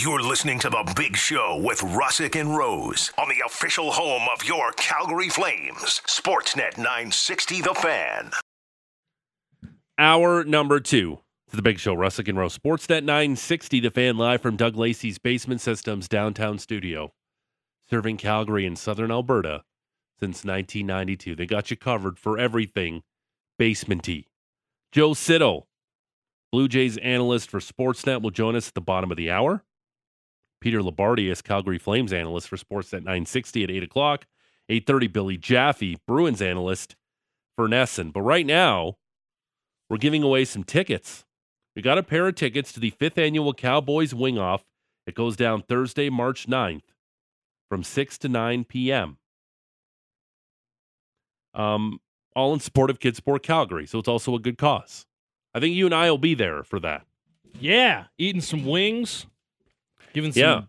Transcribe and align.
You're 0.00 0.22
listening 0.22 0.60
to 0.60 0.70
The 0.70 0.92
Big 0.94 1.16
Show 1.16 1.60
with 1.60 1.80
Russick 1.80 2.38
and 2.40 2.56
Rose 2.56 3.10
on 3.18 3.28
the 3.28 3.42
official 3.44 3.90
home 3.90 4.28
of 4.32 4.44
your 4.44 4.70
Calgary 4.72 5.28
Flames, 5.28 6.00
Sportsnet 6.06 6.76
960 6.76 7.62
The 7.62 7.74
Fan. 7.74 8.30
Hour 9.98 10.44
number 10.44 10.78
two 10.78 11.18
to 11.50 11.56
The 11.56 11.62
Big 11.62 11.80
Show, 11.80 11.96
Russick 11.96 12.28
and 12.28 12.38
Rose. 12.38 12.56
Sportsnet 12.56 13.02
960 13.02 13.80
The 13.80 13.90
Fan 13.90 14.16
live 14.16 14.40
from 14.40 14.56
Doug 14.56 14.76
Lacey's 14.76 15.18
Basement 15.18 15.60
Systems 15.60 16.06
downtown 16.06 16.60
studio, 16.60 17.12
serving 17.90 18.18
Calgary 18.18 18.66
and 18.66 18.78
southern 18.78 19.10
Alberta 19.10 19.64
since 20.20 20.44
1992. 20.44 21.34
They 21.34 21.46
got 21.46 21.72
you 21.72 21.76
covered 21.76 22.20
for 22.20 22.38
everything 22.38 23.02
basementy. 23.60 24.26
Joe 24.92 25.12
Siddall, 25.12 25.66
Blue 26.52 26.68
Jays 26.68 26.98
analyst 26.98 27.50
for 27.50 27.58
Sportsnet, 27.58 28.22
will 28.22 28.30
join 28.30 28.54
us 28.54 28.68
at 28.68 28.74
the 28.74 28.80
bottom 28.80 29.10
of 29.10 29.16
the 29.16 29.32
hour. 29.32 29.64
Peter 30.60 30.80
Loubardias, 30.80 31.42
Calgary 31.42 31.78
Flames 31.78 32.12
analyst 32.12 32.48
for 32.48 32.56
Sportsnet 32.56 33.04
960 33.04 33.64
at 33.64 33.70
8 33.70 33.82
o'clock. 33.82 34.26
8.30, 34.70 35.12
Billy 35.12 35.36
Jaffe, 35.36 35.96
Bruins 36.06 36.42
analyst 36.42 36.96
for 37.56 37.68
NESN. 37.68 38.12
But 38.12 38.22
right 38.22 38.44
now, 38.44 38.96
we're 39.88 39.96
giving 39.96 40.22
away 40.22 40.44
some 40.44 40.64
tickets. 40.64 41.24
We 41.74 41.82
got 41.82 41.98
a 41.98 42.02
pair 42.02 42.28
of 42.28 42.34
tickets 42.34 42.72
to 42.72 42.80
the 42.80 42.90
fifth 42.90 43.18
annual 43.18 43.54
Cowboys 43.54 44.14
Wing 44.14 44.38
Off. 44.38 44.64
It 45.06 45.14
goes 45.14 45.36
down 45.36 45.62
Thursday, 45.62 46.10
March 46.10 46.46
9th 46.46 46.82
from 47.68 47.82
6 47.82 48.18
to 48.18 48.28
9 48.28 48.64
p.m. 48.64 49.18
Um, 51.54 52.00
all 52.34 52.52
in 52.52 52.60
support 52.60 52.90
of 52.90 53.00
Kids 53.00 53.20
Kidsport 53.20 53.42
Calgary. 53.42 53.86
So 53.86 53.98
it's 53.98 54.08
also 54.08 54.34
a 54.34 54.38
good 54.38 54.58
cause. 54.58 55.06
I 55.54 55.60
think 55.60 55.74
you 55.74 55.86
and 55.86 55.94
I 55.94 56.10
will 56.10 56.18
be 56.18 56.34
there 56.34 56.62
for 56.62 56.78
that. 56.80 57.06
Yeah, 57.58 58.04
eating 58.18 58.40
some 58.40 58.64
wings, 58.64 59.26
giving 60.18 60.32
some 60.32 60.40
Yeah. 60.42 60.62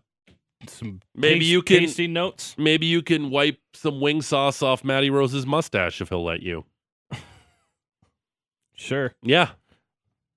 some 0.68 1.00
Maybe 1.14 1.40
taste- 1.40 1.50
you 1.50 1.62
can- 1.62 1.78
tasty 1.80 2.06
notes. 2.06 2.54
Maybe 2.58 2.86
you 2.86 3.02
can 3.02 3.30
wipe 3.30 3.58
some 3.74 4.00
wing 4.00 4.22
sauce 4.22 4.62
off 4.62 4.84
Matty 4.84 5.10
Rose's 5.10 5.46
mustache 5.46 6.00
if 6.00 6.08
he'll 6.10 6.24
let 6.24 6.42
you. 6.42 6.64
Sure, 8.74 9.12
Yeah, 9.22 9.50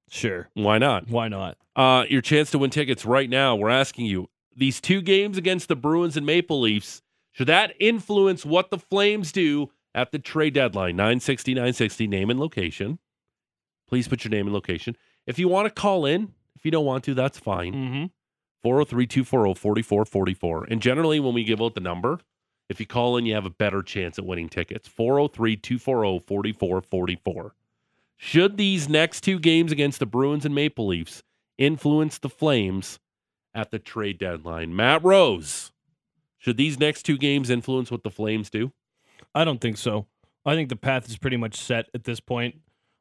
sure. 0.10 0.50
why 0.54 0.78
not? 0.78 1.08
Why 1.10 1.28
not? 1.30 1.58
Uh, 1.76 2.04
your 2.10 2.22
chance 2.22 2.52
to 2.52 2.58
win 2.60 2.70
tickets 2.72 3.06
right 3.06 3.30
now. 3.30 3.56
We're 3.56 3.70
asking 3.70 4.06
you 4.08 4.30
these 4.56 4.82
two 4.82 5.02
games 5.02 5.38
against 5.38 5.70
the 5.70 5.76
Bruins 5.78 6.18
and 6.18 6.26
Maple 6.26 6.60
Leafs. 6.60 7.02
Should 7.32 7.48
that 7.48 7.74
influence 7.80 8.46
what 8.46 8.70
the 8.70 8.78
Flames 8.78 9.32
do 9.32 9.72
at 9.96 10.12
the 10.12 10.20
trade 10.20 10.54
deadline? 10.54 10.96
960, 10.98 11.54
960, 11.54 12.06
name 12.08 12.30
and 12.30 12.40
location. 12.40 13.00
Please 13.88 14.08
put 14.08 14.24
your 14.26 14.30
name 14.32 14.46
and 14.48 14.54
location. 14.54 14.98
If 15.26 15.40
you 15.40 15.48
want 15.48 15.68
to 15.74 15.74
call 15.82 16.06
in, 16.06 16.34
if 16.56 16.66
you 16.66 16.72
don't 16.72 16.86
want 16.86 17.06
to, 17.06 17.14
that's 17.14 17.40
fine. 17.40 17.74
Mm-hmm. 17.74 18.06
403 18.64 19.08
240 19.08 19.60
4444. 19.60 20.64
And 20.70 20.82
generally, 20.82 21.20
when 21.20 21.34
we 21.34 21.44
give 21.44 21.62
out 21.62 21.76
the 21.76 21.82
number, 21.82 22.20
if 22.70 22.80
you 22.80 22.86
call 22.86 23.18
in, 23.18 23.26
you 23.26 23.36
have 23.36 23.46
a 23.46 23.50
better 23.50 23.82
chance 23.82 24.18
at 24.18 24.26
winning 24.26 24.50
tickets. 24.50 24.88
403 24.88 25.58
240 25.58 26.20
4444. 26.54 27.56
Should 28.18 28.58
these 28.58 28.88
next 28.88 29.22
two 29.22 29.38
games 29.38 29.72
against 29.72 30.00
the 30.00 30.06
Bruins 30.06 30.46
and 30.46 30.56
Maple 30.56 30.88
Leafs 30.88 31.24
influence 31.58 32.18
the 32.18 32.30
Flames 32.30 33.00
at 33.54 33.72
the 33.72 33.80
trade 33.80 34.18
deadline? 34.18 34.76
Matt 34.76 35.04
Rose, 35.04 35.72
should 36.38 36.58
these 36.58 36.80
next 36.80 37.04
two 37.04 37.18
games 37.18 37.50
influence 37.50 37.92
what 37.92 38.04
the 38.04 38.10
Flames 38.10 38.50
do? 38.50 38.72
I 39.36 39.44
don't 39.44 39.60
think 39.60 39.78
so. 39.78 40.08
I 40.46 40.56
think 40.56 40.70
the 40.70 40.76
path 40.76 41.10
is 41.10 41.18
pretty 41.18 41.38
much 41.38 41.56
set 41.56 41.90
at 41.94 42.06
this 42.06 42.20
point. 42.20 42.56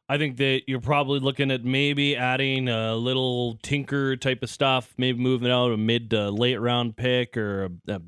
I 0.08 0.18
think 0.18 0.36
that 0.38 0.62
you're 0.66 0.80
probably 0.80 1.20
looking 1.20 1.50
at 1.50 1.64
maybe 1.64 2.16
adding 2.16 2.68
a 2.68 2.94
little 2.94 3.58
tinker 3.62 4.16
type 4.16 4.42
of 4.42 4.50
stuff, 4.50 4.92
maybe 4.98 5.18
moving 5.18 5.50
out 5.50 5.72
a 5.72 5.76
mid 5.76 6.10
to 6.10 6.30
late 6.30 6.60
round 6.60 6.96
pick 6.96 7.36
or 7.36 7.64
a, 7.64 7.92
a 7.94 8.00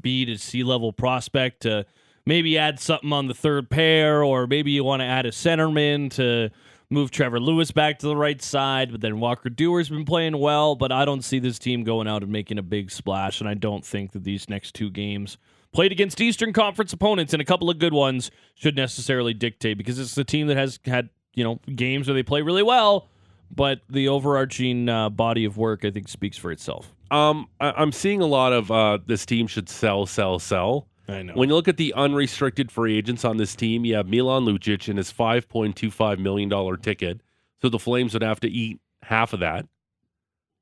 B 0.00 0.24
to 0.24 0.36
C 0.36 0.64
level 0.64 0.92
prospect 0.92 1.62
to 1.62 1.86
maybe 2.26 2.58
add 2.58 2.80
something 2.80 3.12
on 3.12 3.26
the 3.26 3.34
third 3.34 3.70
pair, 3.70 4.22
or 4.22 4.46
maybe 4.46 4.70
you 4.70 4.84
want 4.84 5.00
to 5.00 5.06
add 5.06 5.26
a 5.26 5.30
centerman 5.30 6.10
to 6.12 6.50
move 6.90 7.10
Trevor 7.10 7.40
Lewis 7.40 7.70
back 7.70 7.98
to 8.00 8.06
the 8.06 8.16
right 8.16 8.40
side. 8.40 8.90
But 8.90 9.00
then 9.00 9.20
Walker 9.20 9.50
Duehr's 9.50 9.88
been 9.88 10.04
playing 10.04 10.38
well, 10.38 10.74
but 10.74 10.92
I 10.92 11.04
don't 11.04 11.22
see 11.22 11.38
this 11.38 11.58
team 11.58 11.84
going 11.84 12.08
out 12.08 12.22
and 12.22 12.32
making 12.32 12.58
a 12.58 12.62
big 12.62 12.90
splash, 12.90 13.40
and 13.40 13.48
I 13.48 13.54
don't 13.54 13.84
think 13.84 14.12
that 14.12 14.24
these 14.24 14.48
next 14.48 14.74
two 14.74 14.90
games 14.90 15.38
played 15.72 15.92
against 15.92 16.20
Eastern 16.20 16.52
Conference 16.52 16.92
opponents 16.92 17.32
and 17.32 17.42
a 17.42 17.44
couple 17.44 17.70
of 17.70 17.78
good 17.78 17.92
ones 17.92 18.30
should 18.54 18.74
necessarily 18.74 19.34
dictate 19.34 19.78
because 19.78 19.98
it's 19.98 20.14
the 20.14 20.24
team 20.24 20.46
that 20.46 20.56
has 20.56 20.78
had 20.84 21.10
you 21.38 21.44
know 21.44 21.60
games 21.74 22.08
where 22.08 22.14
they 22.14 22.22
play 22.22 22.42
really 22.42 22.62
well, 22.62 23.08
but 23.54 23.80
the 23.88 24.08
overarching 24.08 24.88
uh, 24.88 25.08
body 25.08 25.44
of 25.44 25.56
work 25.56 25.84
I 25.84 25.90
think 25.90 26.08
speaks 26.08 26.36
for 26.36 26.50
itself. 26.50 26.92
Um, 27.10 27.46
I- 27.60 27.72
I'm 27.76 27.92
seeing 27.92 28.20
a 28.20 28.26
lot 28.26 28.52
of 28.52 28.70
uh, 28.70 28.98
this 29.06 29.24
team 29.24 29.46
should 29.46 29.68
sell, 29.68 30.04
sell, 30.06 30.38
sell. 30.38 30.88
I 31.10 31.22
know. 31.22 31.32
When 31.34 31.48
you 31.48 31.54
look 31.54 31.68
at 31.68 31.78
the 31.78 31.94
unrestricted 31.94 32.70
free 32.70 32.98
agents 32.98 33.24
on 33.24 33.38
this 33.38 33.54
team, 33.56 33.86
you 33.86 33.94
have 33.94 34.06
Milan 34.08 34.44
Lucic 34.44 34.88
and 34.88 34.98
his 34.98 35.10
$5.25 35.10 36.18
million 36.18 36.76
ticket. 36.82 37.22
So 37.62 37.70
the 37.70 37.78
Flames 37.78 38.12
would 38.12 38.22
have 38.22 38.40
to 38.40 38.48
eat 38.50 38.78
half 39.02 39.32
of 39.32 39.40
that, 39.40 39.66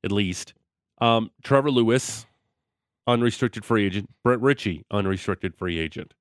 at 0.05 0.13
least. 0.13 0.55
Um, 1.01 1.33
Trevor 1.43 1.73
Lewis, 1.73 2.27
unrestricted 3.09 3.65
free 3.65 3.87
agent. 3.87 4.09
Brett 4.23 4.41
Ritchie, 4.41 4.85
unrestricted 4.93 5.57
free 5.57 5.79
agent. 5.81 6.15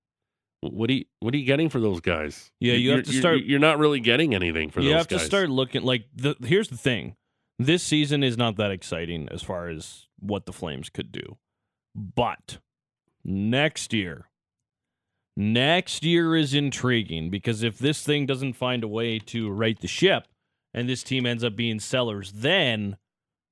What 0.72 0.90
are 0.90 0.94
you, 0.94 1.06
what 1.20 1.34
are 1.34 1.38
you 1.38 1.46
getting 1.46 1.70
for 1.70 1.80
those 1.80 2.02
guys? 2.02 2.52
Yeah, 2.60 2.74
you 2.74 2.80
You're- 2.80 2.96
have 2.98 3.06
to 3.06 3.12
you're- 3.12 3.22
start- 3.22 3.44
You're 3.46 3.60
not 3.60 3.78
really 3.80 4.00
getting 4.00 4.34
anything 4.36 4.70
for 4.70 4.80
you 4.82 4.86
those 4.86 4.92
You 4.92 4.98
have 4.98 5.08
guys. 5.08 5.20
to 5.22 5.26
start 5.26 5.50
looking 5.50 5.84
like 5.84 6.06
the. 6.16 6.36
Here's 6.46 6.70
the 6.70 6.78
thing: 6.78 7.16
this 7.60 7.84
season 7.84 8.24
is 8.24 8.38
not 8.38 8.56
that 8.58 8.72
exciting 8.72 9.28
as 9.30 9.42
far 9.44 9.70
as 9.70 10.08
what 10.20 10.46
the 10.46 10.54
Flames 10.54 10.90
could 10.90 11.12
do, 11.12 11.38
but 11.96 12.58
next 13.24 13.94
year, 13.94 14.30
next 15.38 16.04
year 16.04 16.36
is 16.36 16.54
intriguing 16.54 17.30
because 17.30 17.64
if 17.64 17.78
this 17.78 18.04
thing 18.04 18.26
doesn't 18.26 18.54
find 18.54 18.84
a 18.84 18.88
way 18.88 19.20
to 19.20 19.50
right 19.50 19.80
the 19.80 19.88
ship, 19.88 20.28
and 20.74 20.88
this 20.90 21.04
team 21.04 21.26
ends 21.26 21.44
up 21.44 21.56
being 21.56 21.80
sellers, 21.80 22.32
then 22.34 22.98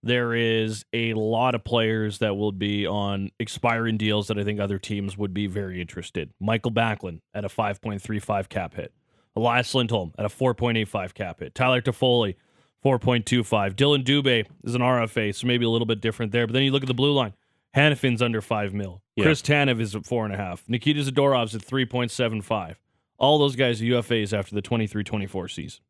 there 0.04 0.34
is 0.36 0.86
a 0.92 1.14
lot 1.14 1.56
of 1.56 1.64
players 1.64 2.20
that 2.20 2.36
will 2.36 2.52
be 2.52 2.86
on 2.86 3.32
expiring 3.40 3.98
deals 3.98 4.28
that 4.28 4.38
I 4.38 4.44
think 4.44 4.60
other 4.60 4.78
teams 4.78 5.18
would 5.18 5.34
be 5.34 5.48
very 5.48 5.80
interested. 5.80 6.32
Mikael 6.42 6.72
Backlund 6.72 7.22
at 7.34 7.46
a 7.46 7.50
5.35 7.50 8.50
cap 8.50 8.76
hit. 8.76 8.94
Elias 9.36 9.74
Lindholm 9.74 10.12
at 10.20 10.26
a 10.26 10.30
4.85 10.30 11.14
cap 11.14 11.40
hit. 11.40 11.56
Tyler 11.56 11.82
Toffoli, 11.82 12.36
4.25. 12.84 13.76
Dillon 13.76 14.04
Dubé 14.04 14.46
is 14.64 14.76
an 14.76 14.82
RFA, 14.82 15.34
so 15.34 15.48
maybe 15.48 15.66
a 15.66 15.70
little 15.70 15.88
bit 15.88 16.02
different 16.02 16.34
there. 16.34 16.46
But 16.46 16.54
then 16.54 16.64
you 16.64 16.72
look 16.72 16.84
at 16.84 16.88
the 16.88 16.94
blue 16.94 17.14
line. 17.14 17.34
Hanifin's 17.76 18.22
under 18.22 18.42
5 18.42 18.74
mil. 18.74 19.02
Yeah. 19.16 19.24
Chris 19.24 19.42
Tanev 19.42 19.80
is 19.80 19.96
at 19.96 20.04
4.5. 20.04 20.64
Nikita 20.68 21.02
Zadorov's 21.02 21.56
at 21.56 21.66
3.75. 21.66 22.76
All 23.18 23.40
those 23.40 23.56
guys 23.56 23.82
are 23.82 23.86
UFAs 23.86 24.38
after 24.38 24.54
the 24.54 24.62
23 24.62 25.04
24 25.04 25.48
season. 25.48 25.82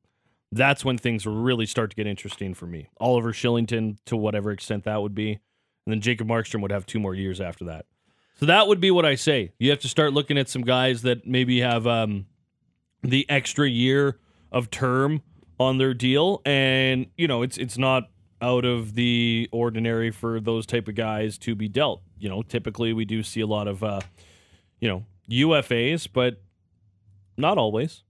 That's 0.55 0.85
when 0.85 0.97
things 0.97 1.25
really 1.25 1.65
start 1.65 1.89
to 1.89 1.95
get 1.95 2.05
interesting 2.05 2.53
for 2.53 2.67
me. 2.67 2.89
Oliver 2.99 3.33
Kylington, 3.33 3.97
to 4.05 4.15
whatever 4.15 4.51
extent 4.51 4.83
that 4.83 5.01
would 5.01 5.15
be. 5.15 5.31
And 5.85 5.91
then 5.91 6.01
Jacob 6.01 6.27
Markstrom 6.27 6.61
would 6.61 6.71
have 6.71 6.85
two 6.85 6.99
more 6.99 7.15
years 7.15 7.41
after 7.41 7.65
that. 7.65 7.85
So 8.35 8.45
that 8.45 8.67
would 8.67 8.79
be 8.79 8.91
what 8.91 9.05
I 9.05 9.15
say. 9.15 9.51
You 9.57 9.69
have 9.71 9.79
to 9.79 9.89
start 9.89 10.13
looking 10.13 10.37
at 10.37 10.49
some 10.49 10.63
guys 10.63 11.01
that 11.03 11.25
maybe 11.25 11.61
have 11.61 11.87
um, 11.87 12.27
the 13.01 13.25
extra 13.29 13.67
year 13.67 14.19
of 14.51 14.69
term 14.69 15.21
on 15.59 15.77
their 15.77 15.93
deal, 15.93 16.41
and 16.45 17.07
you 17.17 17.27
know 17.27 17.41
it's 17.43 17.57
it's 17.57 17.77
not 17.77 18.09
out 18.41 18.65
of 18.65 18.95
the 18.95 19.47
ordinary 19.51 20.11
for 20.11 20.39
those 20.39 20.65
type 20.65 20.87
of 20.87 20.95
guys 20.95 21.37
to 21.39 21.55
be 21.55 21.69
dealt. 21.69 22.01
You 22.17 22.29
know, 22.29 22.41
typically 22.41 22.91
we 22.91 23.05
do 23.05 23.23
see 23.23 23.41
a 23.41 23.47
lot 23.47 23.67
of 23.67 23.83
uh, 23.83 24.01
you 24.79 24.89
know 24.89 25.05
UFAs, 25.29 26.07
but 26.11 26.41
not 27.37 27.57
always. 27.57 28.03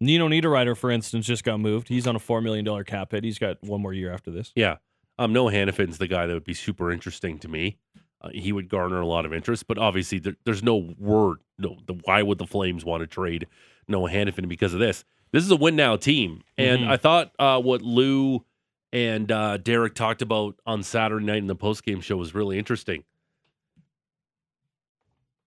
Nino 0.00 0.28
Niederreiter, 0.28 0.76
for 0.76 0.90
instance, 0.90 1.26
just 1.26 1.44
got 1.44 1.60
moved. 1.60 1.88
He's 1.88 2.06
on 2.06 2.16
a 2.16 2.18
four 2.18 2.40
million 2.40 2.64
dollar 2.64 2.84
cap 2.84 3.12
hit. 3.12 3.22
He's 3.24 3.38
got 3.38 3.62
one 3.62 3.82
more 3.82 3.92
year 3.92 4.12
after 4.12 4.30
this. 4.30 4.52
Yeah. 4.54 4.76
Um, 5.18 5.32
Noah 5.34 5.52
Hanifin's 5.52 5.98
the 5.98 6.06
guy 6.06 6.26
that 6.26 6.32
would 6.32 6.44
be 6.44 6.54
super 6.54 6.90
interesting 6.90 7.38
to 7.40 7.48
me. 7.48 7.76
Uh, 8.22 8.30
he 8.32 8.52
would 8.52 8.68
garner 8.68 9.00
a 9.00 9.06
lot 9.06 9.26
of 9.26 9.34
interest, 9.34 9.66
but 9.66 9.76
obviously 9.78 10.18
there, 10.18 10.36
there's 10.44 10.62
no 10.62 10.94
word. 10.98 11.38
No, 11.58 11.76
the, 11.86 11.94
why 12.04 12.22
would 12.22 12.38
the 12.38 12.46
Flames 12.46 12.84
want 12.84 13.02
to 13.02 13.06
trade 13.06 13.46
Noah 13.88 14.10
Hannafin 14.10 14.48
because 14.48 14.72
of 14.72 14.80
this? 14.80 15.04
This 15.32 15.44
is 15.44 15.50
a 15.50 15.56
win 15.56 15.76
now 15.76 15.96
team, 15.96 16.42
and 16.58 16.82
Mhm. 16.82 16.88
I 16.90 16.96
thought 16.96 17.32
uh, 17.38 17.60
what 17.60 17.82
Lou 17.82 18.44
and 18.92 19.30
uh, 19.30 19.56
Derek 19.58 19.94
talked 19.94 20.22
about 20.22 20.56
on 20.66 20.82
Saturday 20.82 21.24
night 21.24 21.36
in 21.38 21.46
the 21.46 21.54
post 21.54 21.84
game 21.84 22.00
show 22.00 22.16
was 22.16 22.34
really 22.34 22.58
interesting. 22.58 23.04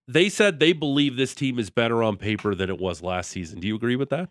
They 0.06 0.28
said 0.28 0.60
they 0.60 0.72
believe 0.72 1.16
this 1.16 1.34
team 1.34 1.58
is 1.58 1.70
better 1.70 2.02
on 2.02 2.16
paper 2.16 2.54
than 2.54 2.70
it 2.70 2.78
was 2.78 3.02
last 3.02 3.30
season. 3.30 3.60
Do 3.60 3.66
you 3.68 3.74
agree 3.74 3.96
with 3.96 4.10
that? 4.10 4.28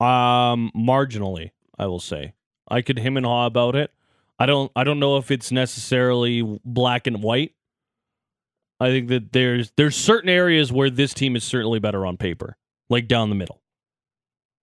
Um, 0.00 0.70
marginally, 0.76 1.52
I 1.78 1.86
will 1.86 2.00
say. 2.00 2.34
I 2.68 2.82
could 2.82 2.98
him 2.98 3.16
and 3.16 3.24
haw 3.24 3.46
about 3.46 3.76
it. 3.76 3.92
I 4.38 4.46
don't. 4.46 4.70
I 4.76 4.84
don't 4.84 4.98
know 4.98 5.16
if 5.16 5.30
it's 5.30 5.50
necessarily 5.50 6.42
black 6.64 7.06
and 7.06 7.22
white. 7.22 7.54
I 8.78 8.90
think 8.90 9.08
that 9.08 9.32
there's 9.32 9.72
there's 9.76 9.96
certain 9.96 10.28
areas 10.28 10.70
where 10.70 10.90
this 10.90 11.14
team 11.14 11.36
is 11.36 11.44
certainly 11.44 11.78
better 11.78 12.04
on 12.04 12.18
paper, 12.18 12.56
like 12.90 13.08
down 13.08 13.30
the 13.30 13.34
middle. 13.34 13.62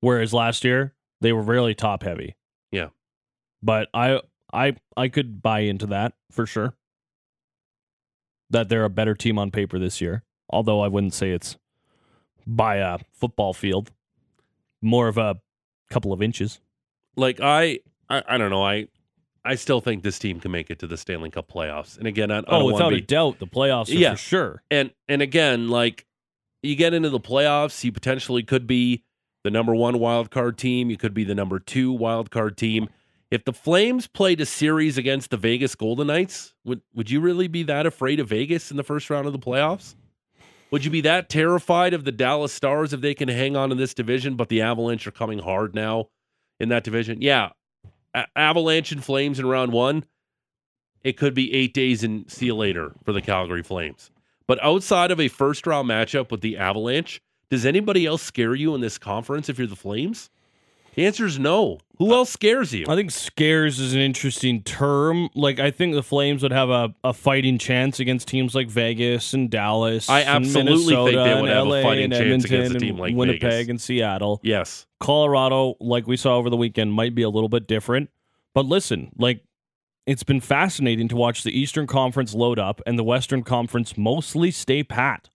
Whereas 0.02 0.34
last 0.34 0.64
year 0.64 0.94
they 1.22 1.34
were 1.34 1.42
really 1.42 1.74
top 1.74 2.04
heavy. 2.04 2.36
Yeah. 2.72 2.90
But 3.64 3.90
I 3.94 4.22
I 4.52 4.76
I 4.96 5.08
could 5.08 5.42
buy 5.42 5.62
into 5.62 5.88
that 5.88 6.14
for 6.32 6.46
sure. 6.46 6.76
That 8.52 8.70
they're 8.70 8.84
a 8.84 8.90
better 8.90 9.16
team 9.16 9.40
on 9.40 9.50
paper 9.50 9.80
this 9.80 10.00
year. 10.00 10.24
Although 10.54 10.82
I 10.82 10.88
wouldn't 10.88 11.14
say 11.14 11.32
it's 11.32 11.58
by 12.48 12.76
a 12.78 13.00
football 13.12 13.54
field. 13.54 13.92
More 14.82 15.08
of 15.08 15.18
a 15.18 15.38
couple 15.90 16.12
of 16.14 16.22
inches. 16.22 16.60
Like 17.16 17.40
I, 17.42 17.80
I, 18.10 18.24
I 18.28 18.38
don't 18.38 18.50
know. 18.52 18.64
I, 18.64 18.88
I 19.46 19.56
still 19.56 19.80
think 19.82 20.04
this 20.04 20.20
team 20.20 20.40
can 20.40 20.52
make 20.52 20.70
it 20.70 20.80
to 20.80 20.88
the 20.88 20.98
Stanley 20.98 21.30
Cup 21.30 21.50
playoffs. 21.52 21.98
And 21.98 22.08
again, 22.08 22.32
I, 22.32 22.38
I 22.38 22.40
Oh, 22.48 22.60
don't 22.60 22.66
without 22.66 22.84
want 22.92 22.96
a 22.96 23.02
doubt, 23.02 23.40
the 23.40 23.48
playoffs 23.48 23.90
are 23.90 23.94
Yeah. 23.98 24.12
for 24.12 24.18
sure. 24.18 24.64
and 24.72 24.92
and 25.08 25.22
again, 25.22 25.70
like 25.70 26.06
you 26.62 26.76
get 26.76 26.94
into 26.94 27.10
the 27.10 27.20
playoffs, 27.20 27.84
you 27.84 27.92
potentially 27.92 28.44
could 28.44 28.68
be 28.68 29.04
the 29.44 29.52
number 29.52 29.74
one 29.76 30.00
wild 30.00 30.32
card 30.32 30.58
team. 30.58 30.90
You 30.90 30.98
could 30.98 31.14
be 31.14 31.24
the 31.26 31.36
number 31.36 31.60
two 31.60 31.92
wild 31.92 32.30
card 32.32 32.58
team. 32.58 32.90
If 33.32 33.46
the 33.46 33.54
Flames 33.54 34.06
played 34.08 34.40
a 34.42 34.46
series 34.46 34.98
against 34.98 35.30
the 35.32 35.38
Vegas 35.38 35.76
Golden 35.76 36.08
Knights, 36.08 36.54
would 36.66 36.82
would 36.94 37.10
you 37.10 37.20
really 37.22 37.48
be 37.48 37.64
that 37.64 37.86
afraid 37.86 38.20
of 38.20 38.28
Vegas 38.30 38.70
in 38.72 38.78
the 38.78 38.84
first 38.84 39.10
round 39.10 39.28
of 39.28 39.34
the 39.34 39.40
playoffs? 39.40 39.96
Would 40.74 40.86
you 40.86 40.90
be 40.90 41.02
that 41.02 41.30
terrified 41.30 41.94
of 41.94 42.04
the 42.04 42.12
Dallas 42.12 42.52
Stars 42.52 42.94
if 42.94 43.02
they 43.02 43.14
can 43.14 43.30
hang 43.30 43.56
on 43.56 43.72
in 43.72 43.78
this 43.78 43.94
division, 43.94 44.36
but 44.36 44.50
the 44.50 44.64
Avalanche 44.64 45.06
are 45.06 45.12
coming 45.12 45.38
hard 45.38 45.76
now 45.76 46.08
in 46.60 46.70
that 46.70 46.84
division? 46.84 47.22
Yeah. 47.22 47.50
A- 48.16 48.26
Avalanche 48.36 48.92
and 48.92 49.04
Flames 49.06 49.38
in 49.38 49.46
round 49.46 49.72
one, 49.72 50.04
it 51.04 51.16
could 51.16 51.36
be 51.36 51.54
eight 51.54 51.76
days 51.76 52.04
and 52.04 52.28
see 52.28 52.48
you 52.48 52.56
later 52.56 52.92
for 53.04 53.14
the 53.14 53.22
Calgary 53.22 53.62
Flames. 53.62 54.10
But 54.48 54.64
outside 54.64 55.12
of 55.12 55.20
a 55.20 55.28
first 55.28 55.68
round 55.68 55.88
matchup 55.88 56.32
with 56.32 56.42
the 56.42 56.58
Avalanche, 56.58 57.22
does 57.52 57.68
anybody 57.68 58.08
else 58.08 58.24
scare 58.24 58.56
you 58.56 58.74
in 58.74 58.82
this 58.82 58.98
conference 58.98 59.50
if 59.50 59.60
you're 59.60 59.68
the 59.68 59.76
Flames? 59.76 60.32
The 60.96 61.06
answer 61.06 61.26
is 61.26 61.40
no. 61.40 61.80
Who 61.98 62.14
else 62.14 62.32
scares 62.32 62.74
you? 62.74 62.86
I 62.88 62.96
think 62.96 63.12
scares 63.12 63.80
is 63.80 63.94
an 63.94 64.00
interesting 64.00 64.62
term. 64.64 65.30
Like 65.36 65.60
I 65.60 65.72
think 65.72 65.94
the 65.94 66.04
Flames 66.04 66.44
would 66.44 66.52
have 66.52 66.70
a, 66.70 66.94
a 67.04 67.14
fighting 67.14 67.58
chance 67.58 68.00
against 68.00 68.28
teams 68.28 68.54
like 68.54 68.68
Vegas 68.68 69.34
and 69.34 69.50
Dallas. 69.50 70.10
I 70.10 70.24
absolutely 70.24 70.96
think 70.96 71.12
they 71.12 71.42
would 71.42 71.50
have 71.50 71.68
a 71.68 71.82
fighting 71.84 72.12
chance 72.12 72.22
Edmonton 72.22 72.56
against 72.56 72.76
a 72.76 72.80
team 72.80 72.98
like 72.98 73.16
Winnipeg 73.16 73.42
Vegas. 73.42 73.70
and 73.70 73.82
Seattle. 73.82 74.40
Yes. 74.44 74.86
Colorado, 75.00 75.76
like 75.80 76.08
we 76.08 76.18
saw 76.18 76.36
over 76.38 76.50
the 76.50 76.58
weekend, 76.58 76.94
might 76.94 77.16
be 77.16 77.22
a 77.22 77.30
little 77.30 77.50
bit 77.50 77.68
different. 77.68 78.10
But 78.54 78.66
listen, 78.66 79.12
like 79.18 79.44
it's 80.06 80.24
been 80.24 80.42
fascinating 80.42 81.08
to 81.10 81.16
watch 81.16 81.44
the 81.44 81.58
Eastern 81.58 81.88
Conference 81.88 82.34
load 82.34 82.60
up 82.60 82.82
and 82.86 83.00
the 83.00 83.04
Western 83.04 83.44
Conference 83.44 83.98
mostly 83.98 84.52
stay 84.52 84.84
pat. 84.84 85.30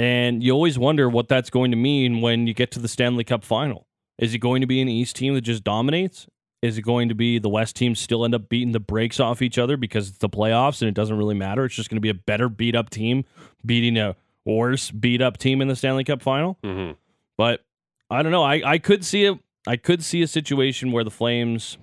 And 0.00 0.42
you 0.42 0.52
always 0.52 0.78
wonder 0.78 1.10
what 1.10 1.28
that's 1.28 1.50
going 1.50 1.72
to 1.72 1.76
mean 1.76 2.22
when 2.22 2.46
you 2.46 2.54
get 2.54 2.70
to 2.70 2.78
the 2.78 2.88
Stanley 2.88 3.22
Cup 3.22 3.44
final. 3.44 3.86
Is 4.18 4.32
it 4.32 4.38
going 4.38 4.62
to 4.62 4.66
be 4.66 4.80
an 4.80 4.88
East 4.88 5.14
team 5.14 5.34
that 5.34 5.42
just 5.42 5.62
dominates? 5.62 6.26
Is 6.62 6.78
it 6.78 6.82
going 6.82 7.10
to 7.10 7.14
be 7.14 7.38
the 7.38 7.50
West 7.50 7.76
team 7.76 7.94
still 7.94 8.24
end 8.24 8.34
up 8.34 8.48
beating 8.48 8.72
the 8.72 8.80
brakes 8.80 9.20
off 9.20 9.42
each 9.42 9.58
other 9.58 9.76
because 9.76 10.08
it's 10.08 10.16
the 10.16 10.30
playoffs 10.30 10.80
and 10.80 10.88
it 10.88 10.94
doesn't 10.94 11.18
really 11.18 11.34
matter? 11.34 11.66
It's 11.66 11.74
just 11.74 11.90
going 11.90 11.98
to 11.98 12.00
be 12.00 12.08
a 12.08 12.14
better 12.14 12.48
beat 12.48 12.74
up 12.74 12.88
team 12.88 13.26
beating 13.66 13.98
a 13.98 14.16
worse 14.46 14.90
beat 14.90 15.20
up 15.20 15.36
team 15.36 15.60
in 15.60 15.68
the 15.68 15.76
Stanley 15.76 16.04
Cup 16.04 16.22
final? 16.22 16.56
hmm 16.64 16.92
But 17.36 17.62
I 18.10 18.22
don't 18.22 18.32
know. 18.32 18.42
I, 18.42 18.62
I 18.64 18.78
could 18.78 19.04
see 19.04 19.26
it. 19.26 19.38
I 19.66 19.76
could 19.76 20.02
see 20.02 20.22
a 20.22 20.26
situation 20.26 20.92
where 20.92 21.04
the 21.04 21.10
Flames, 21.10 21.76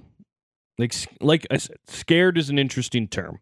like 0.79 0.95
like 1.21 1.45
I 1.51 1.57
said, 1.57 1.77
scared 1.85 2.39
is 2.39 2.49
an 2.49 2.57
interesting 2.57 3.07
term. 3.07 3.41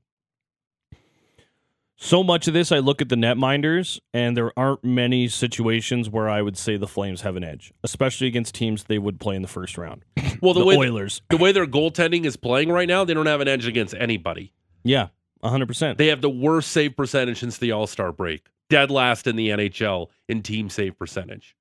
So 1.97 2.23
much 2.23 2.47
of 2.47 2.53
this, 2.53 2.71
I 2.73 2.79
look 2.79 3.01
at 3.01 3.07
the 3.07 3.15
netminders, 3.15 3.99
and 4.13 4.35
there 4.35 4.51
aren't 4.59 4.83
many 4.83 5.29
situations 5.29 6.09
where 6.09 6.29
I 6.29 6.41
would 6.41 6.57
say 6.57 6.75
the 6.75 6.87
Flames 6.87 7.21
have 7.21 7.37
an 7.37 7.43
edge, 7.43 7.73
especially 7.83 8.27
against 8.27 8.53
teams 8.53 8.83
they 8.83 8.99
would 8.99 9.17
play 9.19 9.35
in 9.35 9.41
the 9.41 9.47
first 9.47 9.77
round. 9.77 10.03
Well, 10.41 10.53
the, 10.53 10.59
the 10.59 10.65
way 10.65 10.75
Oilers, 10.77 11.21
the 11.29 11.37
way 11.37 11.53
their 11.53 11.65
goaltending 11.65 12.25
is 12.25 12.35
playing 12.35 12.69
right 12.69 12.87
now, 12.89 13.05
they 13.05 13.13
don't 13.13 13.25
have 13.25 13.39
an 13.39 13.47
edge 13.47 13.65
against 13.65 13.93
anybody. 13.95 14.53
yeah, 14.83 15.07
hundred 15.41 15.67
percent. 15.67 15.97
They 15.97 16.07
have 16.07 16.19
the 16.19 16.29
worst 16.29 16.71
save 16.71 16.95
percentage 16.97 17.39
since 17.39 17.57
the 17.57 17.71
All 17.71 17.87
Star 17.87 18.11
break, 18.11 18.45
dead 18.69 18.91
last 18.91 19.27
in 19.27 19.37
the 19.37 19.49
NHL 19.49 20.07
in 20.27 20.43
team 20.43 20.69
save 20.69 20.99
percentage. 20.99 21.55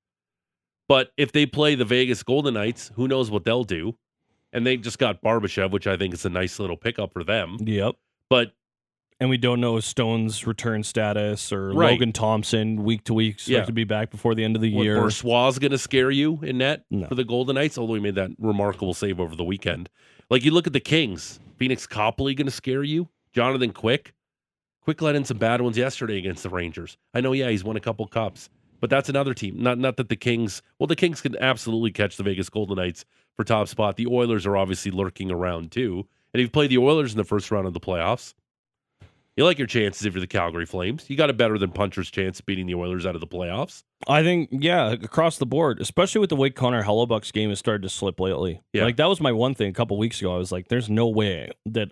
But 0.88 1.12
if 1.16 1.30
they 1.30 1.46
play 1.46 1.76
the 1.76 1.84
Vegas 1.84 2.22
Golden 2.24 2.54
Knights, 2.54 2.90
who 2.96 3.06
knows 3.06 3.30
what 3.30 3.44
they'll 3.44 3.64
do? 3.64 3.96
And 4.52 4.66
they 4.66 4.76
just 4.76 4.98
got 4.98 5.22
Barbashev, 5.22 5.70
which 5.70 5.86
I 5.86 5.96
think 5.96 6.12
is 6.12 6.24
a 6.24 6.30
nice 6.30 6.58
little 6.58 6.76
pickup 6.76 7.12
for 7.12 7.22
them. 7.22 7.56
Yep. 7.60 7.94
But 8.28 8.52
And 9.20 9.30
we 9.30 9.36
don't 9.36 9.60
know 9.60 9.78
Stone's 9.80 10.46
return 10.46 10.82
status 10.82 11.52
or 11.52 11.72
Right. 11.72 11.92
Logan 11.92 12.12
Thompson 12.12 12.82
week 12.82 13.04
to 13.04 13.14
week 13.14 13.34
expected 13.34 13.52
Yeah. 13.60 13.64
to 13.64 13.72
be 13.72 13.84
back 13.84 14.10
before 14.10 14.34
the 14.34 14.42
end 14.44 14.56
of 14.56 14.62
the 14.62 14.68
year. 14.70 14.98
Brossoit 14.98 15.60
going 15.60 15.70
to 15.70 15.78
scare 15.78 16.10
you 16.10 16.40
in 16.42 16.58
net 16.58 16.84
No. 16.90 17.06
for 17.06 17.14
the 17.14 17.24
Golden 17.24 17.54
Knights, 17.54 17.78
although 17.78 17.94
he 17.94 18.00
made 18.00 18.16
that 18.16 18.30
remarkable 18.38 18.92
save 18.92 19.20
over 19.20 19.36
the 19.36 19.44
weekend. 19.44 19.88
Like 20.30 20.44
you 20.44 20.50
look 20.50 20.66
at 20.66 20.72
the 20.72 20.80
Kings, 20.80 21.38
Pheonix 21.60 21.88
Copley 21.88 22.34
going 22.34 22.46
to 22.46 22.50
scare 22.52 22.82
you. 22.82 23.08
Jonathan 23.32 23.72
Quick, 23.72 24.14
Quick 24.80 25.00
let 25.00 25.14
in 25.16 25.24
some 25.24 25.38
bad 25.38 25.62
ones 25.62 25.78
yesterday 25.78 26.18
against 26.18 26.42
the 26.42 26.50
Rangers. 26.50 26.98
I 27.14 27.20
know, 27.22 27.32
yeah, 27.32 27.48
he's 27.48 27.64
won 27.64 27.76
a 27.76 27.80
couple 27.80 28.06
cups, 28.06 28.50
but 28.80 28.90
that's 28.90 29.08
another 29.08 29.32
team. 29.32 29.54
Not 29.62 29.78
not 29.78 29.96
that 29.96 30.10
the 30.10 30.16
Kings. 30.16 30.60
Well, 30.78 30.86
the 30.88 30.96
Kings 30.96 31.22
can 31.22 31.36
absolutely 31.38 31.90
catch 31.90 32.16
the 32.18 32.22
Vegas 32.22 32.50
Golden 32.50 32.76
Knights 32.76 33.04
for 33.34 33.44
top 33.44 33.68
spot. 33.68 33.96
The 33.96 34.06
Oilers 34.06 34.44
are 34.44 34.56
obviously 34.58 34.90
lurking 34.90 35.30
around 35.30 35.70
too. 35.72 36.06
And 36.34 36.42
you 36.42 36.50
play 36.50 36.66
the 36.66 36.76
Oilers 36.78 37.12
in 37.12 37.16
the 37.16 37.24
first 37.24 37.50
round 37.50 37.66
of 37.66 37.72
the 37.72 37.80
playoffs, 37.80 38.34
you 39.36 39.44
like 39.44 39.58
your 39.58 39.66
chances 39.66 40.06
if 40.06 40.14
you're 40.14 40.20
the 40.20 40.26
Calgary 40.26 40.66
Flames. 40.66 41.08
You 41.08 41.16
got 41.16 41.30
a 41.30 41.32
better 41.32 41.58
than 41.58 41.70
puncher's 41.70 42.10
chance 42.10 42.38
of 42.38 42.46
beating 42.46 42.66
the 42.66 42.74
Oilers 42.74 43.04
out 43.04 43.14
of 43.14 43.20
the 43.20 43.26
playoffs. 43.26 43.82
I 44.06 44.22
think, 44.22 44.48
yeah, 44.52 44.92
across 44.92 45.38
the 45.38 45.46
board, 45.46 45.80
especially 45.80 46.20
with 46.20 46.30
the 46.30 46.36
way 46.36 46.50
Connor 46.50 46.84
Hellebuyck's 46.84 47.32
game 47.32 47.48
has 47.48 47.58
started 47.58 47.82
to 47.82 47.88
slip 47.88 48.20
lately. 48.20 48.62
Yeah. 48.72 48.84
Like, 48.84 48.96
that 48.96 49.08
was 49.08 49.20
my 49.20 49.32
one 49.32 49.54
thing 49.54 49.68
a 49.68 49.72
couple 49.72 49.98
weeks 49.98 50.20
ago. 50.20 50.34
I 50.34 50.38
was 50.38 50.52
like, 50.52 50.68
there's 50.68 50.88
no 50.88 51.08
way 51.08 51.50
that 51.66 51.88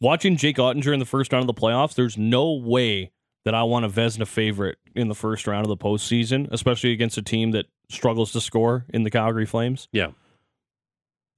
watching 0.00 0.36
Jake 0.36 0.56
Oettinger 0.56 0.92
in 0.92 1.00
the 1.00 1.04
first 1.04 1.32
round 1.32 1.48
of 1.48 1.54
the 1.54 1.60
playoffs, 1.60 1.94
there's 1.94 2.16
no 2.16 2.52
way 2.52 3.10
that 3.44 3.54
I 3.54 3.62
want 3.62 3.84
a 3.84 3.88
Vezina 3.88 4.26
favorite 4.26 4.78
in 4.94 5.08
the 5.08 5.14
first 5.14 5.46
round 5.46 5.64
of 5.64 5.68
the 5.68 5.76
postseason, 5.76 6.48
especially 6.52 6.92
against 6.92 7.16
a 7.16 7.22
team 7.22 7.52
that 7.52 7.66
struggles 7.90 8.32
to 8.32 8.40
score 8.40 8.84
in 8.90 9.02
the 9.02 9.10
Calgary 9.10 9.46
Flames. 9.46 9.88
Yeah. 9.90 10.08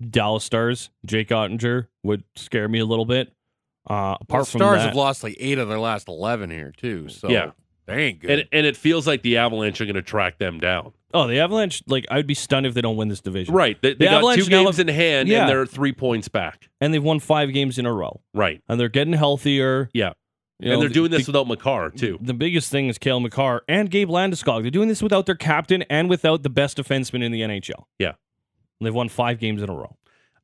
Dallas 0.06 0.44
Stars, 0.44 0.90
Jake 1.06 1.28
Oettinger 1.28 1.86
would 2.02 2.24
scare 2.34 2.68
me 2.68 2.78
a 2.78 2.86
little 2.86 3.04
bit. 3.04 3.32
Uh, 3.90 4.16
apart 4.20 4.28
Well, 4.30 4.44
from 4.44 4.58
Stars 4.60 4.78
that, 4.78 4.86
have 4.86 4.94
lost 4.96 5.24
like 5.24 5.36
eight 5.40 5.58
of 5.58 5.68
their 5.68 5.80
last 5.80 6.08
eleven 6.08 6.48
here 6.50 6.72
too. 6.76 7.08
So 7.08 7.28
Yeah. 7.28 7.50
they 7.86 8.04
ain't 8.04 8.20
good. 8.20 8.30
And 8.30 8.48
and 8.52 8.66
it 8.66 8.76
feels 8.76 9.06
like 9.06 9.22
the 9.22 9.36
Avalanche 9.38 9.80
are 9.80 9.84
going 9.84 9.96
to 9.96 10.02
track 10.02 10.38
them 10.38 10.58
down. 10.60 10.92
oh, 11.12 11.26
the 11.26 11.40
Avalanche, 11.40 11.82
like, 11.88 12.06
I'd 12.08 12.28
be 12.28 12.34
stunned 12.34 12.66
if 12.66 12.74
they 12.74 12.80
don't 12.80 12.94
win 12.96 13.08
this 13.08 13.20
division. 13.20 13.52
Right. 13.52 13.76
They, 13.82 13.94
they 13.94 13.94
The 13.94 14.04
got 14.04 14.14
Avalanche 14.18 14.44
two 14.44 14.48
games 14.50 14.76
have- 14.76 14.88
in 14.88 14.94
hand 14.94 15.28
Yeah. 15.28 15.40
and 15.40 15.48
they're 15.50 15.66
three 15.66 15.92
points 15.92 16.28
back. 16.28 16.68
And 16.80 16.94
they've 16.94 17.02
won 17.02 17.18
five 17.18 17.52
games 17.52 17.80
in 17.80 17.84
a 17.86 17.92
row. 17.92 18.20
Right. 18.32 18.62
and 18.68 18.78
they're 18.78 18.88
getting 18.88 19.14
healthier. 19.14 19.90
Yeah. 19.92 20.12
You 20.60 20.68
know, 20.68 20.74
and 20.74 20.82
they're 20.82 20.88
doing 20.88 21.10
this 21.10 21.26
the, 21.26 21.32
without 21.32 21.48
Makar, 21.48 21.90
too. 21.90 22.16
The 22.22 22.32
biggest 22.34 22.70
thing 22.70 22.86
is 22.86 22.96
Cale 22.98 23.18
Makar 23.18 23.62
and 23.66 23.90
Gabe 23.90 24.08
Landeskog. 24.08 24.62
They're 24.62 24.70
doing 24.70 24.88
this 24.88 25.02
without 25.02 25.26
their 25.26 25.34
captain 25.34 25.82
and 25.90 26.08
without 26.08 26.44
the 26.44 26.50
best 26.50 26.76
defenseman 26.76 27.24
in 27.24 27.32
the 27.32 27.40
NHL. 27.40 27.86
Yeah. 27.98 28.10
And 28.78 28.86
they've 28.86 28.94
won 28.94 29.08
five 29.08 29.40
games 29.40 29.62
in 29.62 29.68
a 29.68 29.74
row. 29.74 29.96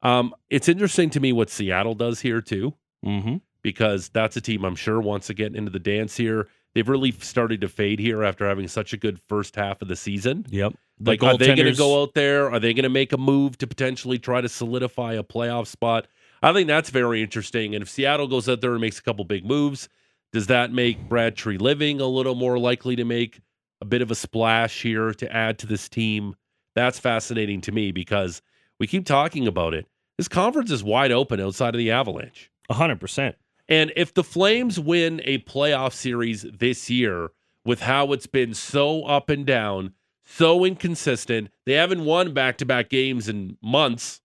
Um, 0.03 0.35
it's 0.51 0.69
interesting 0.69 1.11
to 1.11 1.21
me 1.21 1.33
what 1.33 1.49
Seattle 1.51 1.95
does 1.95 2.23
here, 2.23 2.41
too, 2.41 2.75
Mm-hmm. 3.07 3.37
because 3.63 4.09
that's 4.11 4.37
a 4.37 4.41
team 4.41 4.65
I'm 4.65 4.77
sure 4.77 5.01
wants 5.01 5.29
to 5.29 5.35
get 5.35 5.55
into 5.55 5.71
the 5.71 5.79
dance 5.79 6.17
here. 6.17 6.49
They've 6.75 6.89
really 6.89 7.13
started 7.13 7.63
to 7.63 7.69
fade 7.69 7.99
here 7.99 8.23
after 8.23 8.47
having 8.47 8.69
such 8.69 8.93
a 8.93 8.97
good 8.97 9.19
first 9.29 9.57
half 9.57 9.81
of 9.81 9.89
the 9.89 9.97
season. 9.97 10.45
Yep. 10.51 10.75
The 10.99 11.11
Like, 11.13 11.23
are 11.23 11.39
they 11.39 11.55
going 11.55 11.73
to 11.73 11.75
go 11.75 12.03
out 12.03 12.15
there? 12.15 12.51
Are 12.51 12.61
they 12.61 12.75
going 12.75 12.83
to 12.83 12.91
make 12.91 13.13
a 13.13 13.17
move 13.17 13.57
to 13.59 13.67
potentially 13.67 14.19
try 14.19 14.41
to 14.41 14.49
solidify 14.49 15.15
a 15.15 15.23
playoff 15.23 15.69
spot? 15.69 16.07
I 16.43 16.53
think 16.53 16.69
that's 16.69 16.91
very 16.91 17.23
interesting. 17.23 17.75
And 17.75 17.83
if 17.83 17.89
Seattle 17.89 18.29
goes 18.29 18.49
out 18.49 18.61
there 18.61 18.73
and 18.73 18.81
makes 18.81 18.99
a 18.99 19.03
couple 19.03 19.25
big 19.25 19.45
moves, 19.45 19.89
does 20.33 20.49
that 20.49 20.73
make 20.73 21.09
Brad 21.09 21.35
Treliving 21.35 22.01
a 22.01 22.05
little 22.05 22.35
more 22.35 22.59
likely 22.59 22.97
to 22.97 23.05
make 23.05 23.41
a 23.81 23.85
bit 23.85 24.03
of 24.03 24.11
a 24.11 24.15
splash 24.15 24.83
here 24.83 25.15
to 25.15 25.35
add 25.35 25.59
to 25.61 25.67
this 25.67 25.89
team? 25.89 26.35
That's 26.75 26.99
fascinating 26.99 27.63
to 27.63 27.73
me 27.73 27.91
because 27.91 28.43
we 28.79 28.87
keep 28.87 29.07
talking 29.07 29.47
about 29.47 29.73
it. 29.73 29.87
This 30.19 30.29
conference 30.29 30.71
is 30.71 30.85
wide 30.85 31.13
open 31.13 31.41
outside 31.41 31.75
of 31.75 31.79
the 31.79 31.91
Avalanche. 31.91 32.51
Hundred 32.71 33.01
percent. 33.01 33.37
And 33.69 33.93
if 33.97 34.15
the 34.15 34.25
Flames 34.25 34.79
win 34.79 35.21
a 35.25 35.39
playoff 35.39 35.93
series 35.93 36.43
this 36.43 36.89
year 36.89 37.31
with 37.65 37.81
how 37.81 38.13
it's 38.13 38.27
been 38.27 38.55
so 38.55 39.05
up 39.05 39.29
and 39.29 39.45
down, 39.45 39.93
so 40.25 40.65
inconsistent, 40.65 41.51
they 41.65 41.75
haven't 41.75 42.05
won 42.05 42.33
back 42.33 42.59
to 42.59 42.67
back 42.67 42.89
games 42.89 43.29
in 43.29 43.57
months. 43.63 44.21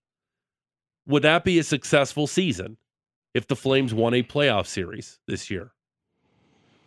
Would 1.07 1.23
that 1.23 1.43
be 1.43 1.57
a 1.59 1.63
successful 1.63 2.27
season 2.27 2.77
if 3.33 3.47
the 3.47 3.55
Flames 3.55 3.93
won 3.93 4.13
a 4.13 4.23
playoff 4.23 4.67
series 4.67 5.19
this 5.27 5.49
year? 5.49 5.71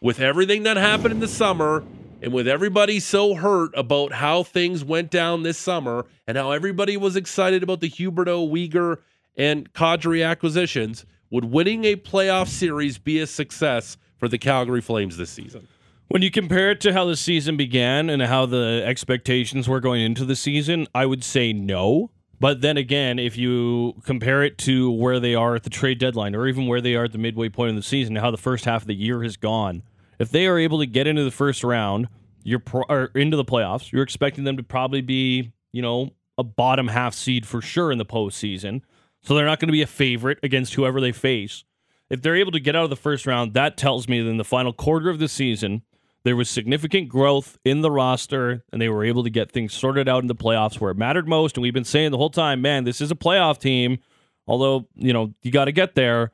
With 0.01 0.21
everything 0.21 0.65
that 0.65 0.77
happened 0.77 1.13
in 1.13 1.21
the 1.21 1.29
summer 1.29 1.83
and 2.23 2.33
with 2.33 2.47
everybody 2.47 3.01
so 3.01 3.35
hurt 3.35 3.71
about 3.77 4.13
how 4.13 4.43
things 4.43 4.85
went 4.85 5.11
down 5.11 5.43
this 5.43 5.59
summer 5.59 6.07
and 6.27 6.37
how 6.37 6.53
everybody 6.53 6.97
was 6.97 7.17
excited 7.17 7.63
about 7.63 7.81
the 7.81 7.91
Huberdeau, 7.91 8.49
Weegar, 8.49 8.99
and 9.37 9.73
Kadri 9.73 10.27
acquisitions, 10.27 11.05
would 11.31 11.47
winning 11.47 11.85
a 11.85 11.97
playoff 11.97 12.49
series 12.49 12.99
be 12.99 13.21
a 13.21 13.27
success 13.27 13.97
for 14.17 14.29
the 14.29 14.39
Calgary 14.39 14.81
Flames 14.81 15.17
this 15.17 15.31
season? 15.31 15.69
When 16.09 16.23
you 16.23 16.31
compare 16.31 16.71
it 16.71 16.81
to 16.83 16.93
how 16.93 17.07
the 17.07 17.17
season 17.17 17.57
began 17.57 18.11
and 18.11 18.23
how 18.23 18.47
the 18.47 18.83
expectations 18.85 19.69
were 19.69 19.81
going 19.81 20.03
into 20.03 20.25
the 20.25 20.37
season, 20.37 20.87
I 20.95 21.07
would 21.07 21.25
say 21.25 21.53
no. 21.53 22.11
But 22.41 22.61
then 22.61 22.77
again, 22.77 23.19
if 23.19 23.37
you 23.37 23.95
compare 24.05 24.43
it 24.43 24.59
to 24.59 24.91
where 24.91 25.19
they 25.19 25.35
are 25.35 25.55
at 25.55 25.63
the 25.63 25.71
trade 25.71 25.99
deadline 25.99 26.35
or 26.35 26.47
even 26.47 26.67
where 26.67 26.81
they 26.81 26.95
are 26.95 27.05
at 27.05 27.13
the 27.13 27.19
midway 27.19 27.49
point 27.49 27.71
in 27.71 27.77
the 27.77 27.83
season, 27.83 28.17
how 28.17 28.31
the 28.31 28.37
first 28.37 28.65
half 28.65 28.83
of 28.83 28.87
the 28.87 28.95
year 28.95 29.23
has 29.23 29.37
gone, 29.37 29.83
if 30.19 30.31
they 30.31 30.47
are 30.47 30.59
able 30.59 30.79
to 30.79 30.87
get 30.87 31.07
into 31.07 31.25
the 31.25 31.31
first 31.31 31.65
round, 31.65 32.09
you're 32.43 32.59
pro- 32.59 33.09
into 33.15 33.37
the 33.37 33.45
playoffs, 33.45 33.91
you're 33.93 34.03
expecting 34.03 34.45
them 34.45 34.57
to 34.57 34.63
probably 34.63 35.01
be, 35.01 35.53
you 35.73 35.81
know, 35.81 36.11
a 36.37 36.45
bottom 36.45 36.89
half 36.89 37.15
seed 37.15 37.47
for 37.47 37.63
sure 37.63 37.91
in 37.91 37.99
the 37.99 38.05
postseason. 38.05 38.83
So 39.25 39.35
they're 39.35 39.47
not 39.47 39.59
going 39.59 39.69
to 39.69 39.73
be 39.73 39.83
a 39.83 39.87
favorite 39.87 40.39
against 40.43 40.75
whoever 40.75 41.01
they 41.01 41.13
face. 41.13 41.65
If 42.11 42.21
they're 42.21 42.37
able 42.37 42.53
to 42.53 42.61
get 42.61 42.77
out 42.77 42.85
of 42.85 42.91
the 42.91 42.97
first 42.97 43.27
round, 43.27 43.55
that 43.55 43.77
tells 43.79 44.07
me 44.07 44.21
that 44.21 44.29
in 44.29 44.37
the 44.37 44.45
final 44.45 44.73
quarter 44.73 45.09
of 45.09 45.19
the 45.19 45.29
season, 45.29 45.83
there 46.25 46.37
was 46.37 46.51
significant 46.51 47.09
growth 47.09 47.59
in 47.65 47.81
the 47.81 47.91
roster, 47.91 48.65
and 48.71 48.81
they 48.81 48.89
were 48.91 49.05
able 49.05 49.25
to 49.25 49.31
get 49.31 49.51
things 49.51 49.73
sorted 49.73 50.09
out 50.09 50.23
in 50.23 50.27
the 50.27 50.35
playoffs 50.35 50.79
where 50.79 50.91
it 50.91 50.99
mattered 50.99 51.27
most. 51.27 51.57
And 51.57 51.63
we've 51.63 51.73
been 51.73 51.85
saying 51.85 52.11
the 52.11 52.19
whole 52.19 52.31
time, 52.31 52.61
man, 52.61 52.85
this 52.85 53.01
is 53.01 53.11
a 53.11 53.15
playoff 53.17 53.59
team. 53.59 53.99
Although, 54.47 54.89
you 54.95 55.15
know, 55.15 55.33
you 55.43 55.51
got 55.51 55.65
to 55.67 55.73
get 55.73 55.95
there. 55.95 56.33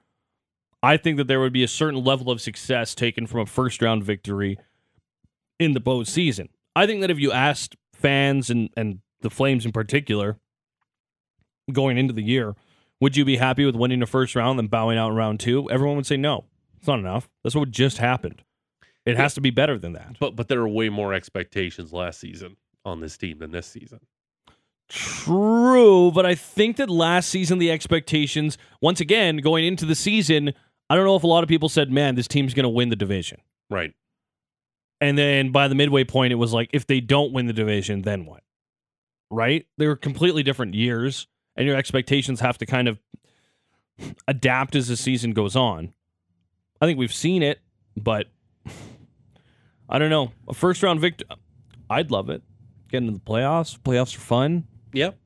I 0.82 0.97
think 0.97 1.16
that 1.18 1.28
there 1.28 1.40
would 1.40 1.52
be 1.52 1.62
a 1.62 1.68
certain 1.68 2.02
level 2.02 2.30
of 2.30 2.40
success 2.40 2.94
taken 2.94 3.26
from 3.26 3.40
a 3.40 3.47
first 3.47 3.80
round 3.82 4.02
victory 4.02 4.59
in 5.61 5.75
the 5.75 5.80
postseason. 5.80 6.49
I 6.75 6.87
think 6.87 7.02
that 7.02 7.11
if 7.11 7.20
you 7.20 7.30
asked 7.30 7.76
fans 7.92 8.50
and, 8.50 8.70
and 8.76 9.00
the 9.20 9.30
Flames 9.30 9.64
in 9.64 9.70
particular 9.70 10.38
going 11.73 11.99
into 11.99 12.14
the 12.14 12.23
year, 12.23 12.56
would 13.00 13.16
you 13.16 13.25
be 13.25 13.37
happy 13.37 13.64
with 13.64 13.76
winning 13.76 14.00
the 14.00 14.07
first 14.07 14.35
round 14.35 14.59
and 14.59 14.71
bowing 14.71 14.99
out 14.99 15.11
in 15.11 15.16
round 15.16 15.40
two? 15.40 15.71
Everyone 15.71 15.97
would 15.97 16.07
say 16.07 16.16
no. 16.16 16.45
It's 16.78 16.87
not 16.87 16.99
enough. 16.99 17.28
That's 17.42 17.54
what 17.54 17.71
just 17.71 17.99
happened. 17.99 18.42
It 19.07 19.16
has 19.16 19.35
to 19.35 19.40
be 19.40 19.50
better 19.50 19.78
than 19.78 19.95
that. 19.95 20.16
But 20.21 20.37
but 20.37 20.49
there 20.49 20.61
are 20.61 20.69
way 20.69 20.88
more 20.88 21.14
expectations 21.14 21.92
last 21.92 22.21
season 22.21 22.57
on 22.85 23.00
this 23.00 23.16
team 23.16 23.38
than 23.38 23.50
this 23.50 23.66
season. 23.66 24.00
True, 24.88 26.11
but 26.11 26.26
I 26.26 26.35
think 26.35 26.76
that 26.76 26.90
last 26.90 27.30
season 27.30 27.59
the 27.59 27.71
expectations, 27.71 28.59
once 28.80 29.00
again, 29.00 29.37
going 29.38 29.64
into 29.64 29.87
the 29.87 29.95
season, 29.95 30.52
I 30.88 30.97
don't 30.97 31.04
know 31.04 31.16
if 31.16 31.23
a 31.23 31.28
lot 31.28 31.42
of 31.42 31.49
people 31.49 31.69
said, 31.69 31.90
"Man, 31.90 32.14
this 32.14 32.28
team's 32.28 32.54
going 32.54 32.64
to 32.64 32.71
win 32.71 32.88
the 32.88 32.97
division." 32.97 33.40
Right. 33.71 33.95
And 35.00 35.16
then 35.16 35.50
by 35.50 35.69
the 35.69 35.75
midway 35.75 36.04
point, 36.04 36.33
it 36.33 36.37
was 36.37 36.52
like, 36.52 36.71
if 36.73 36.87
they 36.87 37.00
don't 37.00 37.33
win 37.33 37.47
the 37.47 37.52
division, 37.52 38.02
then 38.02 38.26
what? 38.26 38.42
Right? 39.30 39.66
They 39.78 39.87
were 39.87 39.97
completely 39.97 40.42
different 40.42 40.75
years, 40.75 41.26
and 41.57 41.66
your 41.66 41.76
expectations 41.76 42.40
have 42.40 42.59
to 42.59 42.66
kind 42.66 42.88
of 42.88 42.99
adapt 44.26 44.75
as 44.75 44.88
the 44.88 44.97
season 44.97 45.33
goes 45.33 45.57
on. 45.57 45.92
I 46.80 46.87
think 46.87 46.99
we've 46.99 47.12
seen 47.12 47.42
it, 47.42 47.61
but 47.97 48.26
I 49.88 49.99
don't 49.99 50.11
know. 50.11 50.33
A 50.49 50.54
first 50.54 50.83
round 50.83 51.00
victory, 51.00 51.28
I'd 51.88 52.11
love 52.11 52.30
it. 52.30 52.42
Getting 52.88 53.09
to 53.09 53.14
the 53.14 53.21
playoffs. 53.21 53.78
Playoffs 53.78 54.16
are 54.16 54.21
fun. 54.21 54.64
Yep. 54.92 55.19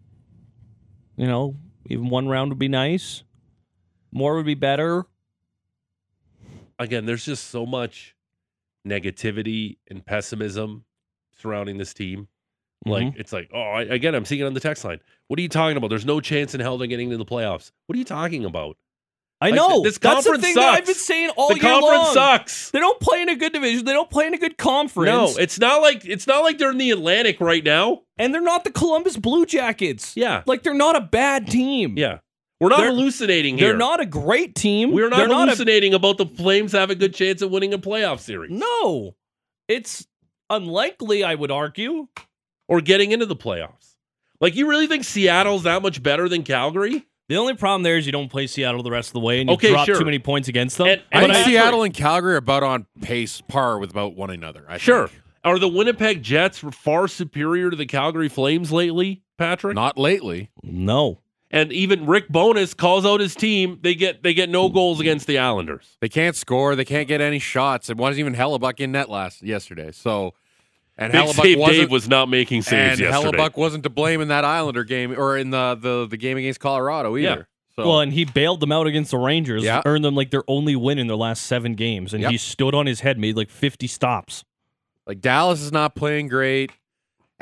You 1.17 1.27
know, 1.27 1.57
even 1.87 2.09
one 2.09 2.29
round 2.29 2.51
would 2.51 2.59
be 2.59 2.69
nice. 2.69 3.23
More 4.13 4.37
would 4.37 4.47
be 4.47 4.55
better. 4.55 5.07
Again, 6.79 7.07
there's 7.07 7.25
just 7.25 7.51
so 7.51 7.65
much 7.65 8.17
negativity 8.87 9.79
and 9.89 10.05
pessimism 10.05 10.85
surrounding 11.37 11.79
this 11.79 11.95
team. 11.95 12.29
Like 12.87 13.07
Mhm. 13.07 13.19
it's 13.21 13.33
like, 13.33 13.51
oh, 13.55 13.61
I, 13.61 13.83
again, 13.83 14.15
I'm 14.15 14.25
seeing 14.25 14.41
it 14.43 14.45
on 14.45 14.55
the 14.55 14.61
text 14.61 14.85
line. 14.85 15.01
What 15.29 15.39
are 15.39 15.43
you 15.43 15.49
talking 15.49 15.77
about? 15.77 15.89
There's 15.89 16.05
no 16.07 16.21
chance 16.21 16.55
in 16.55 16.61
hell 16.61 16.77
they're 16.79 16.87
getting 16.87 17.11
to 17.11 17.17
the 17.17 17.25
playoffs. 17.25 17.71
What 17.87 17.97
are 17.97 17.99
you 17.99 18.05
talking 18.05 18.45
about? 18.45 18.77
I 19.41 19.47
Like, 19.51 19.57
know. 19.57 19.69
th- 19.69 19.83
this 19.85 19.99
That's 19.99 20.25
the 20.25 20.31
conference 20.31 20.45
thing 20.45 20.55
that 20.55 20.65
I've 20.65 20.75
sucks. 20.77 20.87
been 20.87 20.95
saying 20.95 21.31
all 21.31 21.49
the 21.49 21.55
year 21.57 21.63
conference 21.63 22.05
long. 22.05 22.15
sucks. 22.15 22.71
They 22.71 22.79
don't 22.79 23.01
play 23.01 23.21
in 23.23 23.29
a 23.29 23.37
good 23.37 23.53
division. 23.53 23.85
They 23.85 23.93
don't 23.93 24.09
play 24.09 24.27
in 24.27 24.33
a 24.35 24.39
good 24.39 24.57
conference. 24.59 25.09
No, 25.37 25.43
it's 25.43 25.59
not 25.59 25.83
like 25.83 26.05
it's 26.05 26.27
not 26.27 26.43
like 26.45 26.59
they're 26.59 26.71
in 26.71 26.79
the 26.79 26.91
Atlantic 26.93 27.41
right 27.41 27.65
now. 27.65 28.03
and 28.17 28.33
they're 28.33 28.41
not 28.41 28.63
the 28.65 28.71
Columbus 28.71 29.17
Blue 29.17 29.45
Jackets. 29.45 30.13
Yeah, 30.17 30.43
Like 30.47 30.63
they're 30.63 30.73
not 30.73 30.95
a 30.97 31.01
bad 31.01 31.49
team. 31.49 31.95
yeah. 31.99 32.19
We're 32.61 32.69
not 32.69 32.79
They're- 32.79 32.91
hallucinating 32.91 33.59
here. 33.59 33.69
They're 33.71 33.77
not 33.77 34.01
a 34.01 34.07
great 34.07 34.55
team. 34.55 34.93
We're 34.93 35.09
not 35.09 35.17
They're 35.17 35.27
not 35.29 35.49
a- 35.49 35.51
hallucinating 35.51 35.93
about 35.95 36.17
the 36.19 36.27
Flames 36.27 36.71
have 36.73 36.89
a 36.91 36.95
good 36.95 37.13
chance 37.13 37.43
of 37.43 37.51
winning 37.51 37.75
a 37.75 37.79
playoff 37.79 38.21
series 38.21 38.53
no. 38.53 39.17
It's 39.69 40.07
unlikely, 40.49 41.25
I 41.25 41.35
would 41.35 41.51
argue. 41.51 42.07
Or 42.69 42.81
getting 42.81 43.13
into 43.13 43.27
the 43.27 43.37
playoffs. 43.37 43.95
Like 44.41 44.55
you 44.57 44.69
really 44.69 44.87
think 44.87 45.05
Seattle's 45.05 45.63
that 45.65 45.83
much 45.83 46.03
better 46.03 46.29
than 46.29 46.43
Calgary? 46.43 47.07
The 47.29 47.37
only 47.37 47.55
problem 47.55 47.83
there 47.83 47.97
is 47.97 48.05
you 48.05 48.13
don't 48.13 48.31
play 48.31 48.47
Seattle 48.47 48.83
the 48.83 48.91
rest 48.91 49.09
of 49.09 49.13
the 49.15 49.21
way 49.21 49.41
and 49.41 49.49
you 49.49 49.55
Okay, 49.55 49.71
drop 49.71 49.87
sure. 49.87 49.99
too 49.99 50.05
many 50.05 50.19
points 50.19 50.49
against 50.49 50.77
them. 50.77 50.89
And- 50.89 51.03
I 51.13 51.21
think 51.33 51.47
Seattle 51.47 51.83
and 51.83 51.95
Calgary 51.95 52.35
are 52.35 52.39
about 52.39 52.63
on 52.63 52.87
pace, 53.01 53.41
par 53.49 53.79
with 53.79 53.91
about 53.91 54.15
one 54.15 54.31
another. 54.31 54.65
I 54.69 54.77
Sure. 54.79 55.09
think. 55.09 55.21
Are 55.43 55.59
the 55.59 55.69
Winnipeg 55.69 56.23
Jets 56.23 56.59
far 56.59 57.07
superior 57.09 57.71
to 57.71 57.77
the 57.77 57.87
Calgary 57.87 58.29
Flames 58.31 58.73
lately, 58.73 59.23
Patrick? 59.39 59.75
Not 59.75 59.97
lately. 59.99 60.51
no. 60.63 61.21
And 61.51 61.73
even 61.73 62.07
Rick 62.07 62.31
Bowness 62.31 62.75
calls 62.75 63.07
out 63.07 63.21
his 63.21 63.37
team. 63.37 63.79
They 63.81 63.95
get 63.95 64.25
they 64.25 64.35
get 64.35 64.49
no 64.51 64.69
goals 64.69 64.99
against 64.99 65.29
the 65.29 65.39
Islanders. 65.39 65.97
They 66.01 66.09
can't 66.09 66.35
score. 66.35 66.75
They 66.75 66.85
can't 66.85 67.07
get 67.07 67.21
any 67.21 67.39
shots. 67.39 67.89
It 67.89 67.97
wasn't 67.97 68.21
even 68.21 68.35
Hellebuyck 68.35 68.81
in 68.81 68.91
net 68.91 69.09
last 69.09 69.41
yesterday. 69.41 69.93
So, 69.93 70.35
and 70.97 71.13
Big 71.13 71.21
Hellebuyck 71.23 71.43
Save. 71.43 71.67
Dave 71.67 71.91
was 71.91 72.09
not 72.09 72.29
making 72.29 72.63
saves 72.63 73.01
and 73.01 73.11
yesterday. 73.11 73.37
Hellebuyck 73.39 73.57
wasn't 73.57 73.83
to 73.85 73.91
blame 73.91 74.21
in 74.21 74.29
that 74.29 74.45
Islander 74.45 74.85
game 74.85 75.13
or 75.19 75.37
in 75.37 75.51
the 75.51 75.77
the, 75.81 76.07
the 76.09 76.17
game 76.17 76.37
against 76.37 76.61
Colorado 76.61 77.17
either. 77.17 77.49
So, 77.77 77.89
Well, 77.89 78.01
and 78.01 78.13
he 78.13 78.25
bailed 78.25 78.61
them 78.61 78.71
out 78.71 78.87
against 78.87 79.11
the 79.11 79.19
Rangers, 79.19 79.65
Yeah. 79.65 79.83
earned 79.85 80.05
them 80.05 80.15
like 80.15 80.31
their 80.31 80.45
only 80.47 80.77
win 80.77 80.99
in 81.01 81.09
their 81.09 81.17
last 81.17 81.43
seven 81.45 81.75
games, 81.75 82.13
and 82.15 82.23
Yep. 82.23 82.31
he 82.31 82.39
stood 82.39 82.73
on 82.75 82.87
his 82.87 83.01
head, 83.01 83.19
made 83.19 83.37
like 83.37 83.51
50 83.51 83.87
stops. 83.89 84.45
like 85.07 85.21
Dallas 85.21 85.61
is 85.61 85.73
not 85.73 85.95
playing 85.97 86.29
great. 86.29 86.71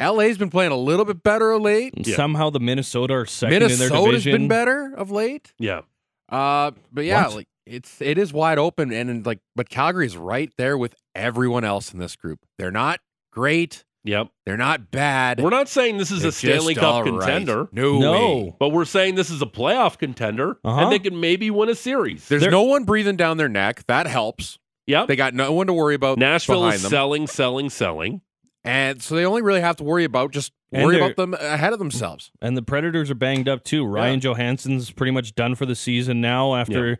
LA's 0.01 0.39
been 0.39 0.51
playing 0.51 0.73
a 0.73 0.77
little 0.77 1.05
bit 1.05 1.23
better 1.23 1.53
of 1.53 1.61
late. 1.63 1.93
Yeah. 1.97 2.17
Somehow 2.17 2.49
the 2.51 2.59
Minnesota 2.59 3.13
are 3.15 3.27
second 3.27 3.55
in 3.55 3.61
their 3.61 3.69
Minnesota's 3.91 4.25
division. 4.25 4.33
been 4.33 4.49
better 4.49 4.95
of 4.97 5.11
late. 5.11 5.53
yeah. 5.59 5.83
Uh, 6.31 6.71
but 6.91 7.05
yeah, 7.05 7.27
What? 7.27 7.37
like 7.37 7.49
it's 7.67 8.01
it 8.01 8.17
is 8.19 8.33
wide 8.33 8.59
open, 8.59 8.91
and, 8.93 9.11
and 9.11 9.27
like 9.27 9.39
but 9.55 9.69
Calgary's 9.69 10.17
right 10.17 10.51
there 10.57 10.79
with 10.79 10.95
everyone 11.15 11.63
else 11.63 11.93
in 11.93 11.99
this 11.99 12.17
group. 12.17 12.41
They're 12.59 12.71
not 12.73 13.01
great. 13.33 13.85
Yep. 14.05 14.29
They're 14.47 14.57
not 14.57 14.91
bad. 14.91 15.41
We're 15.41 15.51
not 15.51 15.69
saying 15.69 15.97
this 15.99 16.11
is 16.11 16.21
They're 16.23 16.31
a 16.31 16.33
Stanley 16.33 16.75
Cup 16.75 16.85
all 16.85 17.03
right. 17.05 17.11
contender, 17.21 17.69
No, 17.73 17.99
No. 18.01 18.13
way. 18.13 18.55
but 18.59 18.71
we're 18.71 18.85
saying 18.85 19.15
this 19.15 19.31
is 19.31 19.41
a 19.43 19.47
playoff 19.47 19.97
contender, 19.99 20.57
Uh-huh. 20.65 20.81
and 20.83 20.93
they 20.93 20.99
can 20.99 21.21
maybe 21.21 21.51
win 21.53 21.69
a 21.69 21.75
series. 21.77 22.27
There's 22.29 22.43
They're- 22.43 22.51
no 22.51 22.63
one 22.63 22.83
breathing 22.85 23.17
down 23.17 23.37
their 23.37 23.49
neck. 23.49 23.85
That 23.87 24.07
helps. 24.09 24.59
Yep. 24.89 25.07
They 25.07 25.15
got 25.17 25.35
no 25.35 25.53
one 25.53 25.69
to 25.69 25.73
worry 25.73 25.95
about. 25.95 26.19
Nashville 26.19 26.57
behind 26.61 26.75
is 26.77 26.83
them. 26.83 26.91
selling, 26.91 27.27
selling, 27.29 27.71
selling. 27.71 28.21
and 28.65 29.01
so 29.01 29.15
they 29.15 29.25
only 29.25 29.43
really 29.43 29.61
have 29.61 29.77
to 29.77 29.85
worry 29.85 30.03
about 30.05 30.33
just 30.33 30.53
And 30.73 30.85
worry 30.85 30.97
about 30.97 31.15
them 31.17 31.35
ahead 31.35 31.73
of 31.73 31.79
themselves. 31.79 32.33
And 32.41 32.57
the 32.57 32.63
Predators 32.63 33.09
are 33.11 33.15
banged 33.17 33.49
up 33.49 33.63
too. 33.63 33.85
Ryan 33.85 34.19
Johansen's 34.21 34.91
pretty 34.91 35.13
much 35.13 35.35
done 35.37 35.55
for 35.55 35.65
the 35.67 35.75
season 35.77 36.21
now 36.21 36.55
after 36.57 36.99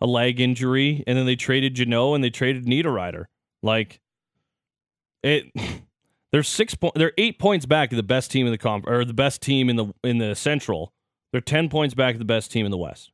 a 0.00 0.06
leg 0.06 0.40
injury, 0.40 1.02
and 1.06 1.18
then 1.18 1.26
they 1.26 1.34
traded 1.36 1.74
Jeannot 1.74 2.14
and 2.14 2.22
they 2.24 2.30
traded 2.30 2.66
Niederreiter. 2.66 3.24
Like 3.62 4.00
it, 5.24 5.46
they're 6.32 6.42
six 6.42 6.74
point. 6.74 6.94
They're 6.94 7.12
eight 7.18 7.38
points 7.38 7.66
back 7.66 7.92
of 7.92 7.96
the 7.96 8.02
best 8.02 8.30
team 8.30 8.46
in 8.46 8.52
the 8.52 8.58
comp 8.58 8.86
or 8.86 9.04
the 9.04 9.14
best 9.14 9.42
team 9.42 9.68
in 9.68 9.76
the 9.76 9.86
in 10.04 10.18
the 10.18 10.34
Central. 10.34 10.92
They're 11.32 11.40
ten 11.40 11.68
points 11.68 11.94
back 11.94 12.14
of 12.14 12.18
the 12.20 12.24
best 12.24 12.52
team 12.52 12.64
in 12.64 12.70
the 12.70 12.78
West. 12.78 13.10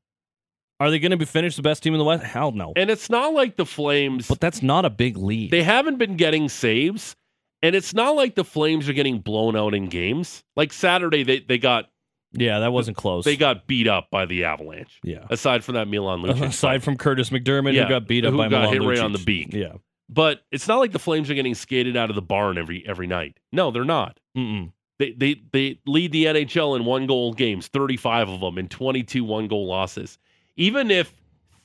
Are 0.79 0.91
they 0.91 0.99
going 0.99 1.11
to 1.11 1.19
be 1.19 1.27
finished 1.27 1.57
the 1.57 1.63
best 1.63 1.83
team 1.83 1.93
in 1.93 1.99
the 1.99 2.05
West? 2.05 2.25
Hell 2.25 2.53
no. 2.53 2.73
And 2.75 2.89
it's 2.91 3.11
not 3.11 3.35
like 3.35 3.57
the 3.57 3.67
Flames. 3.67 4.27
But 4.29 4.41
that's 4.41 4.63
not 4.63 4.87
a 4.87 4.91
big 4.91 5.19
lead. 5.19 5.51
they 5.51 5.63
haven't 5.63 5.99
been 5.99 6.17
getting 6.17 6.49
saves, 6.49 7.15
and 7.63 7.77
it's 7.77 7.93
not 7.93 8.17
like 8.17 8.35
the 8.35 8.45
Flames 8.45 8.89
are 8.89 8.95
getting 8.95 9.19
blown 9.19 9.57
out 9.57 9.75
in 9.75 9.89
games. 9.91 10.43
Like 10.57 10.73
Saturday, 10.73 11.23
they 11.23 11.41
they 11.41 11.59
got 11.59 11.91
yeah, 12.33 12.61
that 12.61 12.73
wasn't 12.73 12.97
close. 12.97 13.25
they 13.25 13.37
got 13.37 13.67
beat 13.67 13.89
up 13.89 14.09
by 14.11 14.25
the 14.25 14.45
Avalanche. 14.45 15.01
yeah. 15.03 15.27
Aside 15.29 15.65
from 15.65 15.75
that 15.75 15.89
Milan 15.89 16.21
Lucic, 16.23 16.43
Aside 16.49 16.83
from 16.83 16.97
Curtis 16.97 17.31
McDermott, 17.31 17.75
Yeah, 17.75 17.83
who 17.85 17.89
got 17.91 18.07
beat 18.07 18.25
up 18.25 18.33
who 18.33 18.39
by 18.39 18.49
got 18.49 18.63
Milan 18.63 18.73
hit 18.73 18.83
right 18.89 18.99
on 19.01 19.13
the 19.13 19.19
beak. 19.19 19.53
Yeah. 19.53 19.75
But 20.13 20.43
it's 20.51 20.67
not 20.69 20.79
like 20.79 20.93
the 20.93 20.99
Flames 20.99 21.31
are 21.31 21.35
getting 21.35 21.55
skated 21.55 21.97
out 21.97 22.11
of 22.11 22.17
the 22.17 22.23
barn 22.23 22.59
every 22.59 22.85
every 22.87 23.07
night. 23.07 23.39
No, 23.53 23.71
they're 23.71 23.85
not. 23.85 24.19
Mm-mm. 24.37 24.73
They 24.99 25.13
they 25.13 25.41
they 25.53 25.79
lead 25.87 26.13
the 26.13 26.25
NHL 26.27 26.77
in 26.77 26.85
one 26.85 27.07
goal 27.07 27.33
games, 27.33 27.69
35 27.69 28.29
of 28.29 28.41
them 28.41 28.59
in 28.59 28.69
22 28.69 29.25
one 29.25 29.49
goal 29.49 29.67
losses. 29.67 30.19
Even 30.57 30.91
if 30.91 31.15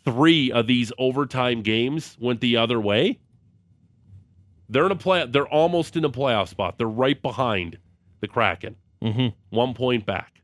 3 0.05 0.51
of 0.51 0.67
these 0.67 0.91
overtime 0.99 1.61
games 1.63 2.15
went 2.19 2.39
the 2.39 2.55
other 2.57 2.79
way, 2.79 3.19
they're 4.69 4.85
in 4.85 4.91
a 4.91 4.95
play 4.95 5.25
they're 5.25 5.47
almost 5.47 5.95
in 5.97 6.05
a 6.05 6.09
playoff 6.09 6.47
spot. 6.47 6.77
They're 6.77 6.87
right 6.87 7.19
behind 7.21 7.77
the 8.21 8.27
Kraken. 8.27 8.75
Mm-hmm. 9.03 9.27
1 9.55 9.73
point 9.73 10.05
back. 10.05 10.41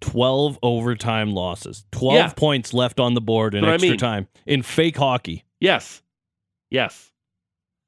12 0.00 0.58
overtime 0.62 1.32
losses. 1.32 1.86
12 1.92 2.14
Yeah. 2.14 2.32
points 2.36 2.74
left 2.74 3.00
on 3.00 3.14
the 3.14 3.20
board 3.22 3.54
in 3.54 3.62
But 3.62 3.70
I 3.70 3.74
extra 3.74 3.90
mean- 3.90 3.98
time 3.98 4.28
in 4.44 4.62
fake 4.62 4.96
hockey. 4.98 5.44
Yes. 5.60 6.02
Yes. 6.70 7.10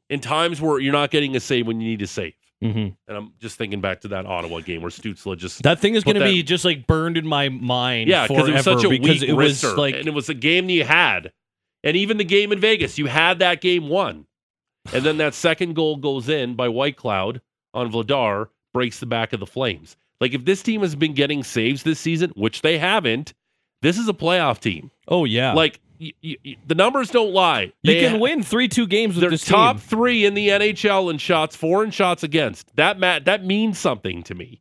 In 0.08 0.20
times 0.20 0.60
where 0.60 0.78
you're 0.78 0.92
not 0.92 1.10
getting 1.10 1.34
a 1.34 1.40
save 1.40 1.66
when 1.66 1.80
you 1.80 1.88
need 1.88 2.02
a 2.02 2.06
save. 2.06 2.34
Mm-hmm. 2.62 2.94
And 3.08 3.16
I'm 3.16 3.32
just 3.38 3.58
thinking 3.58 3.80
back 3.80 4.00
to 4.02 4.08
that 4.08 4.24
Ottawa 4.24 4.60
game 4.60 4.80
where 4.80 4.90
Stützle 4.90 5.36
just 5.36 5.62
That 5.62 5.78
thing 5.78 5.94
is 5.94 6.04
going 6.04 6.16
to 6.16 6.24
be 6.24 6.42
just 6.42 6.64
like 6.64 6.86
burned 6.86 7.16
in 7.16 7.26
my 7.26 7.50
mind 7.50 8.08
Yeah, 8.08 8.26
because 8.26 8.48
it 8.48 8.54
was 8.54 8.64
such 8.64 8.84
a 8.84 8.88
weak 8.88 9.22
it 9.22 9.34
was 9.34 9.62
like 9.62 9.94
and 9.94 10.06
it 10.06 10.14
was 10.14 10.28
a 10.28 10.34
game 10.34 10.66
that 10.66 10.72
you 10.72 10.84
had, 10.84 11.32
and 11.84 11.96
even 11.96 12.16
the 12.16 12.24
game 12.24 12.52
in 12.52 12.60
Vegas, 12.60 12.98
you 12.98 13.06
had 13.06 13.40
that 13.40 13.60
game 13.60 13.88
won. 13.88 14.26
And 14.92 15.04
then 15.04 15.18
that 15.18 15.34
second 15.34 15.74
goal 15.74 15.96
goes 15.96 16.28
in 16.28 16.54
by 16.54 16.68
Whitecloud 16.68 17.40
on 17.74 17.92
Vladar, 17.92 18.48
breaks 18.72 19.00
the 19.00 19.06
back 19.06 19.32
of 19.32 19.40
the 19.40 19.46
Flames. 19.46 19.96
Like 20.20 20.32
if 20.32 20.44
this 20.44 20.62
team 20.62 20.80
has 20.80 20.94
been 20.94 21.12
getting 21.12 21.44
saves 21.44 21.82
this 21.82 22.00
season, 22.00 22.32
which 22.36 22.62
they 22.62 22.78
haven't, 22.78 23.34
this 23.82 23.98
is 23.98 24.08
a 24.08 24.14
playoff 24.14 24.60
team. 24.60 24.90
Oh 25.08 25.24
yeah. 25.24 25.52
Like 25.52 25.80
the 25.98 26.74
numbers 26.74 27.10
don't 27.10 27.32
lie. 27.32 27.72
you 27.82 27.92
They- 27.94 28.00
can 28.00 28.20
win 28.20 28.42
three 28.42 28.68
two 28.68 28.86
games 28.86 29.14
with 29.14 29.20
They're 29.22 29.30
this 29.30 29.44
top 29.44 29.76
team. 29.76 29.80
three 29.80 30.24
in 30.24 30.34
the 30.34 30.48
NHL 30.50 31.10
in 31.10 31.18
shots 31.18 31.56
for 31.56 31.82
and 31.82 31.92
shots 31.92 32.22
against. 32.22 32.74
That 32.76 32.98
ma- 33.00 33.18
that 33.20 33.44
means 33.44 33.78
something 33.78 34.22
to 34.24 34.34
me. 34.34 34.60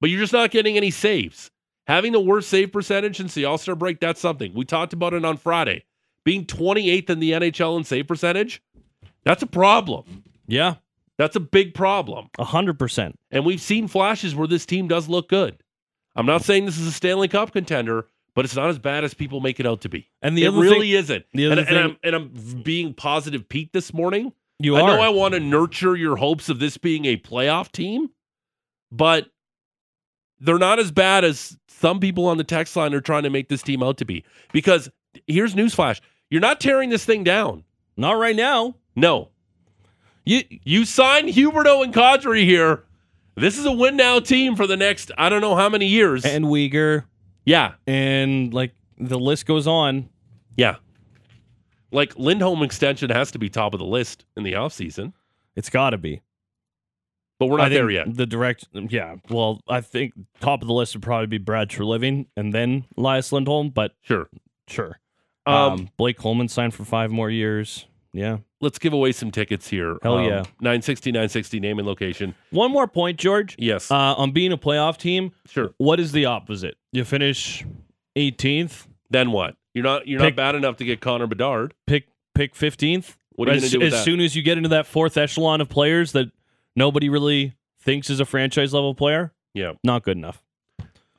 But 0.00 0.10
you're 0.10 0.20
just 0.20 0.32
not 0.32 0.50
getting 0.50 0.76
any 0.76 0.90
saves. 0.90 1.50
Having 1.86 2.12
the 2.12 2.20
worst 2.20 2.48
save 2.48 2.72
percentage 2.72 3.16
since 3.16 3.34
the 3.34 3.44
All 3.44 3.58
Star 3.58 3.74
break, 3.76 4.00
that's 4.00 4.20
something. 4.20 4.52
We 4.54 4.64
talked 4.64 4.92
about 4.92 5.14
it 5.14 5.24
on 5.24 5.36
Friday. 5.36 5.84
Being 6.24 6.44
28th 6.44 7.08
in 7.10 7.20
the 7.20 7.30
NHL 7.32 7.76
in 7.76 7.84
save 7.84 8.08
percentage, 8.08 8.60
that's 9.24 9.42
a 9.42 9.46
problem. 9.46 10.24
Yeah, 10.48 10.74
That's 11.18 11.34
a 11.36 11.40
big 11.40 11.72
problem. 11.74 12.28
hundred 12.38 12.78
percent. 12.78 13.18
And 13.30 13.44
we've 13.44 13.60
seen 13.60 13.88
flashes 13.88 14.34
where 14.34 14.46
this 14.48 14.66
team 14.66 14.86
does 14.88 15.08
look 15.08 15.28
good. 15.28 15.56
I'm 16.14 16.26
not 16.26 16.42
saying 16.42 16.66
this 16.66 16.78
is 16.78 16.86
a 16.86 16.92
Stanley 16.92 17.28
Cup 17.28 17.52
contender, 17.52 18.06
but 18.36 18.44
it's 18.44 18.54
not 18.54 18.70
as 18.70 18.78
bad 18.78 19.02
as 19.02 19.14
people 19.14 19.40
make 19.40 19.58
it 19.58 19.66
out 19.66 19.80
to 19.80 19.88
be. 19.88 20.08
And 20.22 20.38
the 20.38 20.44
it 20.44 20.48
other 20.48 20.58
really 20.60 20.90
thing, 20.92 20.98
isn't. 21.00 21.24
the 21.34 21.46
and, 21.50 21.66
thing- 21.66 21.76
and 21.76 21.78
I'm, 21.78 21.96
and 22.04 22.14
I'm 22.14 22.62
being 22.62 22.94
positive 22.94 23.48
Pete 23.48 23.72
this 23.72 23.92
morning. 23.92 24.32
you 24.60 24.76
I 24.76 24.82
are. 24.82 24.86
know 24.96 25.00
I 25.02 25.08
want 25.08 25.34
to 25.34 25.40
nurture 25.40 25.96
your 25.96 26.14
hopes 26.16 26.48
of 26.48 26.60
this 26.60 26.76
being 26.76 27.06
a 27.06 27.16
playoff 27.16 27.72
team, 27.72 28.10
but 28.92 29.26
they're 30.38 30.58
not 30.58 30.78
as 30.78 30.92
bad 30.92 31.24
as 31.24 31.56
some 31.66 31.98
people 31.98 32.26
on 32.26 32.36
the 32.36 32.44
text 32.44 32.76
line 32.76 32.92
are 32.94 33.00
trying 33.00 33.22
to 33.24 33.30
make 33.30 33.48
this 33.48 33.62
team 33.62 33.82
out 33.82 33.96
to 33.98 34.04
be. 34.04 34.22
Because 34.52 34.88
here's 35.26 35.54
newsflash: 35.54 36.00
you're 36.30 36.40
not 36.42 36.60
tearing 36.60 36.90
this 36.90 37.04
thing 37.04 37.24
down. 37.24 37.64
Not 37.96 38.12
right 38.18 38.36
now. 38.36 38.76
No, 38.94 39.30
You 40.26 40.42
you 40.64 40.84
signed 40.84 41.28
Huberdeau 41.30 41.82
and 41.84 41.92
Kadri 41.94 42.44
here. 42.44 42.82
This 43.34 43.58
is 43.58 43.64
a 43.66 43.72
win 43.72 43.96
now 43.96 44.20
team 44.20 44.56
for 44.56 44.66
the 44.66 44.76
next 44.76 45.10
I 45.18 45.28
don't 45.30 45.40
know 45.42 45.54
how 45.56 45.68
many 45.70 45.86
years. 45.86 46.24
and 46.24 46.46
Weegar 46.46 47.04
yeah, 47.46 47.74
and 47.86 48.52
like 48.52 48.74
the 48.98 49.18
list 49.18 49.46
goes 49.46 49.66
on. 49.66 50.10
yeah. 50.56 50.76
Like 51.92 52.16
Lindholm 52.18 52.62
extension 52.62 53.08
has 53.10 53.30
to 53.30 53.38
be 53.38 53.48
top 53.48 53.72
of 53.72 53.78
the 53.78 53.86
list 53.86 54.24
in 54.36 54.42
the 54.42 54.52
offseason, 54.54 55.12
It's 55.54 55.70
got 55.70 55.90
to 55.90 55.98
be. 55.98 56.20
but 57.38 57.46
we're 57.46 57.58
not 57.58 57.70
there 57.70 57.88
yet. 57.90 58.12
The 58.14 58.26
direct, 58.26 58.66
yeah. 58.74 59.16
Well, 59.30 59.60
I 59.68 59.80
think 59.80 60.12
top 60.40 60.62
of 60.62 60.68
the 60.68 60.74
list 60.74 60.94
would 60.94 61.02
probably 61.02 61.28
be 61.28 61.38
Brad 61.38 61.68
Treliving 61.70 62.26
and 62.36 62.52
then 62.52 62.84
Elias 62.98 63.30
Lindholm, 63.32 63.70
but 63.70 63.92
Sure. 64.02 64.28
sure. 64.68 64.98
Um, 65.46 65.54
Um, 65.54 65.88
Blake 65.96 66.18
Coleman 66.18 66.48
signed 66.48 66.74
for 66.74 66.84
five 66.84 67.10
more 67.12 67.30
years. 67.30 67.86
Yeah. 68.16 68.38
let's 68.60 68.78
give 68.78 68.92
away 68.92 69.12
some 69.12 69.30
tickets 69.30 69.68
here. 69.68 69.98
Hell 70.02 70.18
Um, 70.18 70.24
yeah. 70.24 70.38
960, 70.60 71.12
960, 71.12 71.60
name 71.60 71.78
and 71.78 71.86
location. 71.86 72.34
One 72.50 72.70
more 72.72 72.86
point, 72.88 73.18
George. 73.18 73.54
Yes. 73.58 73.90
Uh, 73.90 73.94
on 74.14 74.32
being 74.32 74.52
a 74.52 74.56
playoff 74.58 74.96
team, 74.96 75.32
sure. 75.46 75.74
what 75.78 76.00
is 76.00 76.12
the 76.12 76.24
opposite? 76.24 76.76
You 76.92 77.04
finish 77.04 77.64
18th, 78.16 78.86
Then 79.10 79.30
what? 79.32 79.56
You're 79.74 79.84
not 79.84 80.08
you're 80.08 80.18
Pick- 80.20 80.36
not 80.36 80.36
bad 80.36 80.54
enough 80.54 80.76
to 80.78 80.84
get 80.84 81.00
Connor 81.00 81.26
Bedard. 81.26 81.74
pick 81.86 82.08
pick 82.34 82.54
15th. 82.54 83.16
What 83.34 83.48
are 83.48 83.52
you 83.52 83.58
as, 83.58 83.70
do 83.70 83.78
with 83.78 83.88
as 83.88 83.92
that? 83.92 84.04
soon 84.04 84.20
as 84.20 84.34
you 84.34 84.42
get 84.42 84.56
into 84.56 84.70
that 84.70 84.86
fourth 84.86 85.18
echelon 85.18 85.60
of 85.60 85.68
players 85.68 86.12
that 86.12 86.30
nobody 86.74 87.10
really 87.10 87.52
thinks 87.82 88.08
is 88.08 88.18
a 88.18 88.24
franchise 88.24 88.72
level 88.72 88.94
player, 88.94 89.32
yeah. 89.52 89.72
not 89.84 90.02
good 90.02 90.16
enough. 90.16 90.42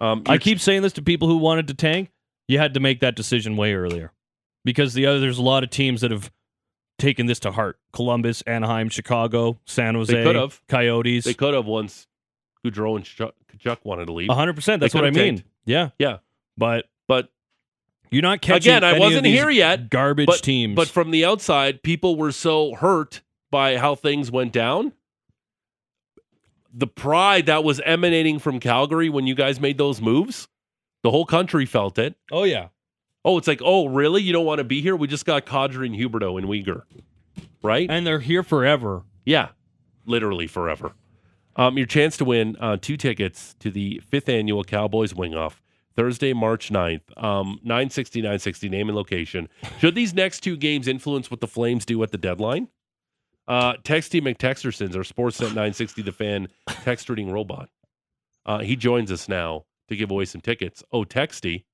Um, 0.01 0.23
I 0.27 0.37
keep 0.39 0.59
saying 0.59 0.81
this 0.81 0.93
to 0.93 1.01
people 1.03 1.27
who 1.27 1.37
wanted 1.37 1.67
to 1.67 1.73
tank. 1.75 2.09
You 2.47 2.57
had 2.57 2.73
to 2.73 2.79
make 2.79 2.99
that 3.01 3.15
decision 3.15 3.55
way 3.57 3.73
earlier 3.75 4.11
because 4.65 4.93
the 4.95 5.05
other 5.05 5.19
there's 5.19 5.37
a 5.37 5.43
lot 5.43 5.63
of 5.63 5.69
teams 5.69 6.01
that 6.01 6.09
have 6.11 6.31
taken 6.97 7.25
this 7.25 7.39
to 7.41 7.51
heart. 7.51 7.79
Columbus, 7.93 8.41
Anaheim, 8.43 8.89
Chicago, 8.89 9.59
San 9.65 9.95
Jose. 9.95 10.13
Coyotes. 10.67 11.23
they 11.23 11.33
could 11.33 11.53
have 11.53 11.65
once 11.65 12.07
Gaudreau 12.65 12.95
and 12.95 13.05
Chuck, 13.05 13.33
Tkachuk 13.51 13.77
wanted 13.83 14.07
to 14.07 14.13
leave. 14.13 14.29
hundred 14.29 14.53
percent. 14.55 14.81
That's 14.81 14.93
what 14.93 15.05
I 15.05 15.11
mean. 15.11 15.35
tanked. 15.37 15.43
Yeah, 15.65 15.89
Yeah. 15.99 16.17
but 16.57 16.85
But 17.07 17.29
you're 18.09 18.21
not 18.21 18.41
catching. 18.41 18.71
Again, 18.71 18.83
I 18.83 18.97
wasn't 18.99 19.25
here 19.25 19.49
yet, 19.49 19.89
Garbage 19.89 20.27
but, 20.27 20.41
teams. 20.41 20.75
But 20.75 20.87
from 20.87 21.11
the 21.11 21.25
outside, 21.25 21.83
people 21.83 22.15
were 22.15 22.31
so 22.31 22.73
hurt 22.75 23.21
by 23.51 23.77
how 23.77 23.95
things 23.95 24.31
went 24.31 24.53
down. 24.53 24.93
The 26.73 26.87
pride 26.87 27.47
that 27.47 27.63
was 27.63 27.81
emanating 27.85 28.39
from 28.39 28.59
Calgary 28.59 29.09
when 29.09 29.25
you 29.25 29.35
guys 29.35 29.59
made 29.59 29.77
those 29.77 29.99
moves, 30.01 30.47
the 31.03 31.11
whole 31.11 31.25
country 31.25 31.65
felt 31.65 31.97
it. 31.97 32.15
oh 32.31 32.43
yeah, 32.43 32.67
Oh, 33.27 33.37
it's 33.37 33.47
like, 33.47 33.61
oh, 33.61 33.89
really? 33.89 34.21
You 34.21 34.31
don't 34.31 34.45
want 34.45 34.59
to 34.59 34.63
be 34.63 34.81
here? 34.81 34.95
We 34.95 35.05
just 35.05 35.25
got 35.25 35.45
Kadri 35.45 35.85
and 35.85 35.95
Huberdeau 35.95 36.37
and 36.37 36.47
Weegar, 36.47 36.83
right? 37.61 37.89
and 37.91 38.07
they're 38.07 38.21
here 38.21 38.41
forever. 38.41 39.03
Yeah, 39.25 39.49
literally 40.05 40.47
forever. 40.47 40.93
Um, 41.57 41.77
your 41.77 41.87
chance 41.87 42.15
to 42.17 42.25
win 42.25 42.55
uh, 42.61 42.77
two 42.79 42.95
tickets 42.95 43.53
to 43.59 43.69
the 43.69 44.01
fifth 44.09 44.29
annual 44.29 44.63
Cowboys 44.63 45.13
Wing 45.13 45.35
Off 45.35 45.61
Thursday, 45.97 46.31
March 46.31 46.69
9th. 46.69 47.01
Um, 47.21 47.59
960, 47.63 48.21
960, 48.21 48.69
name 48.69 48.87
and 48.87 48.95
location. 48.95 49.49
Should 49.79 49.95
these 49.95 50.13
next 50.13 50.39
two 50.39 50.55
games 50.55 50.87
influence 50.87 51.29
what 51.29 51.41
the 51.41 51.47
Flames 51.47 51.85
do 51.85 52.01
at 52.03 52.11
the 52.11 52.17
deadline? 52.17 52.69
Uh, 53.45 53.73
Texty 53.83 54.21
McTexersons, 54.21 54.95
our 54.95 55.01
Sportsnet 55.01 55.49
960 55.49 56.01
The 56.01 56.11
Fan 56.13 56.47
text 56.83 57.09
reading 57.09 57.29
robot. 57.29 57.69
Uh, 58.45 58.59
he 58.59 58.77
joins 58.77 59.11
us 59.11 59.27
now 59.27 59.65
to 59.89 59.97
give 59.97 60.11
away 60.11 60.23
some 60.23 60.39
tickets. 60.39 60.81
Oh, 60.93 61.03
Texty. 61.03 61.65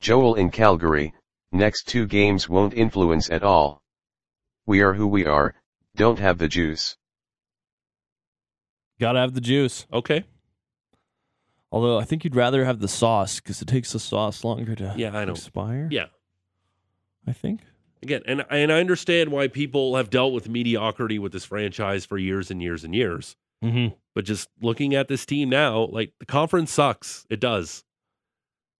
Joel 0.00 0.34
in 0.34 0.50
Calgary, 0.50 1.14
next 1.52 1.84
two 1.88 2.06
games 2.06 2.48
won't 2.48 2.74
influence 2.74 3.30
at 3.30 3.42
all. 3.42 3.82
We 4.66 4.80
are 4.82 4.94
who 4.94 5.06
we 5.06 5.24
are, 5.26 5.54
don't 5.96 6.18
have 6.18 6.38
the 6.38 6.48
juice. 6.48 6.96
Gotta 9.00 9.18
have 9.20 9.34
the 9.34 9.40
juice. 9.40 9.86
Okay. 9.92 10.24
Although 11.72 11.98
I 11.98 12.04
think 12.04 12.22
you'd 12.24 12.36
rather 12.36 12.64
have 12.64 12.78
the 12.80 12.88
sauce 12.88 13.40
because 13.40 13.60
it 13.60 13.66
takes 13.68 13.92
the 13.92 13.98
sauce 13.98 14.44
longer 14.44 14.74
to 14.76 14.94
Yeah, 14.96 15.16
I 15.16 15.24
know. 15.24 15.32
expire. 15.32 15.88
Yeah. 15.90 16.06
I 17.26 17.32
think. 17.32 17.60
Again, 18.02 18.22
and 18.26 18.44
and 18.50 18.70
I 18.70 18.80
understand 18.80 19.30
why 19.32 19.48
people 19.48 19.96
have 19.96 20.10
dealt 20.10 20.32
with 20.34 20.48
mediocrity 20.48 21.18
with 21.18 21.32
this 21.32 21.44
franchise 21.46 22.04
for 22.04 22.18
years 22.18 22.50
and 22.50 22.60
years 22.62 22.84
and 22.84 22.94
years. 22.94 23.34
Mm-hmm. 23.64 23.94
But 24.14 24.26
just 24.26 24.48
looking 24.60 24.94
at 24.94 25.08
this 25.08 25.24
team 25.24 25.48
now, 25.48 25.86
like 25.86 26.12
the 26.20 26.26
conference 26.26 26.70
sucks. 26.70 27.26
It 27.30 27.40
does. 27.40 27.83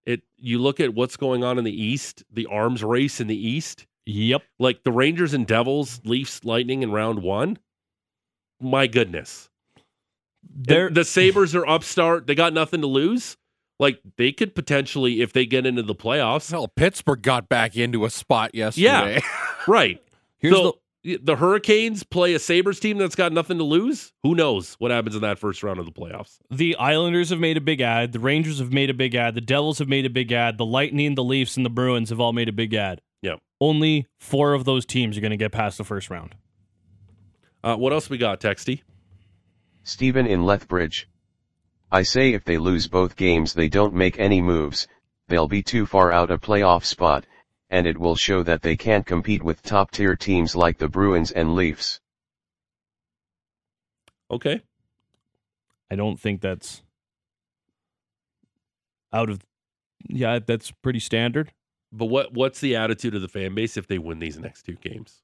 It 0.05 0.21
you 0.37 0.59
look 0.59 0.79
at 0.79 0.93
what's 0.93 1.17
going 1.17 1.43
on 1.43 1.57
in 1.57 1.63
the 1.63 1.83
East, 1.83 2.23
the 2.31 2.45
arms 2.47 2.83
race 2.83 3.19
in 3.19 3.27
the 3.27 3.35
East, 3.37 3.87
Yep. 4.05 4.43
like 4.59 4.83
the 4.83 4.91
Rangers 4.91 5.33
and 5.33 5.47
Devils, 5.47 5.99
Leafs, 6.05 6.43
Lightning 6.45 6.83
in 6.83 6.91
round 6.91 7.23
one. 7.23 7.57
My 8.61 8.87
goodness. 8.87 9.49
They're 10.47 10.89
the 10.89 11.03
Sabres 11.03 11.55
are 11.55 11.67
upstart. 11.67 12.27
They 12.27 12.35
got 12.35 12.53
nothing 12.53 12.81
to 12.81 12.87
lose. 12.87 13.35
Like 13.79 13.99
they 14.17 14.31
could 14.31 14.55
potentially, 14.55 15.21
if 15.21 15.33
they 15.33 15.45
get 15.45 15.65
into 15.65 15.81
the 15.83 15.95
playoffs, 15.95 16.51
Hell, 16.51 16.69
Pittsburgh 16.75 17.21
got 17.21 17.49
back 17.49 17.75
into 17.75 18.05
a 18.05 18.09
spot 18.09 18.55
yesterday. 18.55 19.21
right. 19.67 20.01
here's 20.37 20.55
so 20.55 20.79
the 21.05 21.19
the, 21.21 21.35
Hurricanes 21.35 22.03
play 22.03 22.33
a 22.33 22.39
Sabres 22.39 22.79
team 22.79 22.97
that's 22.97 23.15
got 23.15 23.31
nothing 23.31 23.59
to 23.59 23.63
lose. 23.63 24.11
Who 24.23 24.33
knows 24.33 24.73
what 24.79 24.91
happens 24.91 25.15
in 25.15 25.21
that 25.21 25.37
first 25.37 25.61
round 25.61 25.79
of 25.79 25.85
the 25.85 25.91
playoffs? 25.91 26.39
the 26.49 26.75
Islanders 26.77 27.29
have 27.29 27.39
made 27.39 27.57
a 27.57 27.61
big 27.61 27.79
ad. 27.79 28.11
The 28.11 28.19
Rangers 28.19 28.59
have 28.59 28.73
made 28.73 28.89
a 28.89 28.93
big 28.93 29.13
ad. 29.13 29.35
The 29.35 29.41
Devils 29.41 29.79
have 29.79 29.87
made 29.87 30.05
a 30.05 30.09
big 30.09 30.31
ad. 30.31 30.57
The 30.57 30.65
Lightning, 30.65 31.15
the 31.15 31.23
Leafs, 31.23 31.57
and 31.57 31.65
the 31.65 31.69
Bruins 31.69 32.09
have 32.09 32.19
all 32.19 32.33
made 32.33 32.49
a 32.49 32.53
big 32.53 32.73
ad. 32.73 33.01
Yeah. 33.21 33.35
Only 33.61 34.07
four 34.19 34.53
of 34.53 34.65
those 34.65 34.85
teams 34.85 35.17
are 35.17 35.21
going 35.21 35.31
to 35.31 35.37
get 35.37 35.51
past 35.51 35.77
the 35.77 35.83
first 35.83 36.09
round. 36.09 36.35
Uh, 37.63 37.75
what 37.75 37.93
else 37.93 38.09
we 38.09 38.17
got, 38.17 38.39
Texty? 38.41 38.81
Stephen 39.83 40.25
in 40.25 40.43
Lethbridge. 40.43 41.07
I 41.91 42.01
say 42.01 42.33
if 42.33 42.43
they 42.43 42.57
lose 42.57 42.87
both 42.87 43.15
games 43.15 43.53
they 43.53 43.69
don't 43.69 43.93
make 43.93 44.19
any 44.19 44.41
moves, 44.41 44.87
they'll 45.27 45.47
be 45.47 45.61
too 45.61 45.85
far 45.85 46.11
out 46.11 46.31
a 46.31 46.37
playoff 46.37 46.83
spot, 46.83 47.25
and 47.75 47.85
it 47.85 47.97
will 47.97 48.15
show 48.15 48.41
that 48.41 48.61
they 48.61 48.77
can't 48.77 49.05
compete 49.05 49.43
with 49.43 49.61
top 49.61 49.91
tier 49.91 50.15
teams 50.15 50.55
like 50.55 50.77
the 50.77 50.87
Bruins 50.87 51.29
and 51.29 51.55
Leafs. 51.55 51.99
Okay. 54.31 54.61
I 55.91 55.95
don't 55.97 56.17
think 56.17 56.39
that's 56.39 56.81
out 59.11 59.29
of. 59.29 59.41
Yeah, 60.07 60.39
that's 60.39 60.71
pretty 60.71 61.01
standard. 61.01 61.51
But 61.91 62.05
what 62.05 62.33
what's 62.33 62.61
the 62.61 62.77
attitude 62.77 63.13
of 63.13 63.21
the 63.21 63.27
fan 63.27 63.53
base 63.53 63.75
if 63.75 63.87
they 63.87 63.97
win 63.97 64.19
these 64.19 64.39
next 64.39 64.63
two 64.63 64.75
games? 64.75 65.21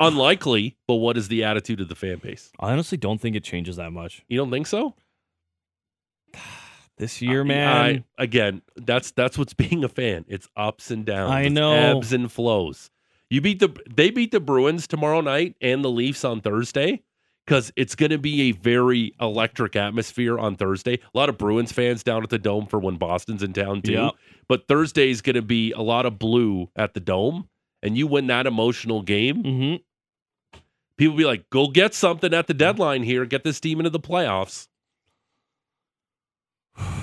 Unlikely, 0.00 0.78
but 0.88 0.94
what 0.94 1.18
is 1.18 1.28
the 1.28 1.44
attitude 1.44 1.82
of 1.82 1.88
the 1.88 1.94
fan 1.94 2.16
base? 2.16 2.50
I 2.58 2.72
honestly 2.72 2.96
don't 2.96 3.20
think 3.20 3.36
it 3.36 3.44
changes 3.44 3.76
that 3.76 3.90
much 3.90 4.24
You 4.26 4.38
don't 4.38 4.50
think 4.50 4.66
so? 4.66 4.94
this 7.00 7.20
year, 7.20 7.40
I- 7.40 7.44
man. 7.44 8.04
I- 8.18 8.22
again, 8.22 8.62
that's 8.76 9.10
that's 9.10 9.36
what's 9.36 9.54
being 9.64 9.82
a 9.84 9.88
fan. 9.88 10.24
It's 10.28 10.48
ups 10.56 10.90
and 10.92 11.04
downs. 11.04 11.32
I 11.32 11.48
know. 11.48 11.72
ebbs 11.72 12.12
and 12.12 12.30
flows. 12.30 12.90
You 13.30 13.40
beat 13.40 13.58
the 13.60 13.76
they 13.88 14.10
beat 14.10 14.30
the 14.32 14.40
Bruins 14.40 14.86
tomorrow 14.86 15.20
night 15.20 15.56
and 15.60 15.84
the 15.84 15.90
Leafs 15.90 16.24
on 16.24 16.40
Thursday 16.40 17.02
because 17.46 17.72
it's 17.76 17.94
going 17.94 18.10
to 18.10 18.18
be 18.18 18.42
a 18.50 18.52
very 18.52 19.14
electric 19.20 19.74
atmosphere 19.76 20.38
on 20.38 20.56
Thursday. 20.56 20.94
A 20.94 21.18
lot 21.18 21.28
of 21.28 21.38
Bruins 21.38 21.72
fans 21.72 22.02
down 22.04 22.22
at 22.22 22.28
the 22.30 22.38
Dome 22.38 22.66
for 22.66 22.78
when 22.78 22.96
Boston's 22.96 23.42
in 23.42 23.52
town 23.52 23.82
too. 23.82 23.92
Yep. 23.92 24.12
But 24.48 24.68
Thursday 24.68 25.10
is 25.10 25.22
going 25.22 25.36
to 25.36 25.42
be 25.42 25.72
a 25.72 25.80
lot 25.80 26.06
of 26.06 26.18
blue 26.18 26.68
at 26.76 26.94
the 26.94 27.00
Dome, 27.00 27.48
and 27.82 27.96
you 27.96 28.06
win 28.06 28.26
that 28.28 28.46
emotional 28.46 29.02
game, 29.02 29.42
Mm-hmm. 29.42 29.76
people 30.96 31.16
be 31.16 31.24
like, 31.24 31.48
go 31.50 31.68
get 31.68 31.94
something 31.94 32.34
at 32.34 32.46
the 32.46 32.54
deadline 32.54 33.02
here. 33.04 33.24
Get 33.24 33.44
this 33.44 33.60
team 33.60 33.78
into 33.80 33.90
the 33.90 34.00
playoffs. 34.00 34.68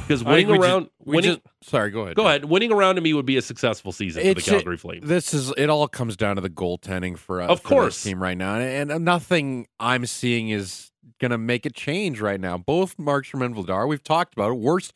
Because 0.08 0.24
winning 0.24 0.48
ju- 0.48 0.54
around, 0.54 0.89
we 1.04 1.17
winning, 1.17 1.41
just- 1.43 1.70
sorry, 1.70 1.91
go 1.91 2.02
ahead. 2.04 2.15
go 2.15 2.26
ahead. 2.28 2.46
Winning 2.46 2.72
around 2.72 2.96
to 2.96 3.02
me 3.02 3.13
would 3.13 3.26
be 3.26 3.36
a 3.36 3.41
successful 3.41 3.91
season 3.91 4.24
for 4.24 4.34
the 4.36 4.41
Calgary 4.41 4.78
Flames. 4.78 5.06
This 5.08 5.34
is 5.34 5.52
it. 5.58 5.70
All 5.70 5.88
comes 5.88 6.15
down 6.15 6.36
to 6.36 6.41
the 6.41 6.50
goaltending 6.50 7.17
for 7.17 7.41
us. 7.41 7.50
Of 7.50 7.60
for 7.60 7.63
this 7.63 7.70
course. 7.70 8.04
team 8.04 8.22
right 8.24 8.38
now, 8.38 8.56
and, 8.56 8.89
and 8.91 9.04
nothing 9.04 9.67
I'm 9.80 10.06
seeing 10.06 10.50
is 10.50 10.91
going 11.20 11.32
to 11.32 11.38
make 11.38 11.65
a 11.65 11.70
change 11.70 12.22
right 12.22 12.39
now. 12.39 12.58
Both 12.58 12.98
Markstrom 12.98 13.46
and 13.46 13.56
Vladar, 13.56 13.88
we've 13.88 14.04
talked 14.04 14.34
about 14.34 14.52
it. 14.52 14.60
Worst 14.60 14.93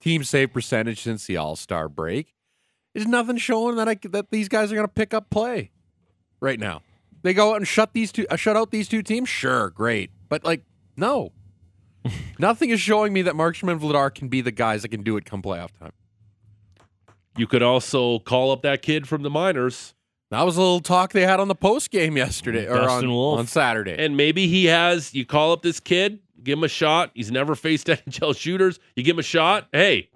team 0.00 0.24
save 0.24 0.52
percentage 0.52 1.00
since 1.02 1.26
the 1.26 1.36
All 1.36 1.56
Star 1.56 1.88
break. 1.88 2.34
There's 2.94 3.06
nothing 3.06 3.36
showing 3.36 3.76
that 3.76 3.88
I, 3.88 3.96
that 4.10 4.30
these 4.30 4.48
guys 4.48 4.70
are 4.72 4.76
going 4.76 4.86
to 4.86 4.92
pick 4.92 5.12
up 5.12 5.28
play 5.28 5.72
right 6.40 6.60
now. 6.60 6.82
They 7.22 7.34
go 7.34 7.50
out 7.52 7.56
and 7.56 7.66
shut 7.66 7.92
these 7.92 8.12
two, 8.12 8.26
uh, 8.30 8.36
shut 8.36 8.56
out 8.56 8.70
these 8.70 8.88
two 8.88 9.02
teams. 9.02 9.28
Sure, 9.28 9.70
great, 9.70 10.10
but 10.28 10.44
like 10.44 10.62
no, 10.96 11.32
nothing 12.38 12.70
is 12.70 12.80
showing 12.80 13.12
me 13.12 13.22
that 13.22 13.34
Markstrom 13.34 13.70
and 13.72 13.80
Vladar 13.80 14.14
can 14.14 14.28
be 14.28 14.40
the 14.40 14.50
guys 14.52 14.82
that 14.82 14.88
can 14.88 15.02
do 15.02 15.16
it 15.16 15.24
come 15.24 15.42
playoff 15.42 15.70
time. 15.78 15.92
You 17.36 17.46
could 17.46 17.62
also 17.62 18.20
call 18.20 18.52
up 18.52 18.62
that 18.62 18.82
kid 18.82 19.08
from 19.08 19.22
the 19.22 19.30
minors, 19.30 19.94
That 20.30 20.42
was 20.42 20.56
a 20.56 20.60
little 20.60 20.80
talk 20.80 21.12
they 21.12 21.26
had 21.26 21.40
on 21.40 21.48
the 21.48 21.54
post 21.54 21.90
game 21.90 22.16
yesterday 22.16 22.66
or 22.66 22.88
on, 22.88 23.04
on 23.06 23.46
Saturday. 23.46 23.96
and 23.98 24.16
maybe 24.16 24.46
he 24.46 24.66
has. 24.66 25.12
You 25.14 25.26
call 25.26 25.52
up 25.52 25.62
this 25.62 25.80
kid, 25.80 26.20
give 26.42 26.58
him 26.58 26.64
a 26.64 26.68
shot. 26.68 27.10
He's 27.14 27.32
never 27.32 27.54
faced 27.56 27.86
NHL 27.88 28.36
shooters. 28.36 28.78
You 28.94 29.02
give 29.02 29.14
him 29.16 29.20
a 29.20 29.24
shot. 29.24 29.66
Hey, 29.72 30.10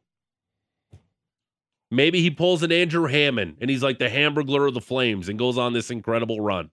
maybe 1.90 2.20
he 2.20 2.30
pulls 2.30 2.62
an 2.62 2.70
Andrew 2.70 3.06
Hammond 3.06 3.56
and 3.60 3.68
he's 3.70 3.82
like 3.82 3.98
the 3.98 4.08
Hamburglar 4.08 4.68
of 4.68 4.74
the 4.74 4.80
Flames 4.80 5.28
and 5.28 5.38
goes 5.38 5.58
on 5.58 5.72
this 5.72 5.90
incredible 5.90 6.40
run. 6.40 6.70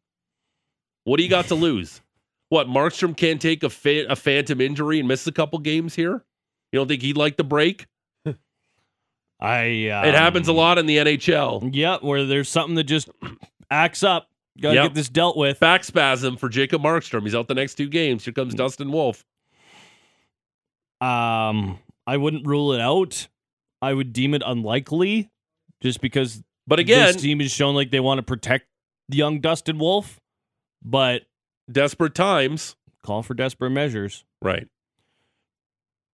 What 1.06 1.18
do 1.18 1.24
you 1.24 1.30
got 1.30 1.46
to 1.46 1.56
lose? 1.56 2.02
What 2.50 2.68
Markstrom 2.68 3.18
can't 3.18 3.42
take 3.42 3.64
a 3.64 3.70
fa- 3.70 4.06
a 4.10 4.16
phantom 4.16 4.62
injury 4.62 5.00
and 5.00 5.08
miss 5.08 5.26
a 5.28 5.32
couple 5.32 5.60
games 5.60 5.96
here? 5.96 6.24
You 6.72 6.80
don't 6.80 6.88
think 6.88 7.02
he'd 7.02 7.18
like 7.18 7.38
the 7.38 7.44
break? 7.44 7.88
I. 9.40 9.90
Um, 9.90 10.06
it 10.06 10.14
happens 10.16 10.48
a 10.48 10.54
lot 10.54 10.78
in 10.78 10.86
the 10.86 10.98
NHL. 10.98 11.70
Yeah, 11.74 11.98
where 12.02 12.26
there's 12.26 12.50
something 12.50 12.76
that 12.76 12.84
just 12.86 13.10
acts 13.72 14.04
up. 14.04 14.30
Got 14.62 14.70
to 14.70 14.76
Yep. 14.76 14.84
get 14.86 14.94
this 14.94 15.10
dealt 15.10 15.36
with. 15.38 15.60
Back 15.60 15.84
spasm 15.84 16.38
for 16.38 16.48
Jacob 16.48 16.82
Markstrom. 16.82 17.24
He's 17.24 17.36
out 17.36 17.48
the 17.50 17.56
next 17.56 17.76
two 17.76 17.90
games. 17.90 18.24
Here 18.24 18.34
comes 18.34 18.54
Dustin 18.56 18.90
Wolf. 18.92 19.26
Um, 21.02 21.78
I 22.08 22.18
wouldn't 22.18 22.48
rule 22.48 22.72
it 22.74 22.80
out. 22.82 23.28
I 23.82 23.94
would 23.94 24.14
deem 24.14 24.34
it 24.34 24.42
unlikely, 24.46 25.30
just 25.82 26.00
because 26.02 26.42
But 26.68 26.80
again, 26.80 27.08
this 27.14 27.22
team 27.22 27.40
has 27.42 27.52
shown 27.52 27.76
like 27.76 27.92
they 27.92 28.00
want 28.00 28.20
to 28.20 28.24
protect 28.24 28.68
young 29.10 29.42
Dustin 29.42 29.78
Wolf, 29.78 30.20
but 30.82 31.24
desperate 31.72 32.16
times. 32.16 32.76
call 33.04 33.24
for 33.24 33.34
desperate 33.34 33.70
measures. 33.70 34.26
Right. 34.42 34.68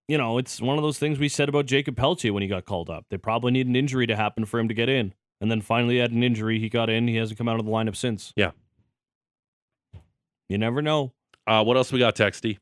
You 0.07 0.17
know, 0.17 0.37
it's 0.37 0.61
one 0.61 0.77
of 0.77 0.83
those 0.83 0.99
things 0.99 1.19
we 1.19 1.29
said 1.29 1.47
about 1.47 1.65
Jakob 1.65 1.95
Pelletier 1.95 2.33
when 2.33 2.41
he 2.43 2.49
got 2.49 2.65
called 2.65 2.89
up. 2.89 3.05
They 3.09 3.17
probably 3.17 3.51
need 3.51 3.67
an 3.67 3.75
injury 3.75 4.07
to 4.07 4.15
happen 4.15 4.45
for 4.45 4.59
him 4.59 4.67
to 4.67 4.73
get 4.73 4.89
in. 4.89 5.13
And 5.39 5.49
then 5.49 5.61
finally 5.61 5.99
had 5.99 6.11
an 6.11 6.23
injury, 6.23 6.59
he 6.59 6.69
got 6.69 6.89
in, 6.89 7.07
he 7.07 7.15
hasn't 7.15 7.37
come 7.37 7.47
out 7.47 7.59
of 7.59 7.65
the 7.65 7.71
lineup 7.71 7.95
since. 7.95 8.33
Yeah. 8.35 8.51
You 10.49 10.57
never 10.57 10.81
know. 10.81 11.13
Uh, 11.47 11.63
what 11.63 11.77
else 11.77 11.91
we 11.91 11.99
got, 11.99 12.15
Texty? 12.15 12.57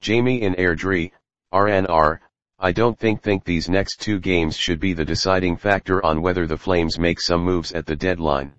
Jamie 0.00 0.42
in 0.42 0.54
Airdrie, 0.54 1.10
RNR, 1.52 2.20
I 2.60 2.72
don't 2.72 2.98
think 2.98 3.22
think 3.22 3.44
these 3.44 3.68
next 3.68 4.00
two 4.00 4.18
games 4.18 4.56
should 4.56 4.80
be 4.80 4.92
the 4.92 5.04
deciding 5.04 5.58
factor 5.58 6.04
on 6.04 6.22
whether 6.22 6.44
the 6.46 6.56
Flames 6.56 6.98
make 6.98 7.20
some 7.20 7.42
moves 7.42 7.70
at 7.70 7.86
the 7.86 7.94
deadline. 7.94 8.52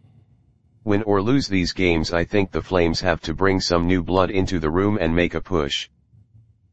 Win 0.84 1.04
or 1.04 1.22
lose 1.22 1.48
these 1.48 1.74
games 1.74 2.14
I 2.14 2.24
think 2.24 2.52
the 2.52 2.62
Flames 2.62 3.02
have 3.02 3.22
to 3.22 3.34
bring 3.34 3.60
some 3.60 3.86
new 3.88 4.02
blood 4.02 4.32
into 4.32 4.60
the 4.60 4.70
room 4.70 4.98
and 5.00 5.16
make 5.16 5.34
a 5.34 5.42
push. 5.42 5.90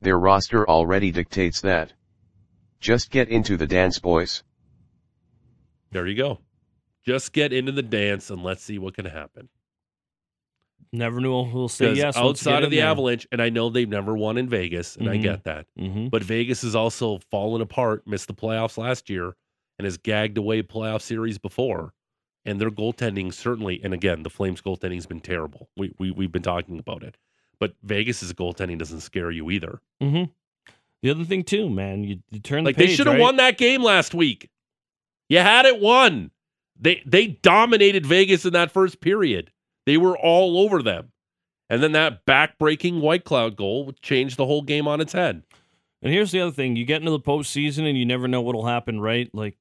Their 0.00 0.18
roster 0.18 0.68
already 0.68 1.10
dictates 1.10 1.60
that. 1.62 1.92
Just 2.80 3.10
get 3.10 3.28
into 3.28 3.56
the 3.56 3.66
dance 3.66 3.98
boys. 3.98 4.42
There 5.90 6.06
you 6.06 6.14
go. 6.14 6.38
Just 7.04 7.32
get 7.32 7.52
into 7.52 7.72
the 7.72 7.82
dance 7.82 8.30
and 8.30 8.42
let's 8.42 8.62
see 8.62 8.78
what 8.78 8.94
can 8.94 9.06
happen. 9.06 9.48
Never 10.92 11.20
knew 11.20 11.44
who'll 11.44 11.68
say 11.68 11.94
yes. 11.94 12.16
outside 12.16 12.62
of 12.62 12.70
the 12.70 12.76
there. 12.78 12.86
Avalanche, 12.86 13.26
and 13.32 13.42
I 13.42 13.48
know 13.50 13.70
they've 13.70 13.88
never 13.88 14.16
won 14.16 14.38
in 14.38 14.48
Vegas, 14.48 14.96
and 14.96 15.08
I 15.10 15.16
Mhm. 15.16 15.22
get 15.22 15.44
that. 15.44 15.66
Mhm. 15.78 16.10
But 16.10 16.22
Vegas 16.22 16.62
has 16.62 16.74
also 16.74 17.18
fallen 17.30 17.60
apart, 17.60 18.06
missed 18.06 18.28
the 18.28 18.34
playoffs 18.34 18.78
last 18.78 19.10
year, 19.10 19.34
and 19.78 19.84
has 19.84 19.96
gagged 19.96 20.38
away 20.38 20.62
playoff 20.62 21.02
series 21.02 21.38
before. 21.38 21.92
And 22.46 22.60
their 22.60 22.70
goaltending 22.70 23.34
certainly, 23.34 23.80
and 23.82 23.92
again, 23.92 24.22
the 24.22 24.30
Flames 24.30 24.62
goaltending 24.62 24.94
has 24.94 25.06
been 25.06 25.20
terrible. 25.20 25.68
We, 25.76 25.92
we 25.98 26.12
we've 26.12 26.32
been 26.32 26.42
talking 26.42 26.78
about 26.78 27.02
it, 27.02 27.16
but 27.58 27.74
Vegas's 27.82 28.32
goaltending 28.32 28.78
doesn't 28.78 29.00
scare 29.00 29.32
you 29.32 29.50
either. 29.50 29.80
Mm-hmm. 30.00 30.30
The 31.02 31.10
other 31.10 31.24
thing 31.24 31.42
too, 31.42 31.68
man, 31.68 32.04
you, 32.04 32.20
you 32.30 32.40
turn 32.40 32.64
Like 32.64 32.76
the 32.76 32.82
page, 32.82 32.90
they 32.90 32.94
should 32.96 33.06
have 33.06 33.16
right? 33.16 33.22
won 33.22 33.36
that 33.36 33.58
game 33.58 33.82
last 33.82 34.14
week. 34.14 34.48
You 35.28 35.40
had 35.40 35.66
it 35.66 35.80
won. 35.80 36.30
They 36.80 37.02
they 37.04 37.26
dominated 37.26 38.06
Vegas 38.06 38.44
in 38.44 38.52
that 38.52 38.70
first 38.70 39.00
period. 39.00 39.50
They 39.84 39.96
were 39.96 40.16
all 40.16 40.58
over 40.60 40.82
them. 40.82 41.12
And 41.68 41.82
then 41.82 41.92
that 41.92 42.24
back-breaking 42.26 43.00
Whitecloud 43.00 43.56
goal 43.56 43.92
changed 44.00 44.36
the 44.36 44.46
whole 44.46 44.62
game 44.62 44.86
on 44.86 45.00
its 45.00 45.12
head. 45.12 45.42
And 46.00 46.12
here's 46.12 46.30
the 46.30 46.40
other 46.40 46.52
thing: 46.52 46.76
you 46.76 46.84
get 46.84 47.00
into 47.00 47.10
the 47.10 47.18
postseason, 47.18 47.88
and 47.88 47.98
you 47.98 48.06
never 48.06 48.28
know 48.28 48.40
what'll 48.40 48.66
happen. 48.66 49.00
Right? 49.00 49.28
Like, 49.34 49.56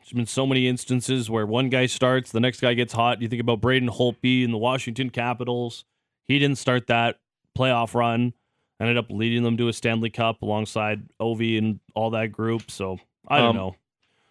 there's 0.00 0.12
been 0.12 0.26
so 0.26 0.46
many 0.46 0.66
instances 0.68 1.28
where 1.30 1.46
one 1.46 1.68
guy 1.68 1.86
starts, 1.86 2.32
the 2.32 2.40
next 2.40 2.60
guy 2.60 2.74
gets 2.74 2.92
hot. 2.92 3.20
You 3.22 3.28
think 3.28 3.40
about 3.40 3.60
Braden 3.60 3.88
Holtby 3.88 4.44
in 4.44 4.50
the 4.50 4.58
Washington 4.58 5.10
Capitals. 5.10 5.84
He 6.26 6.38
didn't 6.38 6.58
start 6.58 6.86
that 6.88 7.18
playoff 7.56 7.94
run. 7.94 8.32
Ended 8.80 8.96
up 8.96 9.06
leading 9.10 9.42
them 9.42 9.56
to 9.58 9.68
a 9.68 9.72
Stanley 9.72 10.08
Cup 10.10 10.40
alongside 10.42 11.02
Ovi 11.20 11.58
and 11.58 11.80
all 11.94 12.10
that 12.10 12.28
group. 12.32 12.70
So 12.70 12.98
I 13.28 13.38
don't 13.38 13.50
Um, 13.50 13.56
know. 13.56 13.76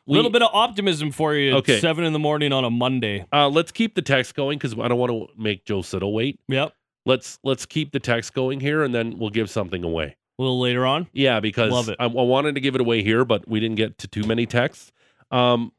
A 0.08 0.12
little 0.12 0.32
bit 0.32 0.42
of 0.42 0.50
optimism 0.54 1.12
for 1.12 1.36
you. 1.36 1.52
at 1.52 1.58
Okay. 1.58 1.80
seven 1.80 2.04
in 2.04 2.14
the 2.14 2.20
morning 2.20 2.52
on 2.52 2.64
a 2.66 2.72
Monday. 2.72 3.26
Uh, 3.32 3.48
let's 3.48 3.72
keep 3.72 3.94
the 3.94 4.02
text 4.02 4.34
going 4.34 4.58
because 4.58 4.74
I 4.74 4.88
don't 4.88 4.98
want 4.98 5.12
to 5.12 5.28
make 5.38 5.66
Joe 5.66 5.84
Siddall 5.84 6.14
wait. 6.14 6.40
Yep. 6.48 6.74
Let's 7.06 7.38
let's 7.44 7.68
keep 7.68 7.92
the 7.92 8.00
text 8.00 8.34
going 8.34 8.60
here, 8.60 8.84
and 8.84 8.94
then 8.94 9.20
we'll 9.20 9.30
give 9.30 9.52
something 9.52 9.84
away. 9.84 10.16
A 10.38 10.42
little 10.42 10.60
later 10.60 10.86
on. 10.86 11.08
Yeah, 11.14 11.40
because 11.40 11.72
Love 11.72 11.90
it. 11.90 11.98
I, 12.00 12.06
I 12.06 12.08
wanted 12.08 12.56
to 12.56 12.62
give 12.62 12.74
it 12.74 12.82
away 12.82 13.04
here, 13.04 13.24
but 13.24 13.48
we 13.48 13.60
didn't 13.60 13.76
get 13.76 14.00
to 14.00 14.08
too 14.08 14.24
many 14.24 14.46
texts. 14.48 14.92
Um, 15.32 15.72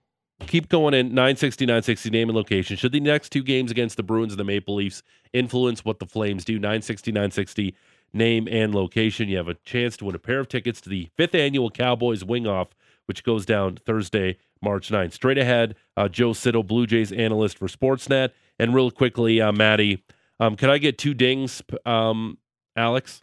keep 0.46 0.68
going 0.68 0.94
in 0.94 1.08
960, 1.08 1.66
960 1.66 2.10
name 2.10 2.28
and 2.28 2.36
location. 2.36 2.76
Should 2.76 2.92
the 2.92 3.00
next 3.00 3.30
two 3.30 3.42
games 3.42 3.70
against 3.70 3.96
the 3.96 4.02
Bruins 4.02 4.32
and 4.32 4.40
the 4.40 4.44
Maple 4.44 4.76
Leafs 4.76 5.02
influence 5.32 5.84
what 5.84 5.98
the 5.98 6.06
Flames 6.06 6.44
do? 6.44 6.54
960, 6.54 7.12
960 7.12 7.74
name 8.12 8.48
and 8.50 8.74
location. 8.74 9.28
You 9.28 9.36
have 9.36 9.48
a 9.48 9.54
chance 9.54 9.96
to 9.98 10.04
win 10.04 10.14
a 10.14 10.18
pair 10.18 10.40
of 10.40 10.48
tickets 10.48 10.80
to 10.82 10.88
the 10.88 11.08
fifth 11.16 11.34
annual 11.34 11.70
Cowboys 11.70 12.24
Wing 12.24 12.46
Off, 12.46 12.68
which 13.06 13.24
goes 13.24 13.46
down 13.46 13.76
Thursday, 13.76 14.38
March 14.62 14.90
9th. 14.90 15.12
Straight 15.12 15.38
ahead, 15.38 15.76
uh, 15.96 16.08
Joe 16.08 16.32
Siddall, 16.32 16.62
Blue 16.64 16.86
Jays 16.86 17.12
analyst 17.12 17.58
for 17.58 17.68
Sportsnet. 17.68 18.30
And 18.58 18.74
real 18.74 18.90
quickly, 18.90 19.40
uh, 19.40 19.52
Maddie, 19.52 20.04
um, 20.38 20.56
can 20.56 20.70
I 20.70 20.78
get 20.78 20.98
two 20.98 21.14
dings, 21.14 21.62
um, 21.86 22.38
Alex? 22.76 23.20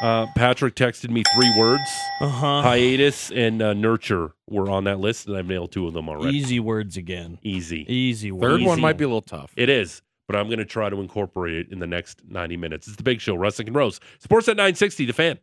Uh, 0.00 0.26
Patrick 0.36 0.74
texted 0.74 1.10
me 1.10 1.22
three 1.34 1.52
words. 1.58 1.90
Uh 2.20 2.28
huh. 2.28 2.62
Hiatus 2.62 3.30
and 3.30 3.60
uh, 3.60 3.74
nurture 3.74 4.32
were 4.48 4.70
on 4.70 4.84
that 4.84 5.00
list, 5.00 5.26
and 5.26 5.36
I've 5.36 5.46
nailed 5.46 5.72
two 5.72 5.86
of 5.86 5.94
them 5.94 6.08
already. 6.08 6.36
Easy 6.36 6.60
words 6.60 6.96
again. 6.96 7.38
Easy. 7.42 7.84
Easy 7.92 8.30
words. 8.30 8.42
Third 8.42 8.62
one 8.62 8.80
might 8.80 8.96
be 8.96 9.04
a 9.04 9.08
little 9.08 9.22
tough. 9.22 9.52
It 9.56 9.68
is, 9.68 10.02
but 10.26 10.36
I'm 10.36 10.46
going 10.46 10.58
to 10.58 10.64
try 10.64 10.88
to 10.88 11.00
incorporate 11.00 11.54
it 11.56 11.72
in 11.72 11.80
the 11.80 11.86
next 11.86 12.22
90 12.28 12.56
minutes. 12.56 12.86
It's 12.86 12.96
the 12.96 13.02
big 13.02 13.20
show, 13.20 13.34
Russick 13.36 13.66
and 13.66 13.74
Rose. 13.74 13.98
Sportsnet 14.22 14.56
960, 14.56 15.06
the 15.06 15.12
fan. 15.12 15.38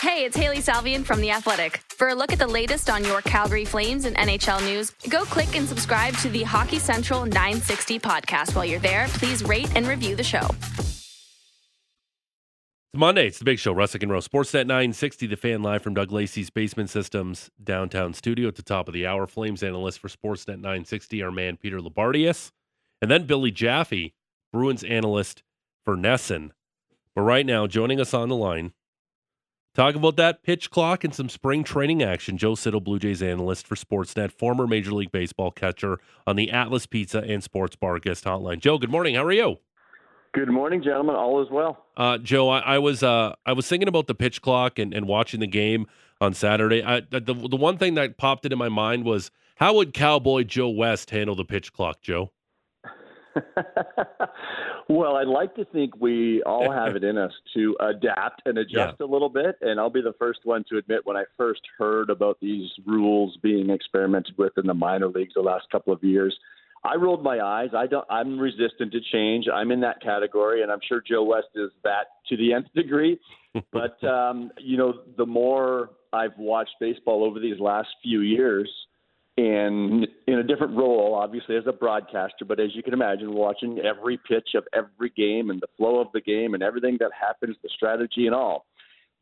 Hey, 0.00 0.24
it's 0.24 0.36
Hailey 0.36 0.58
Salvian 0.58 1.04
from 1.04 1.20
The 1.20 1.30
Athletic. 1.30 1.82
For 1.88 2.08
a 2.08 2.14
look 2.14 2.32
at 2.32 2.38
the 2.38 2.46
latest 2.46 2.88
on 2.90 3.02
your 3.04 3.22
Calgary 3.22 3.64
Flames 3.64 4.04
and 4.04 4.14
NHL 4.16 4.64
news, 4.64 4.90
go 5.08 5.24
click 5.24 5.56
and 5.56 5.66
subscribe 5.66 6.14
to 6.18 6.28
the 6.28 6.42
Hockey 6.42 6.78
Central 6.78 7.24
960 7.24 7.98
podcast. 7.98 8.54
While 8.54 8.66
you're 8.66 8.78
there, 8.78 9.06
please 9.08 9.42
rate 9.42 9.74
and 9.74 9.86
review 9.86 10.14
the 10.14 10.22
show. 10.22 10.46
It's 12.96 13.00
Monday. 13.00 13.26
It's 13.26 13.38
the 13.38 13.44
big 13.44 13.58
show, 13.58 13.74
Russick 13.74 14.02
and 14.02 14.10
Rose. 14.10 14.26
Sportsnet 14.26 14.66
960, 14.66 15.26
the 15.26 15.36
fan 15.36 15.62
live 15.62 15.82
from 15.82 15.92
Doug 15.92 16.12
Lacey's 16.12 16.48
Basement 16.48 16.88
Systems 16.88 17.50
downtown 17.62 18.14
studio 18.14 18.48
at 18.48 18.54
the 18.54 18.62
top 18.62 18.88
of 18.88 18.94
the 18.94 19.06
hour. 19.06 19.26
Flames 19.26 19.62
analyst 19.62 19.98
for 19.98 20.08
Sportsnet 20.08 20.60
960, 20.60 21.22
our 21.22 21.30
man 21.30 21.58
Peter 21.58 21.78
Loubardias. 21.78 22.52
And 23.02 23.10
then 23.10 23.26
Billy 23.26 23.50
Jaffe, 23.50 24.14
Bruins 24.50 24.82
analyst 24.82 25.42
for 25.84 25.94
NESN. 25.94 26.52
But 27.14 27.20
right 27.20 27.44
now, 27.44 27.66
joining 27.66 28.00
us 28.00 28.14
on 28.14 28.30
the 28.30 28.34
line, 28.34 28.72
talk 29.74 29.94
about 29.94 30.16
that 30.16 30.42
pitch 30.42 30.70
clock 30.70 31.04
and 31.04 31.14
some 31.14 31.28
spring 31.28 31.64
training 31.64 32.02
action. 32.02 32.38
Joe 32.38 32.54
Siddall, 32.54 32.80
Blue 32.80 32.98
Jays 32.98 33.22
analyst 33.22 33.66
for 33.66 33.74
Sportsnet, 33.74 34.32
former 34.32 34.66
Major 34.66 34.92
League 34.92 35.12
Baseball 35.12 35.50
catcher 35.50 36.00
on 36.26 36.36
the 36.36 36.50
Atlas 36.50 36.86
Pizza 36.86 37.18
and 37.18 37.44
Sports 37.44 37.76
Bar 37.76 37.98
guest 37.98 38.24
hotline. 38.24 38.58
Joe, 38.58 38.78
good 38.78 38.90
morning. 38.90 39.16
How 39.16 39.24
are 39.24 39.32
you? 39.32 39.58
Good 40.36 40.50
morning, 40.50 40.82
gentlemen. 40.82 41.16
All 41.16 41.42
is 41.42 41.48
well. 41.50 41.86
Uh, 41.96 42.18
Joe, 42.18 42.50
I, 42.50 42.58
I 42.58 42.78
was 42.78 43.02
uh, 43.02 43.34
I 43.46 43.54
was 43.54 43.66
thinking 43.66 43.88
about 43.88 44.06
the 44.06 44.14
pitch 44.14 44.42
clock 44.42 44.78
and, 44.78 44.92
and 44.92 45.08
watching 45.08 45.40
the 45.40 45.46
game 45.46 45.86
on 46.20 46.34
Saturday. 46.34 46.82
I, 46.84 47.00
the 47.00 47.20
the 47.20 47.56
one 47.56 47.78
thing 47.78 47.94
that 47.94 48.18
popped 48.18 48.44
into 48.44 48.56
my 48.56 48.68
mind 48.68 49.06
was 49.06 49.30
How 49.54 49.72
would 49.76 49.94
Cowboy 49.94 50.42
Joe 50.42 50.68
West 50.68 51.08
handle 51.08 51.36
the 51.36 51.46
pitch 51.46 51.72
clock, 51.72 52.02
Joe? 52.02 52.32
well, 54.90 55.16
I'd 55.16 55.26
like 55.26 55.54
to 55.54 55.64
think 55.64 55.96
we 55.98 56.42
all 56.42 56.70
have 56.70 56.96
it 56.96 57.04
in 57.04 57.16
us 57.16 57.32
to 57.54 57.74
adapt 57.80 58.42
and 58.44 58.58
adjust 58.58 58.96
yeah. 59.00 59.06
a 59.06 59.08
little 59.08 59.30
bit. 59.30 59.56
And 59.62 59.80
I'll 59.80 59.88
be 59.88 60.02
the 60.02 60.14
first 60.18 60.40
one 60.44 60.64
to 60.68 60.76
admit 60.76 61.00
when 61.04 61.16
I 61.16 61.24
first 61.38 61.62
heard 61.78 62.10
about 62.10 62.36
these 62.42 62.68
rules 62.86 63.38
being 63.42 63.70
experimented 63.70 64.36
with 64.36 64.52
in 64.58 64.66
the 64.66 64.74
minor 64.74 65.08
leagues 65.08 65.32
the 65.34 65.40
last 65.40 65.64
couple 65.72 65.94
of 65.94 66.04
years, 66.04 66.38
I 66.84 66.96
rolled 66.96 67.22
my 67.22 67.40
eyes. 67.40 67.70
I 67.76 67.86
don't. 67.86 68.06
I'm 68.10 68.38
resistant 68.38 68.92
to 68.92 69.00
change. 69.12 69.46
I'm 69.52 69.70
in 69.70 69.80
that 69.80 70.00
category, 70.02 70.62
and 70.62 70.70
I'm 70.70 70.78
sure 70.88 71.02
Joe 71.06 71.24
West 71.24 71.48
is 71.54 71.70
that 71.84 72.06
to 72.28 72.36
the 72.36 72.52
nth 72.52 72.72
degree. 72.74 73.18
but 73.72 74.02
um, 74.04 74.50
you 74.58 74.76
know, 74.76 74.94
the 75.16 75.26
more 75.26 75.90
I've 76.12 76.36
watched 76.38 76.74
baseball 76.80 77.24
over 77.24 77.40
these 77.40 77.58
last 77.58 77.88
few 78.02 78.20
years, 78.20 78.70
and 79.38 80.06
in 80.26 80.38
a 80.38 80.42
different 80.42 80.76
role, 80.76 81.14
obviously 81.14 81.56
as 81.56 81.64
a 81.66 81.72
broadcaster, 81.72 82.44
but 82.46 82.60
as 82.60 82.74
you 82.74 82.82
can 82.82 82.94
imagine, 82.94 83.32
watching 83.34 83.78
every 83.80 84.18
pitch 84.28 84.50
of 84.54 84.64
every 84.72 85.10
game 85.16 85.50
and 85.50 85.60
the 85.60 85.68
flow 85.76 86.00
of 86.00 86.08
the 86.12 86.20
game 86.20 86.54
and 86.54 86.62
everything 86.62 86.96
that 87.00 87.10
happens, 87.18 87.56
the 87.62 87.68
strategy 87.74 88.26
and 88.26 88.34
all. 88.34 88.66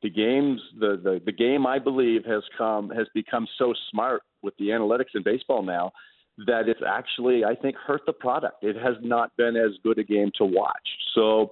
The 0.03 0.11
games, 0.11 0.61
the, 0.79 1.01
the, 1.03 1.21
the 1.25 1.33
game, 1.33 1.67
I 1.67 1.79
believe, 1.79 2.27
has 2.27 2.43
come 2.59 2.91
has 2.91 3.07
become 3.15 3.49
so 3.59 3.73
smart 3.91 4.23
with 4.43 4.55
the 4.59 4.67
analytics 4.67 5.15
in 5.15 5.23
baseball 5.23 5.63
now 5.63 5.93
that 6.47 6.69
it's 6.69 6.81
actually, 6.87 7.45
I 7.45 7.55
think, 7.55 7.77
hurt 7.77 8.03
the 8.07 8.13
product. 8.13 8.63
It 8.63 8.77
has 8.77 8.95
not 9.03 9.37
been 9.37 9.57
as 9.57 9.73
good 9.83 9.99
a 9.99 10.05
game 10.05 10.31
to 10.39 10.45
watch. 10.45 10.89
So 11.15 11.51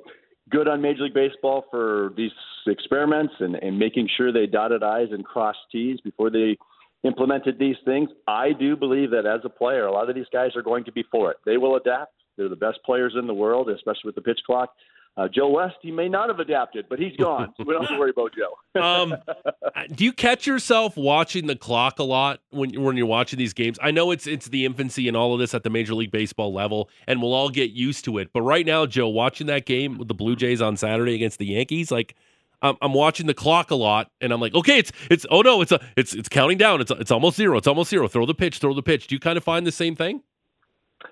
good 0.51 0.69
on 0.69 0.83
Major 0.83 1.05
League 1.05 1.15
Baseball 1.15 1.65
for 1.71 2.13
these 2.17 2.33
experiments 2.67 3.35
and, 3.41 3.57
and 3.57 3.79
making 3.79 4.09
sure 4.17 4.33
they 4.33 4.47
dotted 4.47 4.83
I's 4.83 5.09
and 5.13 5.25
crossed 5.25 5.59
T's 5.71 6.01
before 6.01 6.31
they 6.31 6.57
implemented 7.05 7.59
these 7.59 7.77
things. 7.85 8.11
I 8.27 8.53
do 8.53 8.77
believe 8.77 9.11
that 9.11 9.27
as 9.27 9.41
a 9.45 9.49
player, 9.49 9.87
a 9.87 9.93
lot 9.93 10.09
of 10.09 10.15
these 10.15 10.27
guys 10.33 10.51
are 10.57 10.63
going 10.63 10.85
to 10.85 10.93
be 10.93 11.05
for 11.11 11.31
it. 11.31 11.39
They 11.45 11.57
will 11.57 11.77
adapt. 11.77 12.13
They're 12.37 12.49
the 12.49 12.57
best 12.57 12.79
players 12.85 13.15
in 13.19 13.27
the 13.27 13.35
world, 13.35 13.69
especially 13.69 14.07
with 14.07 14.15
the 14.15 14.23
pitch 14.23 14.41
clock. 14.47 14.71
Uh, 15.15 15.29
Joe 15.29 15.51
West, 15.51 15.77
he 15.83 15.91
may 15.91 16.09
not 16.09 16.31
have 16.31 16.41
adapted, 16.41 16.87
but 16.89 16.99
he's 16.99 17.15
gone. 17.17 17.53
So 17.57 17.65
we 17.67 17.75
don't 17.75 17.83
have 17.83 17.91
to 17.91 17.99
worry 17.99 18.11
about 18.17 18.33
Joe. 18.35 18.81
um, 18.81 19.15
do 19.95 20.05
you 20.05 20.13
catch 20.13 20.47
yourself 20.47 20.97
watching 20.97 21.47
the 21.47 21.57
clock 21.57 21.99
a 21.99 22.03
lot 22.03 22.41
when 22.51 22.81
when 22.83 22.97
you're 22.97 23.07
watching 23.07 23.39
these 23.39 23.53
games? 23.53 23.79
I 23.83 23.91
know 23.91 24.11
it's 24.11 24.27
it's 24.27 24.49
the 24.49 24.65
infancy 24.65 25.09
and 25.09 25.17
all 25.17 25.35
of 25.35 25.41
this 25.41 25.55
at 25.55 25.65
the 25.65 25.71
Major 25.71 25.95
League 25.95 26.11
Baseball 26.11 26.53
level, 26.53 26.89
and 27.07 27.21
we'll 27.21 27.35
all 27.35 27.51
get 27.51 27.73
used 27.73 28.07
to 28.07 28.19
it. 28.19 28.31
But 28.33 28.43
right 28.43 28.65
now, 28.65 28.87
Joe, 28.87 29.09
watching 29.09 29.49
that 29.49 29.67
game 29.67 29.99
with 29.99 30.09
the 30.09 30.15
Blue 30.15 30.35
Jays 30.35 30.63
on 30.63 30.77
Saturday 30.79 31.15
against 31.15 31.39
the 31.39 31.47
Yankees, 31.47 31.91
like 31.91 32.15
I'm, 32.63 32.77
I'm 32.81 32.95
watching 32.95 33.27
the 33.27 33.35
clock 33.35 33.71
a 33.71 33.75
lot, 33.75 34.11
and 34.23 34.33
I'm 34.33 34.41
like, 34.41 34.55
okay, 34.55 34.79
it's 34.79 34.93
it's 35.11 35.27
oh 35.31 35.43
no, 35.43 35.61
it's 35.61 35.73
a 35.73 35.81
it's 35.97 36.15
it's 36.15 36.29
counting 36.31 36.57
down. 36.57 36.81
It's 36.81 36.91
it's 36.91 37.11
almost 37.11 37.37
zero. 37.37 37.59
It's 37.59 37.67
almost 37.67 37.91
zero. 37.91 38.09
Throw 38.09 38.25
the 38.25 38.35
pitch. 38.35 38.59
Throw 38.59 38.73
the 38.73 38.83
pitch. 38.83 39.09
Do 39.09 39.15
you 39.15 39.21
kind 39.21 39.37
of 39.37 39.45
find 39.45 39.67
the 39.67 39.73
same 39.73 39.95
thing? 39.95 40.23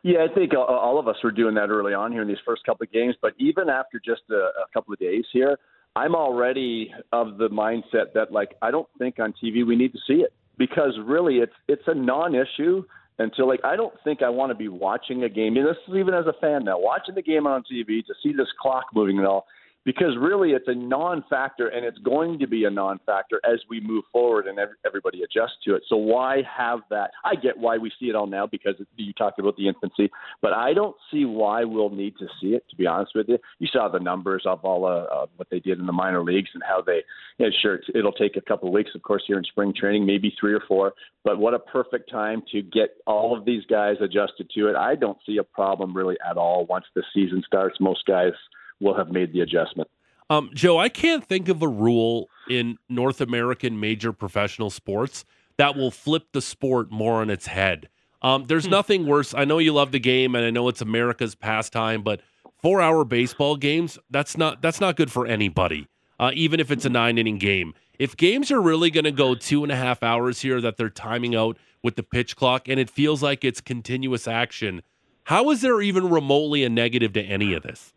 Yeah, 0.03 0.26
I 0.29 0.33
think 0.33 0.53
uh, 0.55 0.61
uh, 0.61 0.64
all 0.64 0.98
of 0.98 1.09
us 1.09 1.16
were 1.22 1.31
doing 1.31 1.55
that 1.55 1.68
early 1.68 1.94
on 1.94 2.12
here 2.12 2.22
in 2.22 2.29
these 2.29 2.38
first 2.44 2.64
couple 2.64 2.85
of 2.85 2.92
games. 2.92 3.14
But 3.20 3.35
even 3.38 3.68
after 3.68 4.00
just 4.05 4.22
a, 4.31 4.35
a 4.35 4.66
couple 4.72 4.92
of 4.92 4.98
days 4.98 5.24
here, 5.33 5.59
I'm 5.96 6.14
already 6.14 6.92
of 7.12 7.38
the 7.38 7.48
mindset 7.48 8.12
that 8.14 8.33
like 8.33 8.55
I 8.62 8.70
don't 8.70 8.88
think 8.98 9.18
on 9.18 9.35
TV 9.42 9.66
we 9.66 9.76
need 9.76 9.92
to 9.92 9.98
see 10.07 10.22
it 10.22 10.33
because 10.57 10.98
really 11.05 11.37
it's 11.37 11.53
it's 11.68 11.83
a 11.87 11.94
non-issue 11.94 12.85
until 13.18 13.48
like 13.48 13.61
I 13.64 13.76
don't 13.76 13.94
think 14.05 14.22
I 14.22 14.29
want 14.29 14.50
to 14.50 14.55
be 14.55 14.68
watching 14.68 15.24
a 15.24 15.29
game. 15.29 15.57
And 15.57 15.66
this 15.66 15.76
is 15.88 15.94
even 15.96 16.14
as 16.14 16.26
a 16.26 16.35
fan 16.40 16.64
now, 16.64 16.79
watching 16.79 17.14
the 17.14 17.22
game 17.22 17.46
on 17.46 17.62
TV 17.62 18.05
to 18.07 18.14
see 18.22 18.33
this 18.33 18.48
clock 18.61 18.85
moving 18.94 19.18
and 19.18 19.26
all 19.26 19.46
because 19.85 20.16
really 20.19 20.51
it's 20.51 20.69
a 20.69 20.75
non-factor 20.75 21.69
and 21.69 21.85
it's 21.85 21.99
going 21.99 22.38
to 22.38 22.47
be 22.47 22.64
a 22.64 22.71
non-factor 22.71 23.40
as 23.45 23.61
we 23.69 23.81
move 23.81 24.05
forward 24.12 24.47
and 24.47 24.59
everybody 24.87 25.23
adjusts 25.23 25.57
to 25.64 25.75
it. 25.75 25.83
So 25.88 25.97
why 25.97 26.43
have 26.57 26.81
that? 26.90 27.11
I 27.25 27.35
get 27.35 27.57
why 27.57 27.79
we 27.79 27.90
see 27.99 28.07
it 28.07 28.14
all 28.14 28.27
now 28.27 28.47
because 28.47 28.75
you 28.97 29.12
talked 29.14 29.38
about 29.38 29.57
the 29.57 29.69
infancy, 29.69 30.11
but 30.43 30.53
I 30.53 30.75
don't 30.75 30.97
see 31.11 31.25
why 31.25 31.64
we'll 31.64 31.90
need 31.90 32.16
to 32.19 32.27
see 32.40 32.49
it. 32.49 32.64
To 32.71 32.77
be 32.77 32.87
honest 32.87 33.12
with 33.14 33.29
you, 33.29 33.38
you 33.59 33.69
saw 33.73 33.88
the 33.88 33.99
numbers 33.99 34.43
of 34.45 34.64
all 34.64 34.85
uh, 34.85 35.05
uh, 35.05 35.27
what 35.37 35.49
they 35.51 35.61
did 35.61 35.79
in 35.79 35.87
the 35.87 35.93
minor 35.93 36.23
leagues 36.23 36.51
and 36.55 36.62
how 36.66 36.83
they. 36.83 37.03
Yeah, 37.38 37.49
sure, 37.62 37.81
it'll 37.95 38.12
take 38.12 38.37
a 38.37 38.43
couple 38.43 38.69
of 38.69 38.75
weeks, 38.75 38.90
of 38.95 39.03
course, 39.03 39.23
here 39.27 39.38
in 39.38 39.45
spring 39.45 39.73
training, 39.75 40.05
maybe 40.05 40.35
three 40.38 40.53
or 40.53 40.62
four. 40.69 40.93
But 41.25 41.38
what 41.38 41.55
a 41.55 41.59
perfect 41.59 42.11
time 42.11 42.43
to 42.53 42.62
get 42.62 42.97
all 43.07 43.37
of 43.37 43.45
these 43.45 43.64
guys 43.66 43.97
adjusted 44.01 44.51
to 44.55 44.69
it. 44.69 44.77
I 44.77 44.95
don't 44.95 45.19
see 45.27 45.38
a 45.38 45.43
problem 45.43 45.97
really 45.97 46.16
at 46.29 46.37
all 46.37 46.66
once 46.66 46.85
the 46.95 47.03
season 47.14 47.43
starts. 47.47 47.79
Most 47.81 48.05
guys 48.07 48.33
will 48.81 48.95
have 48.95 49.11
made 49.11 49.33
the 49.33 49.40
adjustment. 49.40 49.88
Um, 50.29 50.51
Joe, 50.55 50.79
I 50.79 50.88
can't 50.88 51.25
think 51.25 51.49
of 51.49 51.61
a 51.61 51.69
rule 51.69 52.29
in 52.49 52.79
North 52.88 53.21
American 53.21 53.81
major 53.81 54.12
professional 54.12 54.71
sports 54.71 55.25
that 55.57 55.77
will 55.77 55.90
flip 55.90 56.29
the 56.33 56.40
sport 56.40 56.90
more 56.90 57.21
on 57.21 57.31
its 57.31 57.47
head. 57.47 57.88
Um, 58.23 58.45
there's 58.47 58.64
hmm. 58.66 58.71
nothing 58.71 59.07
worse. 59.07 59.35
I 59.35 59.45
know 59.45 59.59
you 59.59 59.73
love 59.73 59.93
the 59.93 60.01
game, 60.01 60.35
and 60.35 60.45
I 60.45 60.51
know 60.51 60.69
it's 60.69 60.81
America's 60.81 61.35
pastime, 61.35 62.03
but 62.03 62.21
four-hour 62.62 63.05
baseball 63.05 63.57
games 63.57 63.99
that's 64.11 64.37
not 64.37 64.61
that's 64.62 64.81
not 64.81 64.97
good 64.97 65.11
for 65.11 65.27
anybody. 65.27 65.87
Uh, 66.19 66.31
even 66.35 66.61
if 66.61 66.71
it's 66.71 66.85
a 66.85 66.90
nine-inning 66.90 67.38
game, 67.38 67.73
if 67.99 68.14
games 68.14 68.51
are 68.51 68.61
really 68.61 68.90
going 68.90 69.05
to 69.05 69.12
go 69.12 69.35
two 69.35 69.62
and 69.62 69.73
a 69.73 69.77
half 69.77 70.03
hours 70.03 70.40
here, 70.43 70.61
that 70.61 70.77
they're 70.77 70.90
timing 70.90 71.35
out 71.35 71.57
with 71.83 71.97
the 71.97 72.03
pitch 72.03 72.37
clock, 72.37 72.69
and 72.69 72.79
it 72.79 72.90
feels 72.90 73.23
like 73.23 73.43
it's 73.43 73.61
continuous 73.61 74.29
action, 74.29 74.83
how 75.25 75.51
is 75.51 75.62
there 75.62 75.81
even 75.81 76.11
remotely 76.11 76.62
a 76.62 76.69
negative 76.69 77.14
to 77.14 77.23
any 77.23 77.55
of 77.55 77.62
this? 77.62 77.95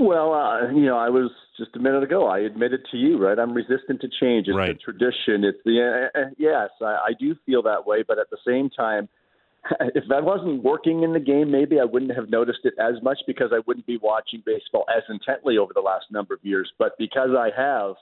Well, 0.00 0.32
uh, 0.32 0.70
you 0.70 0.86
know, 0.86 0.96
I 0.96 1.10
was 1.10 1.30
just 1.58 1.76
a 1.76 1.78
minute 1.78 2.02
ago. 2.02 2.26
I 2.26 2.38
admitted 2.38 2.80
to 2.90 2.96
you, 2.96 3.18
right? 3.18 3.38
I'm 3.38 3.52
resistant 3.52 4.00
to 4.00 4.08
change. 4.08 4.48
It's 4.48 4.56
right. 4.56 4.72
the 4.72 4.92
tradition. 4.92 5.44
It's 5.44 5.58
the 5.66 6.08
uh, 6.14 6.20
yes. 6.38 6.70
I, 6.80 6.84
I 6.84 7.12
do 7.18 7.36
feel 7.44 7.62
that 7.64 7.86
way, 7.86 8.02
but 8.06 8.18
at 8.18 8.30
the 8.30 8.38
same 8.46 8.70
time, 8.70 9.10
if 9.94 10.04
that 10.08 10.24
wasn't 10.24 10.62
working 10.64 11.02
in 11.02 11.12
the 11.12 11.20
game, 11.20 11.50
maybe 11.50 11.78
I 11.78 11.84
wouldn't 11.84 12.14
have 12.16 12.30
noticed 12.30 12.60
it 12.64 12.72
as 12.80 12.94
much 13.02 13.18
because 13.26 13.50
I 13.52 13.60
wouldn't 13.66 13.86
be 13.86 13.98
watching 13.98 14.42
baseball 14.46 14.86
as 14.88 15.02
intently 15.10 15.58
over 15.58 15.74
the 15.74 15.82
last 15.82 16.06
number 16.10 16.32
of 16.32 16.40
years. 16.42 16.72
But 16.78 16.96
because 16.98 17.30
I 17.36 17.50
have, 17.54 17.96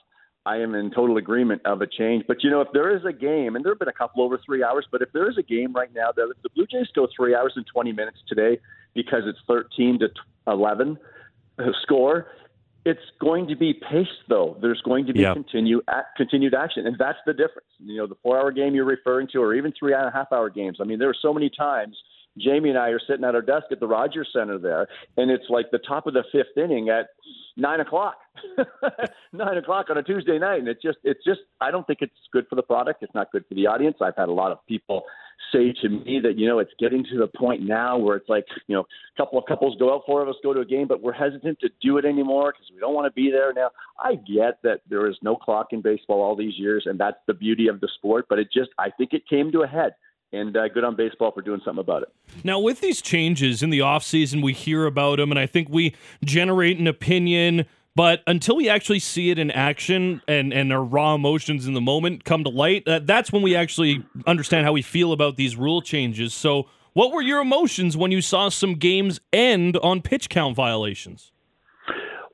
I 0.45 0.55
am 0.59 0.75
in 0.75 0.91
total 0.91 1.17
agreement 1.17 1.63
of 1.65 1.81
a 1.81 1.87
change. 1.87 2.23
But 2.29 2.45
you 2.45 2.49
know, 2.49 2.61
if 2.61 2.69
there 2.71 2.95
is 2.95 3.03
a 3.03 3.11
game, 3.11 3.57
and 3.57 3.65
there 3.65 3.73
have 3.73 3.79
been 3.79 3.89
a 3.89 3.93
couple 3.93 4.23
over 4.23 4.39
three 4.45 4.63
hours, 4.63 4.87
but 4.89 5.01
if 5.01 5.11
there 5.11 5.29
is 5.29 5.37
a 5.37 5.43
game 5.43 5.73
right 5.73 5.93
now 5.93 6.13
that 6.15 6.33
the 6.43 6.49
Blue 6.55 6.65
Jays 6.65 6.87
go 6.95 7.09
three 7.13 7.35
hours 7.35 7.51
and 7.57 7.65
20 7.67 7.91
minutes 7.91 8.19
today 8.25 8.57
because 8.93 9.23
it's 9.25 9.39
13 9.47 9.99
to 9.99 10.07
11 10.47 10.97
Uh, 11.59 11.71
score. 11.81 12.27
It's 12.85 13.01
going 13.19 13.47
to 13.47 13.55
be 13.55 13.73
paced, 13.73 14.09
though. 14.29 14.57
There's 14.61 14.81
going 14.81 15.05
to 15.07 15.13
be 15.13 15.21
yeah. 15.21 15.33
continue 15.33 15.81
continued 16.15 16.53
action, 16.53 16.87
and 16.87 16.95
that's 16.97 17.17
the 17.25 17.33
difference. 17.33 17.67
You 17.77 17.97
know, 17.97 18.07
the 18.07 18.15
four-hour 18.23 18.51
game 18.51 18.73
you're 18.73 18.85
referring 18.85 19.27
to, 19.33 19.39
or 19.39 19.53
even 19.53 19.73
three 19.77 19.93
and 19.93 20.07
a 20.07 20.11
half-hour 20.11 20.49
games. 20.49 20.77
I 20.81 20.85
mean, 20.85 20.97
there 20.97 21.09
are 21.09 21.17
so 21.21 21.33
many 21.33 21.49
times 21.49 21.97
Jamie 22.37 22.69
and 22.69 22.77
I 22.77 22.89
are 22.89 22.99
sitting 23.05 23.25
at 23.25 23.35
our 23.35 23.41
desk 23.41 23.65
at 23.71 23.79
the 23.79 23.87
Rogers 23.87 24.29
Center 24.33 24.57
there, 24.57 24.87
and 25.17 25.29
it's 25.29 25.45
like 25.49 25.71
the 25.71 25.79
top 25.79 26.07
of 26.07 26.13
the 26.13 26.23
fifth 26.31 26.57
inning 26.57 26.89
at 26.89 27.09
nine 27.57 27.79
o'clock, 27.81 28.15
nine 29.33 29.57
o'clock 29.57 29.87
on 29.89 29.97
a 29.97 30.03
Tuesday 30.03 30.39
night, 30.39 30.59
and 30.59 30.67
it's 30.67 30.81
just, 30.81 30.99
it's 31.03 31.23
just, 31.25 31.41
I 31.59 31.71
don't 31.71 31.85
think 31.85 31.99
it's 32.01 32.13
good 32.31 32.47
for 32.49 32.55
the 32.55 32.63
product. 32.63 33.03
It's 33.03 33.13
not 33.13 33.31
good 33.31 33.45
for 33.47 33.55
the 33.55 33.67
audience. 33.67 33.97
I've 34.01 34.15
had 34.15 34.29
a 34.29 34.33
lot 34.33 34.51
of 34.51 34.65
people 34.67 35.03
say 35.51 35.73
to 35.81 35.89
me 35.89 36.19
that 36.23 36.37
you 36.37 36.47
know 36.47 36.59
it's 36.59 36.71
getting 36.79 37.03
to 37.05 37.17
the 37.17 37.27
point 37.27 37.61
now 37.61 37.97
where 37.97 38.15
it's 38.15 38.29
like 38.29 38.45
you 38.67 38.75
know 38.75 38.81
a 38.81 39.17
couple 39.17 39.39
of 39.39 39.45
couples 39.45 39.75
go 39.79 39.93
out, 39.93 40.03
four 40.05 40.21
of 40.21 40.27
us 40.27 40.35
go 40.43 40.53
to 40.53 40.61
a 40.61 40.65
game, 40.65 40.87
but 40.87 41.01
we're 41.01 41.13
hesitant 41.13 41.59
to 41.59 41.69
do 41.81 41.97
it 41.97 42.05
anymore 42.05 42.53
because 42.53 42.69
we 42.73 42.79
don't 42.79 42.93
want 42.93 43.05
to 43.05 43.11
be 43.11 43.31
there. 43.31 43.53
Now 43.53 43.71
I 43.97 44.15
get 44.15 44.61
that 44.63 44.81
there 44.89 45.07
is 45.07 45.15
no 45.21 45.35
clock 45.35 45.67
in 45.71 45.81
baseball 45.81 46.21
all 46.21 46.35
these 46.35 46.57
years, 46.57 46.83
and 46.85 46.99
that's 46.99 47.17
the 47.27 47.33
beauty 47.33 47.67
of 47.67 47.79
the 47.79 47.89
sport. 47.95 48.25
But 48.29 48.39
it 48.39 48.49
just 48.53 48.69
I 48.77 48.89
think 48.91 49.13
it 49.13 49.27
came 49.27 49.51
to 49.51 49.61
a 49.61 49.67
head 49.67 49.93
and 50.31 50.55
uh, 50.55 50.67
good 50.67 50.83
on 50.83 50.95
baseball 50.95 51.31
for 51.31 51.41
doing 51.41 51.61
something 51.65 51.81
about 51.81 52.03
it. 52.03 52.09
Now, 52.43 52.59
with 52.59 52.81
these 52.81 53.01
changes 53.01 53.63
in 53.63 53.69
the 53.69 53.79
offseason, 53.79 54.43
we 54.43 54.53
hear 54.53 54.85
about 54.85 55.17
them, 55.17 55.31
and 55.31 55.39
I 55.39 55.47
think 55.47 55.69
we 55.69 55.95
generate 56.23 56.77
an 56.77 56.87
opinion 56.87 57.65
but 57.99 58.23
until 58.27 58.55
we 58.55 58.69
actually 58.69 58.99
see 58.99 59.29
it 59.29 59.37
in 59.37 59.51
action 59.51 60.21
and, 60.25 60.53
and 60.53 60.71
our 60.71 60.81
raw 60.81 61.15
emotions 61.15 61.67
in 61.67 61.73
the 61.73 61.81
moment 61.81 62.23
come 62.23 62.45
to 62.45 62.49
light, 62.49 62.87
uh, 62.87 62.99
that's 63.03 63.29
when 63.29 63.41
we 63.41 63.57
actually 63.57 64.01
understand 64.25 64.65
how 64.65 64.71
we 64.71 64.81
feel 64.81 65.11
about 65.11 65.35
these 65.35 65.57
rule 65.57 65.81
changes. 65.81 66.33
So, 66.33 66.69
what 66.93 67.11
were 67.11 67.21
your 67.21 67.41
emotions 67.41 67.97
when 67.97 68.09
you 68.09 68.21
saw 68.21 68.47
some 68.47 68.75
games 68.75 69.19
end 69.33 69.75
on 69.75 70.01
pitch 70.01 70.29
count 70.29 70.55
violations? 70.55 71.33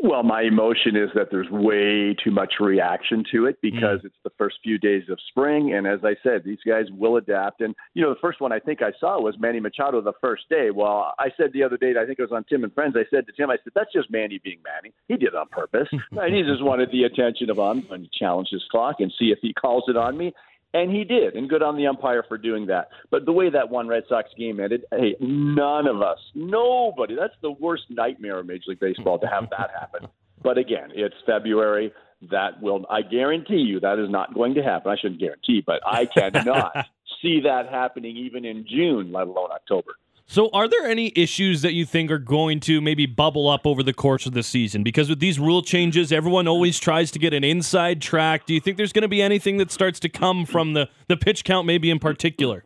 Well, 0.08 0.22
my 0.22 0.44
emotion 0.44 0.96
is 0.96 1.10
that 1.16 1.30
there's 1.32 1.50
way 1.50 2.16
too 2.24 2.30
much 2.30 2.56
reaction 2.60 3.24
to 3.32 3.48
it 3.48 3.58
because 3.60 4.02
mm. 4.02 4.06
it's 4.06 4.16
the 4.24 4.30
first 4.38 4.58
few 4.62 4.78
days 4.78 5.02
of 5.10 5.18
spring. 5.30 5.74
And 5.74 5.88
as 5.88 6.02
I 6.04 6.14
said, 6.22 6.44
these 6.46 6.60
guys 6.64 6.86
will 6.92 7.18
adapt. 7.18 7.62
And, 7.62 7.74
you 7.96 8.04
know, 8.04 8.12
the 8.14 8.20
first 8.22 8.40
one 8.40 8.52
I 8.52 8.60
think 8.60 8.84
I 8.84 8.92
saw 9.00 9.20
was 9.20 9.36
Manny 9.40 9.60
Machado 9.60 10.02
the 10.02 10.14
first 10.22 10.44
day. 10.48 10.70
Well, 10.70 11.16
I 11.18 11.30
said 11.36 11.54
the 11.54 11.64
other 11.64 11.78
day, 11.78 11.94
I 12.00 12.06
think 12.06 12.20
it 12.20 12.22
was 12.22 12.32
on 12.32 12.44
Tim 12.44 12.64
and 12.64 12.72
Friends, 12.76 12.96
I 12.96 13.06
said 13.10 13.26
to 13.26 13.34
Tim, 13.34 13.50
I 13.50 13.58
said, 13.64 13.74
that's 13.74 13.92
just 13.92 14.12
Manny 14.12 14.40
being 14.44 14.60
Manny. 14.64 14.94
He 15.08 15.18
did 15.18 15.30
it 15.30 15.36
on 15.36 15.48
purpose. 15.48 15.88
and 16.12 16.36
he 16.36 16.44
just 16.44 16.64
wanted 16.64 16.92
the 16.92 17.06
attention 17.06 17.50
of 17.50 17.60
I'm 17.60 17.82
going 17.88 18.04
to 18.04 18.10
challenge 18.14 18.50
his 18.52 18.64
clock 18.70 18.98
and 19.00 19.12
see 19.18 19.32
if 19.32 19.40
he 19.42 19.54
calls 19.54 19.86
it 19.88 19.98
on 19.98 20.16
me. 20.18 20.34
And 20.76 20.92
he 20.92 21.06
did, 21.06 21.36
and 21.36 21.48
good 21.48 21.64
on 21.64 21.78
the 21.78 21.88
umpire 21.88 22.22
for 22.28 22.38
doing 22.38 22.66
that. 22.66 22.90
But 23.10 23.24
the 23.24 23.32
way 23.32 23.50
that 23.50 23.70
one 23.70 23.88
Red 23.88 24.04
Sox 24.10 24.30
game 24.38 24.60
ended, 24.60 24.84
hey, 24.92 25.16
none 25.22 25.88
of 25.88 26.02
us, 26.02 26.20
nobody, 26.36 27.16
that's 27.16 27.34
the 27.42 27.52
worst 27.52 27.84
nightmare 27.90 28.40
of 28.40 28.46
Major 28.46 28.64
League 28.68 28.82
Baseball 28.82 29.18
to 29.20 29.28
have 29.28 29.50
that 29.52 29.72
happen. 29.72 30.10
But 30.44 30.60
again, 30.60 30.92
it's 30.94 31.16
February. 31.26 31.92
That 32.30 32.62
will, 32.62 32.86
I 32.88 33.02
guarantee 33.02 33.64
you, 33.68 33.80
that 33.80 33.98
is 33.98 34.12
not 34.12 34.36
going 34.36 34.54
to 34.56 34.62
happen. 34.62 34.92
I 34.92 34.96
shouldn't 34.96 35.20
guarantee, 35.20 35.64
but 35.66 35.82
I 35.84 36.06
cannot 36.06 36.86
see 37.22 37.42
that 37.46 37.68
happening 37.72 38.16
even 38.16 38.46
in 38.46 38.64
June, 38.70 39.12
let 39.12 39.26
alone 39.26 39.50
October. 39.52 39.96
So, 40.28 40.50
are 40.54 40.68
there 40.68 40.88
any 40.88 41.14
issues 41.16 41.62
that 41.62 41.74
you 41.74 41.86
think 41.86 42.10
are 42.10 42.18
going 42.18 42.60
to 42.62 42.82
maybe 42.82 43.06
bubble 43.06 43.48
up 43.48 43.68
over 43.68 43.84
the 43.84 43.94
course 43.94 44.26
of 44.26 44.34
the 44.34 44.42
season? 44.42 44.82
Because 44.82 45.08
with 45.08 45.20
these 45.20 45.40
rule 45.40 45.62
changes, 45.62 46.12
everyone 46.12 46.48
always 46.48 46.80
tries 46.80 47.12
to 47.12 47.20
get 47.20 47.32
an 47.32 47.44
inside 47.44 48.02
track. 48.02 48.48
Do 48.48 48.56
you 48.56 48.60
think 48.60 48.78
there's 48.78 48.92
going 48.92 49.04
to 49.04 49.08
be 49.08 49.22
anything 49.22 49.58
that 49.58 49.72
starts 49.72 50.00
to 50.00 50.10
come 50.10 50.46
from 50.46 50.74
the, 50.74 50.90
the 51.08 51.16
pitch 51.16 51.44
count, 51.44 51.68
maybe 51.68 51.92
in 51.92 52.00
particular? 52.00 52.64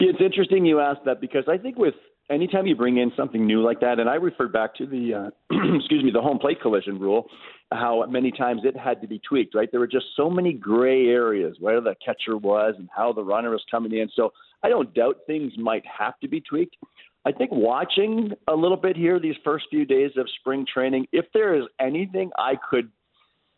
It's 0.00 0.20
interesting 0.20 0.64
you 0.64 0.80
asked 0.80 1.04
that 1.04 1.20
because 1.20 1.44
I 1.46 1.58
think 1.58 1.76
with 1.76 1.94
anytime 2.30 2.66
you 2.66 2.74
bring 2.74 2.96
in 2.96 3.12
something 3.18 3.46
new 3.46 3.62
like 3.62 3.80
that, 3.80 4.00
and 4.00 4.08
I 4.08 4.14
refer 4.14 4.48
back 4.48 4.74
to 4.76 4.86
the 4.86 5.30
uh, 5.50 5.54
excuse 5.76 6.02
me 6.02 6.10
the 6.10 6.22
home 6.22 6.38
plate 6.38 6.62
collision 6.62 6.98
rule, 6.98 7.28
how 7.70 8.04
many 8.06 8.30
times 8.30 8.62
it 8.64 8.76
had 8.78 9.02
to 9.02 9.06
be 9.06 9.20
tweaked. 9.28 9.54
Right, 9.54 9.70
there 9.70 9.80
were 9.80 9.86
just 9.86 10.06
so 10.16 10.30
many 10.30 10.54
gray 10.54 11.08
areas 11.08 11.58
where 11.60 11.82
the 11.82 11.94
catcher 12.04 12.38
was 12.38 12.76
and 12.78 12.88
how 12.96 13.12
the 13.12 13.22
runner 13.22 13.50
was 13.50 13.64
coming 13.70 13.92
in. 13.92 14.08
So 14.16 14.32
I 14.62 14.68
don't 14.68 14.92
doubt 14.94 15.18
things 15.26 15.52
might 15.56 15.84
have 15.86 16.18
to 16.20 16.28
be 16.28 16.40
tweaked. 16.40 16.76
I 17.24 17.32
think 17.32 17.50
watching 17.52 18.32
a 18.46 18.54
little 18.54 18.76
bit 18.76 18.96
here 18.96 19.18
these 19.18 19.34
first 19.44 19.66
few 19.70 19.84
days 19.84 20.12
of 20.16 20.28
spring 20.40 20.64
training, 20.72 21.06
if 21.12 21.26
there 21.34 21.54
is 21.54 21.64
anything 21.80 22.30
I 22.38 22.54
could 22.70 22.90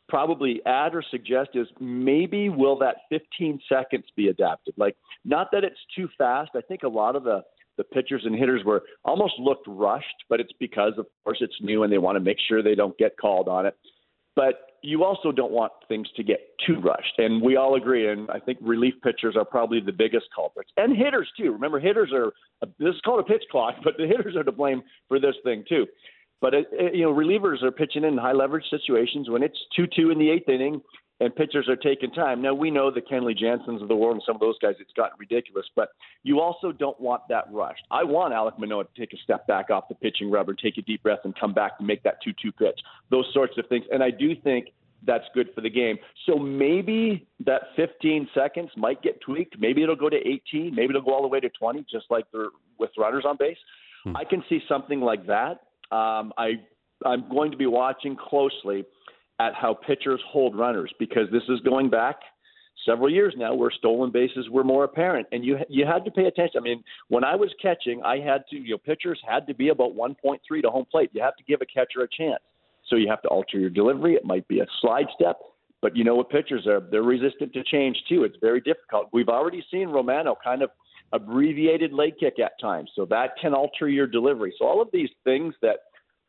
probably 0.09 0.63
add 0.65 0.95
or 0.95 1.05
suggest 1.11 1.51
is 1.55 1.67
maybe 1.79 2.49
will 2.49 2.79
that 2.79 2.97
15 3.11 3.61
seconds 3.69 4.07
be 4.17 4.29
adapted? 4.29 4.75
Like, 4.79 4.97
not 5.25 5.49
that 5.53 5.65
it's 5.65 5.79
too 5.95 6.09
fast. 6.17 6.53
I 6.55 6.63
think 6.63 6.83
a 6.83 6.89
lot 6.89 7.15
of 7.15 7.25
the 7.25 7.43
the 7.77 7.85
pitchers 7.85 8.23
and 8.25 8.35
hitters 8.35 8.65
were 8.65 8.83
almost 9.05 9.35
looked 9.39 9.65
rushed, 9.69 10.25
but 10.29 10.41
it's 10.41 10.53
because, 10.59 10.95
of 10.99 11.07
course, 11.23 11.39
it's 11.41 11.55
new 11.61 11.85
and 11.85 11.93
they 11.93 11.99
want 11.99 12.17
to 12.17 12.21
make 12.21 12.39
sure 12.49 12.61
they 12.61 12.75
don't 12.75 12.99
get 12.99 13.17
called 13.17 13.49
on 13.49 13.67
it. 13.67 13.77
But 14.38 14.68
you 14.83 15.03
also 15.03 15.33
don't 15.33 15.51
want 15.51 15.72
things 15.88 16.07
to 16.14 16.22
get 16.22 16.38
too 16.64 16.79
rushed. 16.81 17.18
And 17.18 17.42
we 17.42 17.57
all 17.57 17.74
agree. 17.74 18.09
And 18.09 18.31
I 18.31 18.38
think 18.38 18.59
relief 18.62 18.94
pitchers 19.03 19.35
are 19.37 19.44
probably 19.44 19.81
the 19.81 19.90
biggest 19.90 20.27
culprits, 20.33 20.70
and 20.77 20.96
hitters 20.96 21.29
too. 21.37 21.51
Remember, 21.51 21.81
hitters 21.81 22.12
are 22.12 22.33
this 22.79 22.94
is 22.94 23.01
called 23.05 23.18
a 23.18 23.24
pitch 23.24 23.42
clock, 23.51 23.74
but 23.85 23.94
the 23.98 24.07
hitters 24.07 24.37
are 24.37 24.44
to 24.44 24.53
blame 24.53 24.83
for 25.09 25.18
this 25.18 25.35
thing 25.42 25.64
too. 25.68 25.87
But 26.40 26.55
it, 26.55 26.68
it, 26.70 26.94
you 26.94 27.03
know, 27.03 27.12
relievers 27.12 27.64
are 27.64 27.72
pitching 27.72 28.05
in 28.05 28.16
high 28.16 28.33
leverage 28.33 28.66
situations 28.70 29.29
when 29.29 29.42
it's 29.42 29.59
two-two 29.74 30.12
in 30.12 30.20
the 30.20 30.31
eighth 30.31 30.48
inning 30.48 30.81
and 31.21 31.35
pitchers 31.35 31.69
are 31.69 31.77
taking 31.77 32.11
time. 32.11 32.41
Now 32.41 32.55
we 32.55 32.71
know 32.71 32.91
the 32.91 33.01
Kenley 33.01 33.37
Jansen's 33.37 33.83
of 33.83 33.89
the 33.89 33.97
world 33.97 34.15
and 34.15 34.23
some 34.25 34.37
of 34.37 34.41
those 34.41 34.59
guys, 34.61 34.75
it's 34.79 34.93
gotten 34.93 35.17
ridiculous, 35.19 35.67
but 35.75 35.91
you 36.23 36.41
also 36.41 36.73
don't 36.73 36.99
want 37.01 37.23
that 37.29 37.45
rushed. 37.51 37.83
I 37.91 38.05
want 38.05 38.33
Alek 38.35 38.59
Manoah 38.59 38.85
to 38.85 38.91
take 39.01 39.13
a 39.13 39.17
step 39.23 39.47
back 39.47 39.71
off 39.71 39.89
the 39.89 39.95
pitching 39.95 40.31
rubber, 40.31 40.55
take 40.55 40.79
a 40.79 40.83
deep 40.83 41.03
breath, 41.03 41.21
and 41.25 41.39
come 41.39 41.53
back 41.53 41.73
and 41.79 41.87
make 41.87 42.03
that 42.05 42.19
two-two 42.23 42.53
pitch. 42.53 42.79
Those 43.11 43.27
sorts 43.33 43.59
of 43.59 43.67
things, 43.69 43.85
and 43.91 44.03
I 44.03 44.11
do 44.11 44.35
think 44.37 44.69
that's 45.07 45.25
good 45.35 45.49
for 45.55 45.61
the 45.61 45.71
game. 45.71 45.97
So 46.27 46.37
maybe 46.37 47.27
that 47.45 47.63
15 47.77 48.29
seconds 48.35 48.71
might 48.77 49.03
get 49.03 49.21
tweaked. 49.21 49.57
Maybe 49.59 49.83
it'll 49.83 49.97
go 49.97 50.09
to 50.09 50.17
18. 50.17 50.75
Maybe 50.75 50.91
it'll 50.91 51.03
go 51.03 51.15
all 51.15 51.23
the 51.23 51.29
way 51.29 51.41
to 51.41 51.49
20, 51.49 51.87
just 51.91 52.07
like 52.11 52.25
the 52.33 52.51
with 52.79 52.91
runners 52.99 53.25
on 53.27 53.37
base. 53.39 53.57
Hmm. 54.05 54.17
I 54.17 54.25
can 54.25 54.43
see 54.49 54.61
something 54.69 55.01
like 55.01 55.27
that. 55.27 55.61
Um, 55.91 56.33
I 56.37 56.55
I'm 57.05 57.29
going 57.29 57.53
to 57.53 57.57
be 57.57 57.67
watching 57.67 58.17
closely 58.17 58.85
at 59.40 59.55
how 59.55 59.74
pitchers 59.74 60.20
hold 60.29 60.57
runners 60.57 60.92
because 60.98 61.29
this 61.31 61.42
is 61.48 61.61
going 61.61 61.90
back 61.90 62.16
several 62.85 63.11
years 63.11 63.35
now 63.37 63.55
where 63.55 63.70
stolen 63.70 64.11
bases 64.11 64.48
were 64.51 64.64
more 64.64 64.85
apparent 64.85 65.27
and 65.33 65.44
you 65.44 65.59
you 65.68 65.87
had 65.87 66.05
to 66.05 66.11
pay 66.11 66.24
attention. 66.24 66.59
I 66.59 66.62
mean, 66.62 66.83
when 67.09 67.24
I 67.24 67.37
was 67.37 67.51
catching, 67.61 68.03
I 68.03 68.18
had 68.18 68.44
to 68.51 68.57
you 68.57 68.70
know 68.70 68.79
pitchers 68.79 69.20
had 69.27 69.46
to 69.46 69.55
be 69.55 69.68
about 69.68 69.94
1.3 69.94 70.38
to 70.62 70.70
home 70.70 70.87
plate. 70.90 71.11
You 71.12 71.22
have 71.22 71.37
to 71.37 71.44
give 71.44 71.61
a 71.61 71.66
catcher 71.66 72.03
a 72.03 72.09
chance. 72.09 72.42
So 72.88 72.96
you 72.96 73.09
have 73.09 73.22
to 73.22 73.29
alter 73.29 73.59
your 73.59 73.70
delivery. 73.70 74.14
It 74.14 74.24
might 74.24 74.48
be 74.48 74.61
a 74.61 74.66
slide 74.81 75.07
step, 75.14 75.38
but 75.83 75.96
you 75.96 76.05
know 76.05 76.14
what 76.14 76.31
pitchers 76.31 76.66
are 76.66 76.81
they're 76.81 77.03
resistant 77.03 77.53
to 77.53 77.62
change 77.64 77.96
too. 78.09 78.24
It's 78.24 78.37
very 78.40 78.61
difficult. 78.61 79.09
We've 79.12 79.29
already 79.29 79.64
seen 79.70 79.88
Romano 79.88 80.37
kind 80.42 80.62
of 80.62 80.70
abbreviated 81.12 81.92
leg 81.92 82.14
kick 82.18 82.38
at 82.38 82.53
times, 82.61 82.90
so 82.94 83.07
that 83.07 83.31
can 83.40 83.55
alter 83.55 83.88
your 83.88 84.07
delivery. 84.07 84.55
So 84.59 84.66
all 84.66 84.83
of 84.83 84.88
these 84.92 85.11
things 85.24 85.55
that 85.62 85.79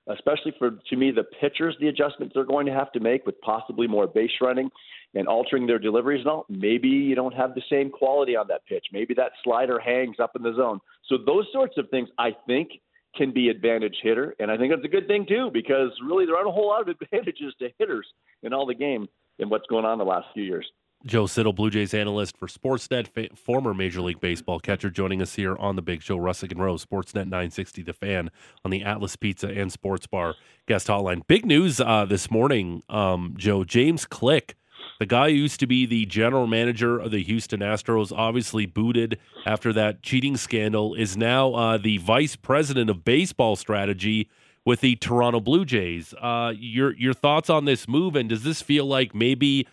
especially 0.10 0.54
for 0.58 0.72
to 0.90 0.96
me 0.96 1.12
the 1.12 1.24
pitchers 1.40 1.76
the 1.80 1.88
adjustments 1.88 2.34
they're 2.34 2.44
going 2.44 2.66
to 2.66 2.74
have 2.74 2.92
to 2.92 3.00
make 3.00 3.26
with 3.26 3.40
possibly 3.42 3.88
more 3.88 4.08
base 4.08 4.32
running 4.42 4.70
and 5.14 5.28
altering 5.28 5.66
their 5.66 5.80
deliveries 5.80 6.22
and 6.22 6.28
all 6.28 6.46
maybe 6.50 6.88
you 6.88 7.16
don't 7.16 7.34
have 7.34 7.56
the 7.56 7.62
same 7.70 7.90
quality 7.90 8.36
on 8.36 8.48
that 8.48 8.66
pitch. 8.68 8.86
Maybe 8.92 9.14
that 9.16 9.32
slider 9.44 9.80
hangs 9.80 10.18
up 10.22 10.32
in 10.36 10.44
the 10.44 10.54
zone. 10.56 10.80
So 11.08 11.18
those 11.26 11.46
sorts 11.52 11.78
of 11.78 11.90
things 11.90 12.10
i 12.18 12.36
think 12.48 12.70
can 13.16 13.34
be 13.34 13.50
advantage 13.50 13.98
hitter. 14.04 14.36
And 14.40 14.52
i 14.52 14.58
think 14.58 14.72
that's 14.72 14.86
a 14.86 14.90
good 14.90 15.08
thing 15.08 15.26
too 15.28 15.50
because 15.54 15.92
really 16.06 16.26
there 16.26 16.36
aren't 16.36 16.50
a 16.50 16.52
whole 16.52 16.68
lot 16.68 16.82
of 16.82 16.88
advantages 17.02 17.54
to 17.60 17.70
hitters 17.78 18.08
in 18.44 18.54
all 18.54 18.66
the 18.66 18.76
game 18.76 19.08
in 19.40 19.50
what's 19.50 19.68
going 19.68 19.86
on 19.86 19.98
the 19.98 20.06
last 20.06 20.28
few 20.34 20.44
years 20.44 20.70
Joe 21.06 21.28
Siddall, 21.28 21.54
Blue 21.54 21.70
Jays 21.70 21.94
analyst 21.94 22.36
for 22.36 22.48
Sportsnet, 22.48 23.08
fa- 23.08 23.34
former 23.36 23.74
Major 23.74 24.02
League 24.02 24.20
Baseball 24.20 24.60
catcher, 24.60 24.90
joining 24.90 25.22
us 25.22 25.36
here 25.36 25.56
on 25.56 25.78
the 25.78 25.82
Big 25.82 26.02
Show. 26.02 26.18
Russick 26.18 26.52
and 26.52 26.62
Rose, 26.62 26.86
Sportsnet 26.86 27.26
960, 27.26 27.84
the 27.84 27.94
fan 27.94 28.30
on 28.66 28.72
the 28.72 28.84
Atlas 28.84 29.16
Pizza 29.16 29.48
and 29.48 29.72
Sports 29.72 30.08
Bar 30.08 30.36
guest 30.68 30.88
hotline. 30.88 31.26
Big 31.26 31.46
news 31.46 31.80
uh, 31.80 32.06
this 32.06 32.30
morning, 32.30 32.84
um, 32.90 33.34
Joe. 33.38 33.64
James 33.64 34.06
Click, 34.06 34.56
the 35.00 35.06
guy 35.06 35.30
who 35.30 35.38
used 35.38 35.62
to 35.62 35.68
be 35.68 35.86
the 35.86 36.06
general 36.06 36.48
manager 36.48 37.00
of 37.00 37.12
the 37.12 37.24
Houston 37.24 37.62
Astros, 37.62 38.12
obviously 38.12 38.66
booted 38.66 39.18
after 39.46 39.72
that 39.72 40.04
cheating 40.04 40.36
scandal, 40.36 40.96
is 40.96 41.16
now 41.16 41.54
uh, 41.54 41.78
the 41.78 41.98
vice 42.00 42.36
president 42.36 42.90
of 42.90 43.06
baseball 43.06 43.56
strategy 43.56 44.30
with 44.66 44.82
the 44.82 44.98
Toronto 44.98 45.40
Blue 45.40 45.64
Jays. 45.64 46.14
Uh, 46.22 46.54
your 46.58 46.94
your 46.98 47.14
thoughts 47.14 47.50
on 47.50 47.64
this 47.64 47.88
move, 47.88 48.18
and 48.18 48.28
does 48.28 48.44
this 48.44 48.62
feel 48.62 48.86
like 48.86 49.16
maybe 49.16 49.66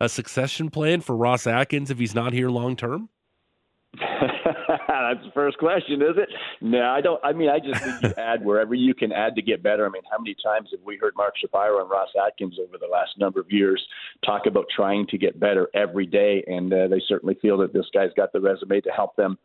a 0.00 0.08
succession 0.08 0.70
plan 0.70 1.00
for 1.00 1.16
Ross 1.16 1.46
Atkins 1.46 1.90
if 1.90 1.98
he's 1.98 2.14
not 2.14 2.32
here 2.32 2.50
long 2.50 2.76
term? 2.76 3.08
That's 5.10 5.24
the 5.24 5.32
first 5.34 5.58
question, 5.58 6.00
is 6.02 6.16
it? 6.16 6.28
No, 6.60 6.82
I 6.82 7.00
don't. 7.00 7.20
I 7.24 7.32
mean, 7.32 7.48
I 7.48 7.58
just 7.58 7.82
think 7.82 8.02
you 8.02 8.22
add 8.22 8.44
wherever 8.44 8.74
you 8.74 8.94
can 8.94 9.10
add 9.10 9.34
to 9.34 9.42
get 9.42 9.60
better. 9.62 9.84
I 9.84 9.88
mean, 9.88 10.02
how 10.10 10.18
many 10.18 10.36
times 10.42 10.68
have 10.70 10.80
we 10.84 10.96
heard 10.98 11.14
Mark 11.16 11.34
Shapiro 11.40 11.80
and 11.80 11.90
Ross 11.90 12.10
Atkins 12.24 12.56
over 12.60 12.78
the 12.78 12.86
last 12.86 13.18
number 13.18 13.40
of 13.40 13.50
years 13.50 13.84
talk 14.24 14.46
about 14.46 14.66
trying 14.74 15.06
to 15.08 15.18
get 15.18 15.40
better 15.40 15.68
every 15.74 16.06
day? 16.06 16.44
And 16.46 16.72
uh, 16.72 16.86
they 16.86 17.02
certainly 17.08 17.36
feel 17.42 17.58
that 17.58 17.72
this 17.72 17.86
guy's 17.92 18.10
got 18.16 18.32
the 18.32 18.40
resume 18.40 18.80
to 18.82 18.90
help 18.90 19.16
them 19.16 19.36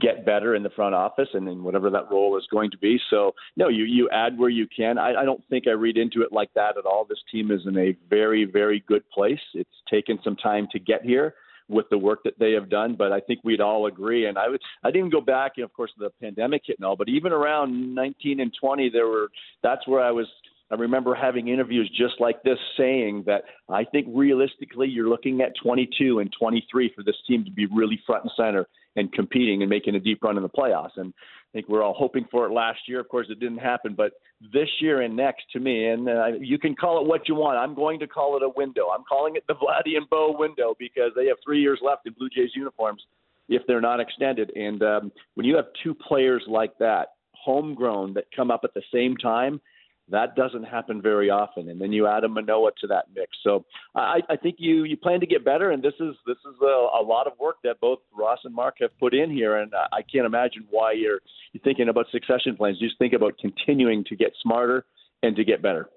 get 0.00 0.24
better 0.24 0.54
in 0.54 0.62
the 0.62 0.70
front 0.70 0.94
office 0.94 1.28
and 1.34 1.48
in 1.48 1.62
whatever 1.62 1.90
that 1.90 2.10
role 2.10 2.36
is 2.36 2.46
going 2.50 2.70
to 2.70 2.78
be. 2.78 2.98
So 3.10 3.34
no, 3.56 3.68
you 3.68 3.84
you 3.84 4.08
add 4.10 4.38
where 4.38 4.50
you 4.50 4.66
can. 4.74 4.98
I, 4.98 5.14
I 5.14 5.24
don't 5.24 5.42
think 5.48 5.66
I 5.66 5.72
read 5.72 5.96
into 5.96 6.22
it 6.22 6.32
like 6.32 6.52
that 6.54 6.76
at 6.78 6.86
all. 6.86 7.04
This 7.08 7.18
team 7.30 7.50
is 7.50 7.60
in 7.66 7.76
a 7.78 7.96
very 8.08 8.44
very 8.44 8.84
good 8.86 9.08
place. 9.10 9.40
It's 9.54 9.70
taken 9.90 10.18
some 10.24 10.36
time 10.36 10.68
to 10.72 10.78
get 10.78 11.02
here 11.02 11.34
with 11.68 11.88
the 11.90 11.98
work 11.98 12.22
that 12.24 12.38
they 12.38 12.52
have 12.52 12.68
done, 12.68 12.94
but 12.94 13.10
I 13.10 13.20
think 13.20 13.40
we'd 13.42 13.60
all 13.60 13.86
agree. 13.86 14.26
And 14.26 14.38
I 14.38 14.48
would 14.48 14.60
I 14.82 14.90
didn't 14.90 15.10
go 15.10 15.20
back, 15.20 15.52
know, 15.56 15.64
of 15.64 15.72
course, 15.72 15.92
the 15.98 16.10
pandemic 16.20 16.62
hit 16.66 16.78
and 16.78 16.86
all, 16.86 16.96
but 16.96 17.08
even 17.08 17.32
around 17.32 17.94
19 17.94 18.40
and 18.40 18.52
20, 18.58 18.90
there 18.90 19.06
were 19.06 19.28
that's 19.62 19.86
where 19.86 20.02
I 20.02 20.10
was 20.10 20.26
I 20.74 20.76
remember 20.76 21.14
having 21.14 21.46
interviews 21.46 21.88
just 21.96 22.14
like 22.20 22.42
this 22.42 22.58
saying 22.76 23.22
that 23.26 23.44
I 23.68 23.84
think 23.84 24.08
realistically 24.10 24.88
you're 24.88 25.08
looking 25.08 25.40
at 25.40 25.52
22 25.62 26.18
and 26.18 26.34
23 26.36 26.92
for 26.96 27.04
this 27.04 27.14
team 27.28 27.44
to 27.44 27.50
be 27.52 27.66
really 27.66 28.00
front 28.04 28.24
and 28.24 28.32
center 28.36 28.66
and 28.96 29.12
competing 29.12 29.62
and 29.62 29.70
making 29.70 29.94
a 29.94 30.00
deep 30.00 30.24
run 30.24 30.36
in 30.36 30.42
the 30.42 30.48
playoffs. 30.48 30.96
And 30.96 31.14
I 31.16 31.50
think 31.52 31.68
we're 31.68 31.84
all 31.84 31.94
hoping 31.94 32.26
for 32.28 32.46
it 32.46 32.52
last 32.52 32.80
year. 32.88 32.98
Of 32.98 33.08
course, 33.08 33.28
it 33.30 33.38
didn't 33.38 33.58
happen, 33.58 33.94
but 33.94 34.14
this 34.52 34.68
year 34.80 35.02
and 35.02 35.14
next, 35.14 35.44
to 35.52 35.60
me, 35.60 35.86
and 35.86 36.08
uh, 36.08 36.26
you 36.40 36.58
can 36.58 36.74
call 36.74 37.00
it 37.00 37.06
what 37.06 37.28
you 37.28 37.36
want. 37.36 37.56
I'm 37.56 37.76
going 37.76 38.00
to 38.00 38.08
call 38.08 38.36
it 38.36 38.42
a 38.42 38.48
window. 38.48 38.88
I'm 38.92 39.04
calling 39.08 39.36
it 39.36 39.44
the 39.46 39.54
Vladdy 39.54 39.96
and 39.96 40.10
Bo 40.10 40.34
window 40.36 40.74
because 40.76 41.12
they 41.14 41.26
have 41.26 41.36
three 41.44 41.60
years 41.60 41.78
left 41.86 42.04
in 42.08 42.14
Blue 42.14 42.28
Jays 42.30 42.50
uniforms 42.56 43.02
if 43.48 43.62
they're 43.68 43.80
not 43.80 44.00
extended. 44.00 44.50
And 44.56 44.82
um, 44.82 45.12
when 45.34 45.46
you 45.46 45.54
have 45.54 45.66
two 45.84 45.94
players 45.94 46.42
like 46.48 46.76
that, 46.78 47.10
homegrown, 47.32 48.14
that 48.14 48.24
come 48.34 48.50
up 48.50 48.62
at 48.64 48.74
the 48.74 48.82
same 48.92 49.16
time– 49.16 49.60
that 50.10 50.36
doesn't 50.36 50.64
happen 50.64 51.00
very 51.00 51.30
often, 51.30 51.68
and 51.70 51.80
then 51.80 51.92
you 51.92 52.06
add 52.06 52.24
a 52.24 52.28
Manoah 52.28 52.72
to 52.80 52.86
that 52.88 53.06
mix. 53.14 53.30
So 53.42 53.64
I, 53.94 54.20
I 54.28 54.36
think 54.36 54.56
you 54.58 54.84
you 54.84 54.96
plan 54.96 55.20
to 55.20 55.26
get 55.26 55.44
better, 55.44 55.70
and 55.70 55.82
this 55.82 55.94
is 55.98 56.14
this 56.26 56.36
is 56.36 56.54
a, 56.62 56.88
a 57.00 57.02
lot 57.02 57.26
of 57.26 57.32
work 57.38 57.56
that 57.64 57.80
both 57.80 58.00
Ross 58.16 58.40
and 58.44 58.54
Mark 58.54 58.76
have 58.80 58.96
put 58.98 59.14
in 59.14 59.30
here, 59.30 59.56
and 59.56 59.72
I 59.92 60.02
can't 60.02 60.26
imagine 60.26 60.66
why 60.70 60.92
you're 60.92 61.20
you're 61.52 61.62
thinking 61.62 61.88
about 61.88 62.06
succession 62.12 62.56
plans. 62.56 62.78
Just 62.78 62.98
think 62.98 63.14
about 63.14 63.38
continuing 63.38 64.04
to 64.04 64.16
get 64.16 64.32
smarter 64.42 64.84
and 65.22 65.34
to 65.36 65.44
get 65.44 65.62
better. 65.62 65.88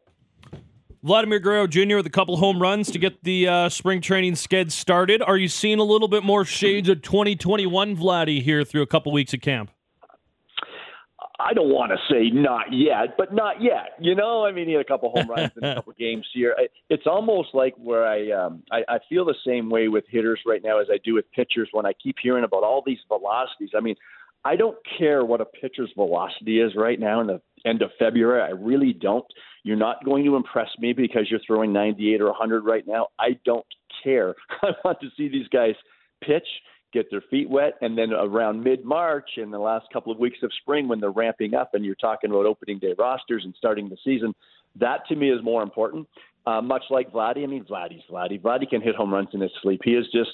Vladimir 1.03 1.39
Guerrero 1.39 1.67
Jr. 1.67 1.97
with 1.97 2.07
a 2.07 2.11
couple 2.11 2.37
home 2.37 2.61
runs 2.61 2.89
to 2.91 2.99
get 2.99 3.23
the 3.23 3.47
uh, 3.47 3.69
spring 3.69 4.01
training 4.01 4.33
sked 4.33 4.71
started. 4.71 5.21
Are 5.21 5.37
you 5.37 5.47
seeing 5.47 5.79
a 5.79 5.83
little 5.83 6.07
bit 6.07 6.23
more 6.23 6.43
shades 6.43 6.89
of 6.89 7.01
2021 7.01 7.95
Vladdy 7.95 8.41
here 8.41 8.63
through 8.63 8.81
a 8.81 8.87
couple 8.87 9.11
weeks 9.11 9.33
of 9.33 9.41
camp? 9.41 9.71
I 11.39 11.53
don't 11.53 11.69
want 11.69 11.91
to 11.91 11.97
say 12.11 12.31
not 12.31 12.73
yet, 12.73 13.15
but 13.15 13.31
not 13.31 13.61
yet. 13.61 13.91
You 13.99 14.15
know, 14.15 14.43
I 14.43 14.51
mean, 14.51 14.67
he 14.67 14.73
had 14.73 14.81
a 14.81 14.85
couple 14.85 15.11
home 15.11 15.29
runs 15.29 15.51
in 15.55 15.63
a 15.63 15.75
couple 15.75 15.93
games 15.99 16.25
here. 16.33 16.55
It's 16.89 17.05
almost 17.05 17.49
like 17.53 17.75
where 17.77 18.07
I, 18.07 18.31
um, 18.31 18.63
I 18.71 18.81
I 18.87 18.99
feel 19.07 19.23
the 19.23 19.35
same 19.45 19.69
way 19.69 19.87
with 19.87 20.05
hitters 20.09 20.39
right 20.47 20.61
now 20.63 20.79
as 20.79 20.87
I 20.91 20.97
do 21.03 21.13
with 21.13 21.31
pitchers 21.31 21.69
when 21.73 21.85
I 21.85 21.93
keep 22.01 22.15
hearing 22.21 22.43
about 22.43 22.63
all 22.63 22.81
these 22.83 22.97
velocities. 23.07 23.69
I 23.77 23.81
mean, 23.81 23.95
I 24.45 24.55
don't 24.55 24.77
care 24.97 25.25
what 25.25 25.41
a 25.41 25.45
pitcher's 25.45 25.91
velocity 25.95 26.59
is 26.59 26.73
right 26.75 26.99
now 26.99 27.21
in 27.21 27.27
the 27.27 27.41
end 27.65 27.81
of 27.81 27.91
February. 27.99 28.41
I 28.41 28.51
really 28.51 28.93
don't. 28.93 29.25
You're 29.63 29.75
not 29.75 30.05
going 30.05 30.23
to 30.25 30.35
impress 30.35 30.69
me 30.79 30.93
because 30.93 31.27
you're 31.29 31.41
throwing 31.45 31.73
98 31.73 32.21
or 32.21 32.27
100 32.27 32.65
right 32.65 32.87
now. 32.87 33.07
I 33.19 33.37
don't 33.45 33.65
care. 34.03 34.33
I 34.63 34.69
want 34.83 35.01
to 35.01 35.09
see 35.17 35.27
these 35.27 35.47
guys 35.49 35.75
pitch 36.23 36.47
get 36.93 37.09
their 37.11 37.23
feet 37.29 37.49
wet, 37.49 37.73
and 37.81 37.97
then 37.97 38.11
around 38.11 38.63
mid 38.63 38.85
March 38.85 39.31
and 39.37 39.51
the 39.51 39.59
last 39.59 39.85
couple 39.91 40.11
of 40.11 40.19
weeks 40.19 40.39
of 40.43 40.51
spring 40.61 40.87
when 40.87 40.99
they're 40.99 41.11
ramping 41.11 41.53
up 41.53 41.73
and 41.73 41.85
you're 41.85 41.95
talking 41.95 42.29
about 42.29 42.45
opening 42.45 42.79
day 42.79 42.93
rosters 42.97 43.43
and 43.45 43.53
starting 43.57 43.89
the 43.89 43.97
season, 44.03 44.33
that 44.75 45.07
to 45.07 45.15
me 45.15 45.29
is 45.29 45.43
more 45.43 45.63
important. 45.63 46.07
Uh, 46.45 46.61
much 46.61 46.83
like 46.89 47.11
Vladdy, 47.11 47.43
I 47.43 47.47
mean 47.47 47.65
Vladdy's 47.65 48.03
Vladdy. 48.09 48.41
Vladdy 48.41 48.69
can 48.69 48.81
hit 48.81 48.95
home 48.95 49.13
runs 49.13 49.29
in 49.33 49.41
his 49.41 49.51
sleep. 49.61 49.81
He 49.83 49.91
is 49.91 50.05
just 50.13 50.31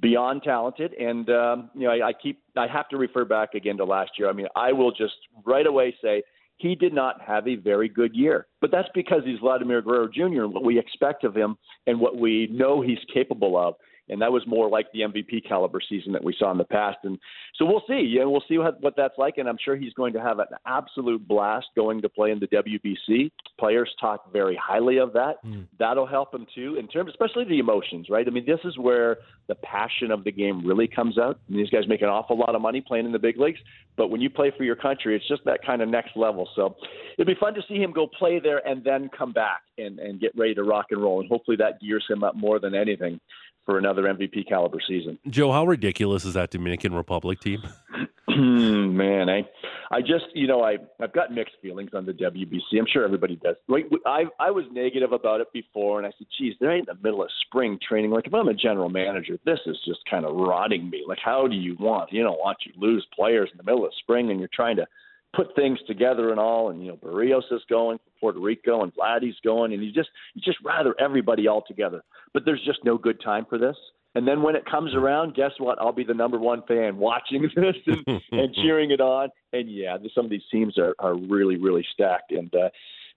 beyond 0.00 0.42
talented, 0.42 0.92
and 0.94 1.28
um, 1.30 1.70
you 1.74 1.86
know 1.86 1.90
I, 1.90 2.08
I 2.08 2.12
keep 2.12 2.40
I 2.56 2.66
have 2.66 2.88
to 2.90 2.96
refer 2.96 3.24
back 3.24 3.54
again 3.54 3.78
to 3.78 3.84
last 3.84 4.12
year. 4.18 4.28
I 4.28 4.32
mean 4.32 4.46
I 4.54 4.72
will 4.72 4.92
just 4.92 5.14
right 5.44 5.66
away 5.66 5.96
say 6.02 6.22
he 6.58 6.74
did 6.74 6.92
not 6.92 7.20
have 7.22 7.46
a 7.48 7.54
very 7.54 7.88
good 7.88 8.14
year. 8.14 8.46
But 8.60 8.70
that's 8.70 8.88
because 8.94 9.22
he's 9.24 9.38
Vladimir 9.38 9.80
Guerrero 9.80 10.08
Jr. 10.08 10.44
and 10.44 10.52
what 10.52 10.64
we 10.64 10.78
expect 10.78 11.24
of 11.24 11.34
him 11.34 11.56
and 11.86 11.98
what 12.00 12.16
we 12.16 12.48
know 12.50 12.82
he's 12.82 12.98
capable 13.12 13.56
of 13.56 13.74
and 14.08 14.20
that 14.22 14.32
was 14.32 14.42
more 14.46 14.68
like 14.68 14.86
the 14.92 15.00
MVP 15.00 15.46
caliber 15.48 15.80
season 15.86 16.12
that 16.12 16.24
we 16.24 16.34
saw 16.38 16.50
in 16.50 16.58
the 16.58 16.64
past. 16.64 16.98
And 17.04 17.18
so 17.56 17.64
we'll 17.64 17.82
see. 17.88 18.14
Yeah, 18.16 18.24
we'll 18.24 18.44
see 18.48 18.58
what, 18.58 18.80
what 18.82 18.94
that's 18.96 19.16
like. 19.18 19.38
And 19.38 19.48
I'm 19.48 19.58
sure 19.62 19.76
he's 19.76 19.92
going 19.94 20.12
to 20.14 20.20
have 20.20 20.38
an 20.38 20.46
absolute 20.66 21.26
blast 21.26 21.66
going 21.76 22.02
to 22.02 22.08
play 22.08 22.30
in 22.30 22.40
the 22.40 22.46
WBC. 22.46 23.30
Players 23.58 23.90
talk 24.00 24.32
very 24.32 24.58
highly 24.62 24.98
of 24.98 25.12
that. 25.14 25.44
Mm. 25.44 25.66
That'll 25.78 26.06
help 26.06 26.34
him 26.34 26.46
too, 26.54 26.76
in 26.78 26.88
terms, 26.88 27.10
especially 27.10 27.44
the 27.44 27.58
emotions. 27.58 28.06
Right? 28.10 28.26
I 28.26 28.30
mean, 28.30 28.46
this 28.46 28.60
is 28.64 28.78
where 28.78 29.18
the 29.48 29.54
passion 29.56 30.10
of 30.10 30.24
the 30.24 30.32
game 30.32 30.66
really 30.66 30.86
comes 30.86 31.18
out. 31.18 31.38
I 31.48 31.52
mean, 31.52 31.62
these 31.62 31.70
guys 31.70 31.88
make 31.88 32.02
an 32.02 32.08
awful 32.08 32.38
lot 32.38 32.54
of 32.54 32.62
money 32.62 32.82
playing 32.86 33.06
in 33.06 33.12
the 33.12 33.18
big 33.18 33.38
leagues, 33.38 33.58
but 33.96 34.08
when 34.08 34.20
you 34.20 34.30
play 34.30 34.52
for 34.56 34.64
your 34.64 34.76
country, 34.76 35.16
it's 35.16 35.26
just 35.26 35.44
that 35.46 35.60
kind 35.64 35.82
of 35.82 35.88
next 35.88 36.16
level. 36.16 36.48
So 36.54 36.76
it'd 37.16 37.26
be 37.26 37.38
fun 37.40 37.54
to 37.54 37.62
see 37.66 37.76
him 37.76 37.92
go 37.92 38.06
play 38.06 38.40
there 38.40 38.66
and 38.66 38.84
then 38.84 39.10
come 39.16 39.32
back 39.32 39.62
and, 39.78 39.98
and 39.98 40.20
get 40.20 40.32
ready 40.36 40.54
to 40.54 40.62
rock 40.62 40.86
and 40.90 41.02
roll. 41.02 41.20
And 41.20 41.28
hopefully 41.28 41.56
that 41.58 41.80
gears 41.80 42.04
him 42.08 42.22
up 42.22 42.36
more 42.36 42.58
than 42.58 42.74
anything 42.74 43.20
for 43.68 43.76
another 43.76 44.04
MVP 44.04 44.48
caliber 44.48 44.78
season. 44.88 45.18
Joe, 45.28 45.52
how 45.52 45.66
ridiculous 45.66 46.24
is 46.24 46.32
that 46.32 46.50
Dominican 46.50 46.94
Republic 46.94 47.38
team? 47.40 47.62
Hmm, 48.30 48.94
man, 48.96 49.28
I, 49.30 49.48
I 49.90 50.00
just, 50.00 50.26
you 50.34 50.46
know, 50.46 50.62
I, 50.62 50.76
I've 51.00 51.14
got 51.14 51.32
mixed 51.32 51.54
feelings 51.60 51.90
on 51.94 52.06
the 52.06 52.12
WBC. 52.12 52.78
I'm 52.78 52.86
sure 52.86 53.02
everybody 53.02 53.34
does. 53.36 53.56
Like, 53.68 53.86
I, 54.06 54.24
I 54.38 54.50
was 54.50 54.64
negative 54.70 55.12
about 55.12 55.40
it 55.40 55.50
before, 55.52 55.98
and 55.98 56.06
I 56.06 56.12
said, 56.16 56.26
geez, 56.38 56.54
they're 56.60 56.76
in 56.76 56.84
the 56.86 56.94
middle 57.02 57.22
of 57.22 57.30
spring 57.46 57.78
training. 57.88 58.10
Like, 58.10 58.26
if 58.28 58.34
I'm 58.34 58.46
a 58.46 58.54
general 58.54 58.90
manager, 58.90 59.38
this 59.44 59.58
is 59.66 59.76
just 59.84 60.00
kind 60.08 60.24
of 60.24 60.36
rotting 60.36 60.88
me. 60.88 61.04
Like, 61.08 61.18
how 61.24 61.48
do 61.48 61.56
you 61.56 61.74
want? 61.80 62.12
You 62.12 62.22
don't 62.22 62.38
want 62.38 62.58
you 62.64 62.72
lose 62.76 63.04
players 63.16 63.48
in 63.50 63.56
the 63.56 63.64
middle 63.64 63.84
of 63.84 63.92
spring, 63.98 64.30
and 64.30 64.38
you're 64.38 64.50
trying 64.54 64.76
to 64.76 64.86
put 65.34 65.54
things 65.54 65.78
together 65.86 66.30
and 66.30 66.40
all. 66.40 66.70
And 66.70 66.82
you 66.82 66.88
know, 66.88 66.96
Berrios 66.96 67.50
is 67.50 67.62
going 67.68 67.98
Puerto 68.20 68.40
Rico, 68.40 68.82
and 68.82 68.92
Vladdy's 68.94 69.36
going, 69.44 69.72
and 69.72 69.84
you 69.84 69.92
just 69.92 70.10
you 70.34 70.42
just 70.42 70.58
rather 70.64 70.94
everybody 71.00 71.46
all 71.46 71.62
together. 71.66 72.02
But 72.32 72.44
there's 72.44 72.62
just 72.64 72.84
no 72.84 72.98
good 72.98 73.20
time 73.22 73.46
for 73.48 73.58
this. 73.58 73.76
And 74.14 74.26
then 74.26 74.42
when 74.42 74.56
it 74.56 74.64
comes 74.64 74.94
around, 74.94 75.34
guess 75.34 75.52
what? 75.58 75.78
I'll 75.78 75.92
be 75.92 76.04
the 76.04 76.14
number 76.14 76.38
one 76.38 76.62
fan 76.66 76.96
watching 76.96 77.42
this 77.56 77.76
and, 77.86 78.20
and 78.32 78.54
cheering 78.62 78.90
it 78.90 79.00
on. 79.00 79.28
And 79.52 79.70
yeah, 79.70 79.96
some 80.14 80.24
of 80.24 80.30
these 80.30 80.42
teams 80.50 80.78
are, 80.78 80.94
are 80.98 81.14
really, 81.16 81.56
really 81.56 81.86
stacked. 81.92 82.32
And 82.32 82.52
uh, 82.54 82.70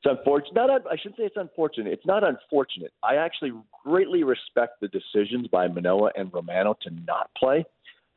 it's 0.04 0.18
unfortunate. 0.18 0.54
Not, 0.56 0.70
I 0.92 0.98
shouldn't 0.98 1.18
say 1.18 1.24
it's 1.24 1.38
unfortunate. 1.38 1.94
It's 1.94 2.06
not 2.06 2.24
unfortunate. 2.24 2.92
I 3.04 3.16
actually 3.16 3.52
greatly 3.84 4.24
respect 4.24 4.82
the 4.82 4.90
decisions 4.90 5.48
by 5.48 5.68
Manoah 5.68 6.12
and 6.16 6.32
Romano 6.34 6.76
to 6.82 6.90
not 7.08 7.30
play 7.38 7.66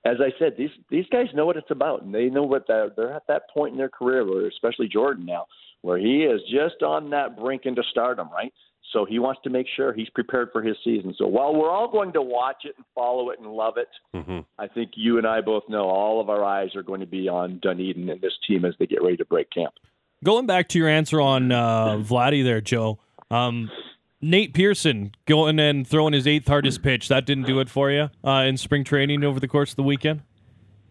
as 0.05 0.17
I 0.21 0.33
said, 0.39 0.55
these 0.59 0.71
these 0.91 1.07
guys 1.11 1.27
know 1.35 1.47
what 1.47 1.57
it's 1.57 1.71
about, 1.71 2.03
and 2.03 2.15
they 2.15 2.27
know 2.27 2.43
what 2.43 2.67
they're, 2.69 2.91
they're 2.95 3.13
at 3.13 3.27
that 3.29 3.51
point 3.53 3.73
in 3.73 3.79
their 3.79 3.89
career, 3.89 4.25
where 4.25 4.47
especially 4.47 4.89
Jordan 4.89 5.25
now, 5.25 5.47
where 5.83 5.99
he 5.99 6.25
is 6.25 6.41
just 6.51 6.83
on 6.83 7.11
that 7.11 7.39
brink 7.39 7.63
into 7.65 7.83
stardom, 7.91 8.29
right? 8.33 8.53
So 8.93 9.05
he 9.05 9.19
wants 9.19 9.41
to 9.43 9.51
make 9.51 9.67
sure 9.75 9.93
he's 9.93 10.11
prepared 10.11 10.51
for 10.53 10.63
his 10.63 10.77
season. 10.85 11.15
So 11.19 11.27
while 11.27 11.55
we're 11.55 11.71
all 11.71 11.91
going 11.91 12.13
to 12.13 12.23
watch 12.23 12.59
it 12.65 12.75
and 12.77 12.85
follow 12.95 13.31
it 13.31 13.41
and 13.41 13.49
love 13.51 13.75
it, 13.77 13.89
mm-hmm. 14.15 14.41
I 14.59 14.69
think 14.69 14.93
you 14.95 15.19
and 15.19 15.27
I 15.27 15.41
both 15.41 15.65
know 15.69 15.89
all 15.89 16.21
of 16.21 16.29
our 16.29 16.45
eyes 16.45 16.77
are 16.77 16.83
going 16.83 17.01
to 17.01 17.07
be 17.07 17.29
on 17.29 17.59
Dunedin 17.61 18.09
and 18.09 18.21
this 18.21 18.35
team 18.47 18.65
as 18.65 18.75
they 18.79 18.87
get 18.87 19.03
ready 19.03 19.17
to 19.17 19.25
break 19.25 19.51
camp. 19.51 19.75
Going 20.23 20.47
back 20.47 20.69
to 20.69 20.79
your 20.79 20.89
answer 20.89 21.21
on 21.21 21.51
uh, 21.51 21.97
Vladdy 21.97 22.45
there, 22.45 22.61
Joe. 22.61 22.99
Um, 23.31 23.71
Nate 24.25 24.55
Pearson 24.55 25.15
going 25.27 25.61
and 25.61 25.87
throwing 25.87 26.15
his 26.15 26.27
eighth 26.27 26.49
hardest 26.49 26.83
pitch. 26.83 27.09
That 27.09 27.27
didn't 27.27 27.45
do 27.45 27.61
it 27.61 27.69
for 27.69 27.91
you 27.91 28.11
uh, 28.25 28.45
in 28.47 28.57
spring 28.57 28.83
training 28.83 29.23
over 29.23 29.39
the 29.39 29.49
course 29.49 29.71
of 29.71 29.77
the 29.77 29.83
weekend. 29.83 30.23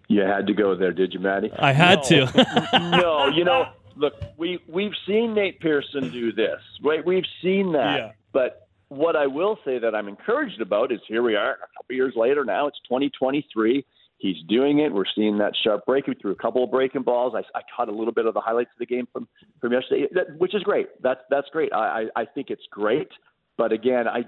You 0.08 0.22
had 0.22 0.46
to 0.48 0.54
go 0.54 0.76
there, 0.76 0.92
did 0.92 1.14
you, 1.14 1.20
Maddie? 1.20 1.52
I 1.58 1.72
had 1.72 2.00
no. 2.12 2.28
to. 2.28 2.70
no, 3.02 3.28
you 3.30 3.44
know, 3.44 3.70
look, 3.96 4.14
we 4.38 4.60
we've 4.68 4.94
seen 5.08 5.34
Nate 5.34 5.60
Pearson 5.60 6.12
do 6.12 6.32
this. 6.32 6.60
Right, 6.84 7.04
we've 7.04 7.26
seen 7.42 7.72
that. 7.72 7.98
Yeah. 7.98 8.12
But 8.32 8.68
what 8.90 9.16
I 9.16 9.26
will 9.26 9.58
say 9.66 9.80
that 9.80 9.96
I'm 9.96 10.08
encouraged 10.08 10.62
about 10.62 10.92
is 10.92 11.00
here 11.08 11.24
we 11.24 11.36
are, 11.36 11.54
a 11.54 11.68
couple 11.76 11.96
years 11.96 12.14
later. 12.16 12.46
Now 12.46 12.68
it's 12.68 12.78
2023. 12.88 13.84
He's 14.24 14.38
doing 14.48 14.80
it. 14.80 14.94
We're 14.94 15.04
seeing 15.14 15.38
that 15.40 15.52
sharp 15.66 15.86
break. 15.86 16.06
He 16.06 16.14
threw 16.14 16.32
a 16.32 16.36
couple 16.36 16.64
of 16.64 16.72
breaking 16.72 17.04
balls. 17.04 17.34
I, 17.36 17.42
I 17.58 17.62
caught 17.76 17.90
a 17.90 17.92
little 17.92 18.14
bit 18.14 18.26
of 18.26 18.34
the 18.34 18.40
highlights 18.40 18.70
of 18.74 18.80
the 18.80 18.86
game 18.86 19.06
from 19.12 19.28
from 19.60 19.74
yesterday, 19.74 20.08
that, 20.14 20.38
which 20.38 20.56
is 20.56 20.64
great. 20.64 20.88
That's 21.04 21.20
that's 21.30 21.50
great. 21.52 21.74
I, 21.74 22.08
I 22.16 22.22
I 22.22 22.26
think 22.34 22.50
it's 22.50 22.64
great. 22.72 23.10
But 23.58 23.74
again, 23.74 24.08
I 24.08 24.22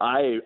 I 0.00 0.38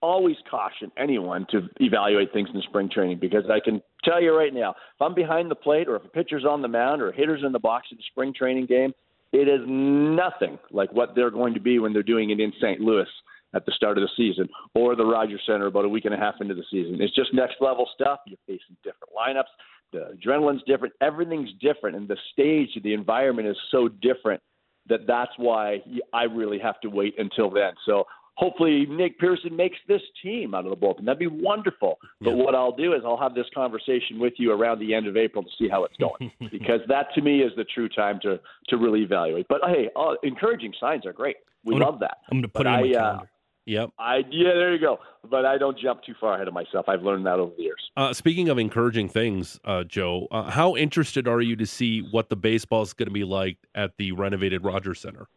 always 0.00 0.36
caution 0.48 0.92
anyone 0.96 1.44
to 1.50 1.62
evaluate 1.80 2.32
things 2.32 2.48
in 2.54 2.62
spring 2.62 2.88
training 2.88 3.18
because 3.20 3.46
I 3.50 3.58
can 3.58 3.82
tell 4.04 4.22
you 4.22 4.32
right 4.32 4.54
now, 4.54 4.70
if 4.70 5.02
I'm 5.02 5.12
behind 5.12 5.50
the 5.50 5.56
plate 5.56 5.88
or 5.88 5.96
if 5.96 6.04
a 6.04 6.08
pitcher's 6.08 6.44
on 6.44 6.62
the 6.62 6.68
mound 6.68 7.02
or 7.02 7.10
a 7.10 7.16
hitter's 7.16 7.42
in 7.44 7.50
the 7.50 7.58
box 7.58 7.88
in 7.90 7.98
a 7.98 8.02
spring 8.12 8.32
training 8.32 8.66
game, 8.66 8.92
it 9.32 9.48
is 9.48 9.60
nothing 9.66 10.56
like 10.70 10.92
what 10.92 11.16
they're 11.16 11.32
going 11.32 11.54
to 11.54 11.60
be 11.60 11.80
when 11.80 11.92
they're 11.92 12.04
doing 12.04 12.30
it 12.30 12.38
in 12.38 12.52
St. 12.60 12.78
Louis 12.80 13.08
at 13.54 13.66
the 13.66 13.72
start 13.72 13.98
of 13.98 14.02
the 14.02 14.10
season 14.16 14.48
or 14.74 14.94
the 14.96 15.04
Rogers 15.04 15.42
Center 15.46 15.66
about 15.66 15.84
a 15.84 15.88
week 15.88 16.04
and 16.04 16.14
a 16.14 16.16
half 16.16 16.34
into 16.40 16.54
the 16.54 16.64
season. 16.70 17.00
It's 17.00 17.14
just 17.14 17.34
next 17.34 17.56
level 17.60 17.88
stuff. 17.94 18.20
You're 18.26 18.38
facing 18.46 18.76
different 18.84 19.12
lineups. 19.16 19.50
The 19.92 20.16
adrenaline's 20.16 20.62
different. 20.66 20.94
Everything's 21.00 21.50
different, 21.60 21.96
and 21.96 22.06
the 22.06 22.16
stage, 22.32 22.70
the 22.82 22.94
environment 22.94 23.48
is 23.48 23.56
so 23.70 23.88
different 23.88 24.40
that 24.88 25.06
that's 25.06 25.32
why 25.36 25.82
I 26.12 26.24
really 26.24 26.58
have 26.58 26.80
to 26.80 26.88
wait 26.88 27.14
until 27.18 27.50
then. 27.50 27.72
So 27.86 28.04
hopefully 28.34 28.86
Nick 28.88 29.18
Pearson 29.18 29.54
makes 29.54 29.76
this 29.86 30.00
team 30.22 30.54
out 30.54 30.64
of 30.64 30.70
the 30.70 30.76
bullpen. 30.76 31.04
That'd 31.04 31.18
be 31.18 31.26
wonderful. 31.26 31.98
But 32.20 32.34
what 32.36 32.54
I'll 32.54 32.74
do 32.74 32.94
is 32.94 33.02
I'll 33.04 33.18
have 33.18 33.34
this 33.34 33.46
conversation 33.54 34.18
with 34.18 34.34
you 34.38 34.52
around 34.52 34.78
the 34.78 34.94
end 34.94 35.06
of 35.06 35.16
April 35.16 35.44
to 35.44 35.50
see 35.58 35.68
how 35.68 35.84
it's 35.84 35.96
going, 35.96 36.32
because 36.50 36.80
that 36.88 37.06
to 37.14 37.20
me 37.20 37.40
is 37.40 37.52
the 37.56 37.64
true 37.64 37.88
time 37.88 38.18
to 38.22 38.40
to 38.68 38.76
really 38.76 39.02
evaluate. 39.02 39.46
But 39.48 39.60
hey, 39.66 39.90
uh, 39.94 40.14
encouraging 40.22 40.72
signs 40.80 41.04
are 41.04 41.12
great. 41.12 41.36
We 41.64 41.74
gonna, 41.74 41.84
love 41.84 42.00
that. 42.00 42.18
I'm 42.30 42.38
going 42.38 42.42
to 42.42 42.48
put 42.48 42.64
but 42.64 42.66
it 42.66 42.86
in 42.86 42.92
my 42.92 42.98
I, 42.98 43.02
uh, 43.02 43.04
calendar. 43.04 43.24
Uh, 43.24 43.26
Yep. 43.70 43.90
I 44.00 44.24
yeah, 44.32 44.52
there 44.54 44.74
you 44.74 44.80
go. 44.80 44.98
But 45.30 45.46
I 45.46 45.56
don't 45.56 45.78
jump 45.78 46.02
too 46.02 46.14
far 46.20 46.34
ahead 46.34 46.48
of 46.48 46.54
myself. 46.54 46.88
I've 46.88 47.02
learned 47.02 47.24
that 47.26 47.38
over 47.38 47.52
the 47.56 47.62
years. 47.62 47.80
Uh, 47.96 48.12
speaking 48.12 48.48
of 48.48 48.58
encouraging 48.58 49.08
things, 49.08 49.60
uh, 49.64 49.84
Joe, 49.84 50.26
uh, 50.32 50.50
how 50.50 50.74
interested 50.74 51.28
are 51.28 51.40
you 51.40 51.54
to 51.54 51.66
see 51.66 52.00
what 52.00 52.30
the 52.30 52.36
baseball 52.36 52.82
is 52.82 52.92
going 52.92 53.06
to 53.06 53.12
be 53.12 53.22
like 53.22 53.58
at 53.76 53.96
the 53.96 54.10
renovated 54.10 54.64
Rogers 54.64 54.98
Center? 54.98 55.28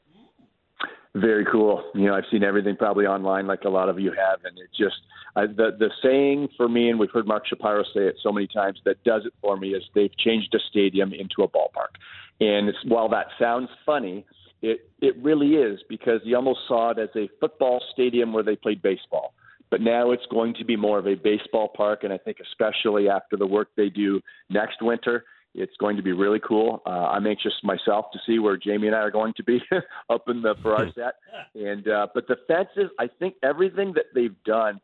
Very 1.13 1.45
cool. 1.45 1.83
You 1.93 2.07
know, 2.07 2.15
I've 2.15 2.23
seen 2.31 2.43
everything 2.43 2.75
probably 2.75 3.05
online, 3.05 3.45
like 3.45 3.65
a 3.65 3.69
lot 3.69 3.87
of 3.87 3.99
you 3.99 4.09
have, 4.09 4.39
and 4.45 4.57
it 4.57 4.69
just 4.75 4.95
I, 5.35 5.45
the 5.45 5.75
the 5.77 5.91
saying 6.01 6.49
for 6.57 6.67
me, 6.67 6.89
and 6.89 6.97
we've 6.97 7.11
heard 7.11 7.27
Mark 7.27 7.45
Shapiro 7.45 7.83
say 7.93 8.07
it 8.07 8.15
so 8.23 8.31
many 8.31 8.47
times, 8.47 8.81
that 8.85 9.03
does 9.03 9.27
it 9.27 9.33
for 9.41 9.57
me 9.57 9.75
is 9.75 9.83
they've 9.93 10.17
changed 10.17 10.55
a 10.55 10.59
stadium 10.71 11.13
into 11.13 11.43
a 11.43 11.47
ballpark. 11.47 11.93
And 12.39 12.73
while 12.87 13.09
that 13.09 13.27
sounds 13.39 13.69
funny, 13.85 14.25
it 14.63 14.89
it 15.01 15.15
really 15.21 15.55
is 15.55 15.81
because 15.89 16.21
you 16.23 16.35
almost 16.35 16.61
saw 16.67 16.91
it 16.91 16.97
as 16.97 17.09
a 17.15 17.29
football 17.39 17.83
stadium 17.91 18.33
where 18.33 18.43
they 18.43 18.55
played 18.55 18.81
baseball. 18.81 19.33
But 19.69 19.81
now 19.81 20.11
it's 20.11 20.25
going 20.31 20.53
to 20.55 20.65
be 20.65 20.75
more 20.75 20.99
of 20.99 21.07
a 21.07 21.15
baseball 21.15 21.67
park, 21.67 22.03
and 22.03 22.13
I 22.13 22.17
think 22.17 22.37
especially 22.39 23.09
after 23.09 23.35
the 23.37 23.45
work 23.45 23.69
they 23.75 23.89
do 23.89 24.21
next 24.49 24.81
winter, 24.81 25.25
it's 25.53 25.75
going 25.77 25.97
to 25.97 26.03
be 26.03 26.13
really 26.13 26.39
cool. 26.39 26.81
Uh, 26.85 27.07
I'm 27.07 27.27
anxious 27.27 27.53
myself 27.63 28.05
to 28.13 28.19
see 28.25 28.39
where 28.39 28.55
Jamie 28.55 28.87
and 28.87 28.95
I 28.95 28.99
are 28.99 29.11
going 29.11 29.33
to 29.37 29.43
be 29.43 29.61
up 30.09 30.29
in 30.29 30.41
the 30.41 30.55
for 30.61 30.75
our 30.75 30.87
set. 30.95 31.15
And 31.55 31.87
uh, 31.87 32.07
but 32.13 32.27
the 32.27 32.37
fences, 32.47 32.89
I 32.99 33.09
think 33.19 33.35
everything 33.43 33.93
that 33.93 34.05
they've 34.15 34.41
done 34.45 34.79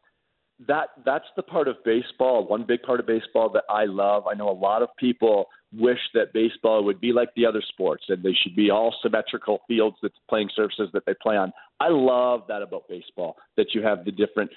that 0.68 0.89
that's 1.05 1.26
the 1.36 1.43
part 1.43 1.68
of 1.68 1.78
baseball, 1.86 2.45
one 2.45 2.66
big 2.68 2.82
part 2.84 2.99
of 2.99 3.07
baseball 3.07 3.49
that 3.49 3.64
I 3.70 3.86
love. 3.86 4.26
I 4.28 4.34
know 4.34 4.49
a 4.49 4.51
lot 4.51 4.82
of 4.82 4.89
people 4.97 5.47
wish 5.78 5.99
that 6.14 6.34
baseball 6.34 6.84
would 6.84 6.99
be 6.99 7.14
like 7.14 7.30
the 7.36 7.45
other 7.45 7.62
sports 7.70 8.03
and 8.10 8.24
they 8.24 8.34
should 8.34 8.55
be 8.55 8.72
all 8.72 8.93
symmetrical 9.01 9.60
fields 9.68 9.95
that 10.01 10.12
playing 10.28 10.49
surfaces 10.55 10.89
that 10.93 11.05
they 11.05 11.14
play 11.22 11.38
on. 11.38 11.53
I 11.80 11.89
love 11.89 12.41
that 12.49 12.62
about 12.62 12.89
baseball 12.89 13.38
that 13.55 13.68
you 13.74 13.82
have 13.84 14.03
the 14.03 14.12
different 14.12 14.49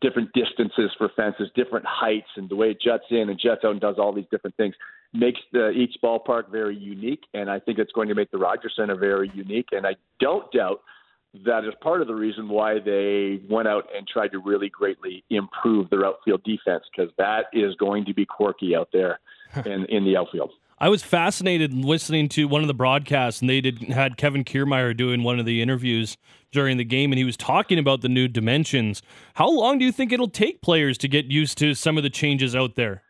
different 0.00 0.32
distances 0.32 0.90
for 0.98 1.10
fences, 1.14 1.50
different 1.54 1.84
heights, 1.86 2.28
and 2.36 2.48
the 2.48 2.56
way 2.56 2.70
it 2.70 2.80
juts 2.80 3.04
in 3.10 3.28
and 3.28 3.38
juts 3.38 3.62
out 3.64 3.72
and 3.72 3.80
does 3.80 3.96
all 3.98 4.12
these 4.12 4.26
different 4.30 4.56
things 4.56 4.74
makes 5.12 5.40
the 5.52 5.70
each 5.70 5.96
ballpark 6.02 6.50
very 6.50 6.76
unique. 6.76 7.22
And 7.32 7.48
I 7.48 7.60
think 7.60 7.78
it's 7.78 7.92
going 7.92 8.08
to 8.08 8.14
make 8.14 8.30
the 8.30 8.38
Rogers 8.38 8.74
Center 8.76 8.96
very 8.96 9.30
unique. 9.34 9.68
And 9.72 9.86
I 9.86 9.94
don't 10.18 10.50
doubt 10.50 10.80
that 11.44 11.64
is 11.64 11.74
part 11.80 12.00
of 12.00 12.06
the 12.06 12.14
reason 12.14 12.48
why 12.48 12.78
they 12.78 13.40
went 13.48 13.68
out 13.68 13.84
and 13.96 14.06
tried 14.06 14.32
to 14.32 14.38
really 14.38 14.68
greatly 14.68 15.24
improve 15.30 15.90
their 15.90 16.04
outfield 16.04 16.42
defense 16.44 16.84
because 16.94 17.12
that 17.18 17.46
is 17.52 17.74
going 17.76 18.04
to 18.04 18.14
be 18.14 18.24
quirky 18.24 18.74
out 18.74 18.88
there 18.92 19.20
in, 19.66 19.84
in 19.86 20.04
the 20.04 20.16
outfield. 20.16 20.50
I 20.78 20.90
was 20.90 21.02
fascinated 21.02 21.72
listening 21.72 22.28
to 22.30 22.48
one 22.48 22.60
of 22.60 22.68
the 22.68 22.74
broadcasts, 22.74 23.40
and 23.40 23.48
they 23.48 23.62
did 23.62 23.78
had 23.84 24.18
Kevin 24.18 24.44
Kiermaier 24.44 24.94
doing 24.94 25.22
one 25.22 25.40
of 25.40 25.46
the 25.46 25.62
interviews 25.62 26.18
during 26.52 26.76
the 26.76 26.84
game, 26.84 27.12
and 27.12 27.18
he 27.18 27.24
was 27.24 27.36
talking 27.36 27.78
about 27.78 28.02
the 28.02 28.10
new 28.10 28.28
dimensions. 28.28 29.00
How 29.34 29.48
long 29.48 29.78
do 29.78 29.86
you 29.86 29.92
think 29.92 30.12
it'll 30.12 30.28
take 30.28 30.60
players 30.60 30.98
to 30.98 31.08
get 31.08 31.26
used 31.26 31.56
to 31.58 31.72
some 31.72 31.96
of 31.96 32.02
the 32.02 32.10
changes 32.10 32.54
out 32.54 32.74
there? 32.74 33.02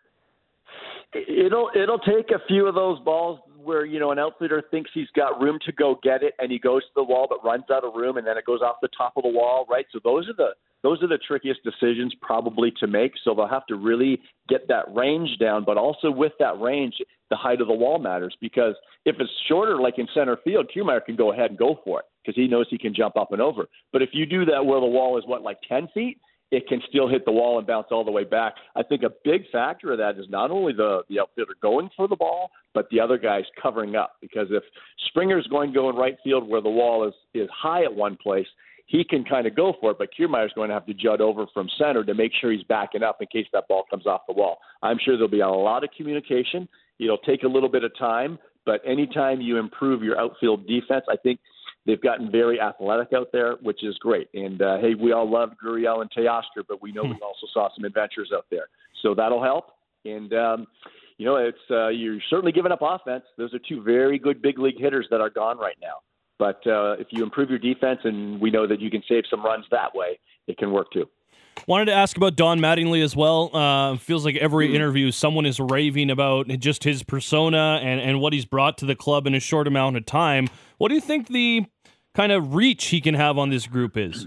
It'll 1.12 1.70
it'll 1.74 1.98
take 1.98 2.30
a 2.30 2.40
few 2.46 2.68
of 2.68 2.76
those 2.76 3.00
balls 3.00 3.40
where 3.66 3.84
you 3.84 3.98
know 3.98 4.12
an 4.12 4.18
outfielder 4.18 4.62
thinks 4.70 4.90
he's 4.94 5.10
got 5.14 5.40
room 5.40 5.58
to 5.66 5.72
go 5.72 5.98
get 6.02 6.22
it, 6.22 6.34
and 6.38 6.50
he 6.50 6.58
goes 6.58 6.82
to 6.82 6.90
the 6.96 7.04
wall 7.04 7.26
but 7.28 7.44
runs 7.44 7.64
out 7.70 7.84
of 7.84 7.94
room, 7.94 8.16
and 8.16 8.26
then 8.26 8.38
it 8.38 8.46
goes 8.46 8.60
off 8.62 8.76
the 8.80 8.88
top 8.96 9.12
of 9.16 9.24
the 9.24 9.28
wall, 9.28 9.66
right? 9.68 9.86
So 9.92 10.00
those 10.02 10.28
are 10.28 10.34
the 10.34 10.50
those 10.82 11.02
are 11.02 11.08
the 11.08 11.18
trickiest 11.18 11.60
decisions 11.64 12.14
probably 12.22 12.72
to 12.78 12.86
make. 12.86 13.12
So 13.24 13.34
they'll 13.34 13.48
have 13.48 13.66
to 13.66 13.76
really 13.76 14.20
get 14.48 14.68
that 14.68 14.84
range 14.94 15.30
down, 15.40 15.64
but 15.64 15.76
also 15.76 16.10
with 16.10 16.32
that 16.38 16.60
range, 16.60 16.94
the 17.28 17.36
height 17.36 17.60
of 17.60 17.66
the 17.66 17.74
wall 17.74 17.98
matters 17.98 18.36
because 18.40 18.74
if 19.04 19.16
it's 19.18 19.30
shorter, 19.48 19.80
like 19.80 19.98
in 19.98 20.06
center 20.14 20.36
field, 20.44 20.70
Kiermaier 20.74 21.04
can 21.04 21.16
go 21.16 21.32
ahead 21.32 21.50
and 21.50 21.58
go 21.58 21.80
for 21.84 22.00
it 22.00 22.06
because 22.22 22.36
he 22.36 22.46
knows 22.46 22.66
he 22.70 22.78
can 22.78 22.94
jump 22.94 23.16
up 23.16 23.32
and 23.32 23.42
over. 23.42 23.66
But 23.92 24.02
if 24.02 24.10
you 24.12 24.26
do 24.26 24.44
that 24.44 24.64
where 24.64 24.80
the 24.80 24.86
wall 24.86 25.18
is 25.18 25.24
what 25.26 25.42
like 25.42 25.58
ten 25.68 25.88
feet, 25.92 26.18
it 26.50 26.68
can 26.68 26.80
still 26.88 27.08
hit 27.08 27.24
the 27.24 27.32
wall 27.32 27.58
and 27.58 27.66
bounce 27.66 27.88
all 27.90 28.04
the 28.04 28.10
way 28.10 28.24
back. 28.24 28.54
I 28.76 28.82
think 28.82 29.02
a 29.02 29.10
big 29.24 29.42
factor 29.50 29.92
of 29.92 29.98
that 29.98 30.18
is 30.18 30.26
not 30.28 30.50
only 30.50 30.72
the 30.72 31.02
the 31.08 31.20
outfielder 31.20 31.54
going 31.60 31.90
for 31.96 32.06
the 32.08 32.16
ball, 32.16 32.50
but 32.74 32.88
the 32.90 33.00
other 33.00 33.18
guys 33.18 33.44
covering 33.60 33.96
up. 33.96 34.16
Because 34.20 34.48
if 34.50 34.62
Springer's 35.08 35.46
going 35.48 35.72
to 35.72 35.74
go 35.74 35.90
in 35.90 35.96
right 35.96 36.16
field 36.22 36.48
where 36.48 36.60
the 36.60 36.70
wall 36.70 37.06
is 37.06 37.14
is 37.34 37.48
high 37.52 37.84
at 37.84 37.94
one 37.94 38.16
place, 38.16 38.46
he 38.86 39.02
can 39.02 39.24
kind 39.24 39.46
of 39.46 39.56
go 39.56 39.74
for 39.80 39.90
it, 39.90 39.98
but 39.98 40.08
Kiermaier's 40.16 40.52
going 40.54 40.68
to 40.68 40.74
have 40.74 40.86
to 40.86 40.94
jut 40.94 41.20
over 41.20 41.46
from 41.52 41.68
center 41.76 42.04
to 42.04 42.14
make 42.14 42.32
sure 42.40 42.52
he's 42.52 42.62
backing 42.64 43.02
up 43.02 43.20
in 43.20 43.26
case 43.26 43.46
that 43.52 43.66
ball 43.68 43.84
comes 43.90 44.06
off 44.06 44.22
the 44.28 44.32
wall. 44.32 44.58
I'm 44.82 44.98
sure 45.04 45.16
there'll 45.16 45.28
be 45.28 45.40
a 45.40 45.48
lot 45.48 45.82
of 45.82 45.90
communication. 45.96 46.68
It'll 47.00 47.18
take 47.18 47.42
a 47.42 47.48
little 47.48 47.68
bit 47.68 47.82
of 47.82 47.96
time, 47.98 48.38
but 48.64 48.80
anytime 48.86 49.40
you 49.40 49.58
improve 49.58 50.02
your 50.02 50.18
outfield 50.20 50.66
defense, 50.68 51.04
I 51.10 51.16
think 51.16 51.40
they've 51.86 52.00
gotten 52.00 52.30
very 52.30 52.60
athletic 52.60 53.12
out 53.14 53.28
there, 53.32 53.56
which 53.62 53.84
is 53.84 53.96
great. 53.98 54.28
And 54.34 54.60
uh, 54.60 54.78
hey, 54.78 54.94
we 54.94 55.12
all 55.12 55.30
love 55.30 55.50
Gurriel 55.62 56.00
and 56.00 56.10
Teoscar, 56.10 56.64
but 56.68 56.82
we 56.82 56.92
know 56.92 57.02
we 57.02 57.18
also 57.22 57.46
saw 57.52 57.68
some 57.74 57.84
adventures 57.84 58.30
out 58.34 58.46
there, 58.50 58.68
so 59.02 59.14
that'll 59.14 59.42
help. 59.42 59.70
And 60.04 60.32
um, 60.34 60.66
you 61.18 61.24
know, 61.24 61.36
it's 61.36 61.58
uh, 61.70 61.88
you're 61.88 62.20
certainly 62.28 62.52
giving 62.52 62.72
up 62.72 62.80
offense. 62.82 63.24
Those 63.38 63.54
are 63.54 63.60
two 63.68 63.82
very 63.82 64.18
good 64.18 64.42
big 64.42 64.58
league 64.58 64.78
hitters 64.78 65.06
that 65.10 65.20
are 65.20 65.30
gone 65.30 65.58
right 65.58 65.76
now. 65.80 65.98
But 66.38 66.66
uh, 66.66 66.96
if 66.98 67.06
you 67.10 67.22
improve 67.22 67.48
your 67.48 67.58
defense, 67.58 68.00
and 68.04 68.40
we 68.40 68.50
know 68.50 68.66
that 68.66 68.80
you 68.80 68.90
can 68.90 69.02
save 69.08 69.24
some 69.30 69.42
runs 69.42 69.64
that 69.70 69.94
way, 69.94 70.18
it 70.46 70.58
can 70.58 70.70
work 70.70 70.88
too. 70.92 71.08
Wanted 71.66 71.86
to 71.86 71.94
ask 71.94 72.16
about 72.16 72.36
Don 72.36 72.60
Mattingly 72.60 73.02
as 73.02 73.16
well. 73.16 73.50
Uh, 73.52 73.96
feels 73.96 74.24
like 74.24 74.36
every 74.36 74.74
interview, 74.76 75.10
someone 75.10 75.46
is 75.46 75.58
raving 75.58 76.10
about 76.10 76.48
just 76.58 76.84
his 76.84 77.02
persona 77.02 77.80
and, 77.82 77.98
and 77.98 78.20
what 78.20 78.32
he's 78.34 78.44
brought 78.44 78.78
to 78.78 78.86
the 78.86 78.94
club 78.94 79.26
in 79.26 79.34
a 79.34 79.40
short 79.40 79.66
amount 79.66 79.96
of 79.96 80.04
time. 80.04 80.48
What 80.78 80.90
do 80.90 80.94
you 80.94 81.00
think 81.00 81.28
the 81.28 81.64
kind 82.16 82.32
of 82.32 82.54
reach 82.54 82.86
he 82.86 83.00
can 83.00 83.14
have 83.14 83.38
on 83.38 83.50
this 83.50 83.66
group 83.66 83.96
is? 83.96 84.26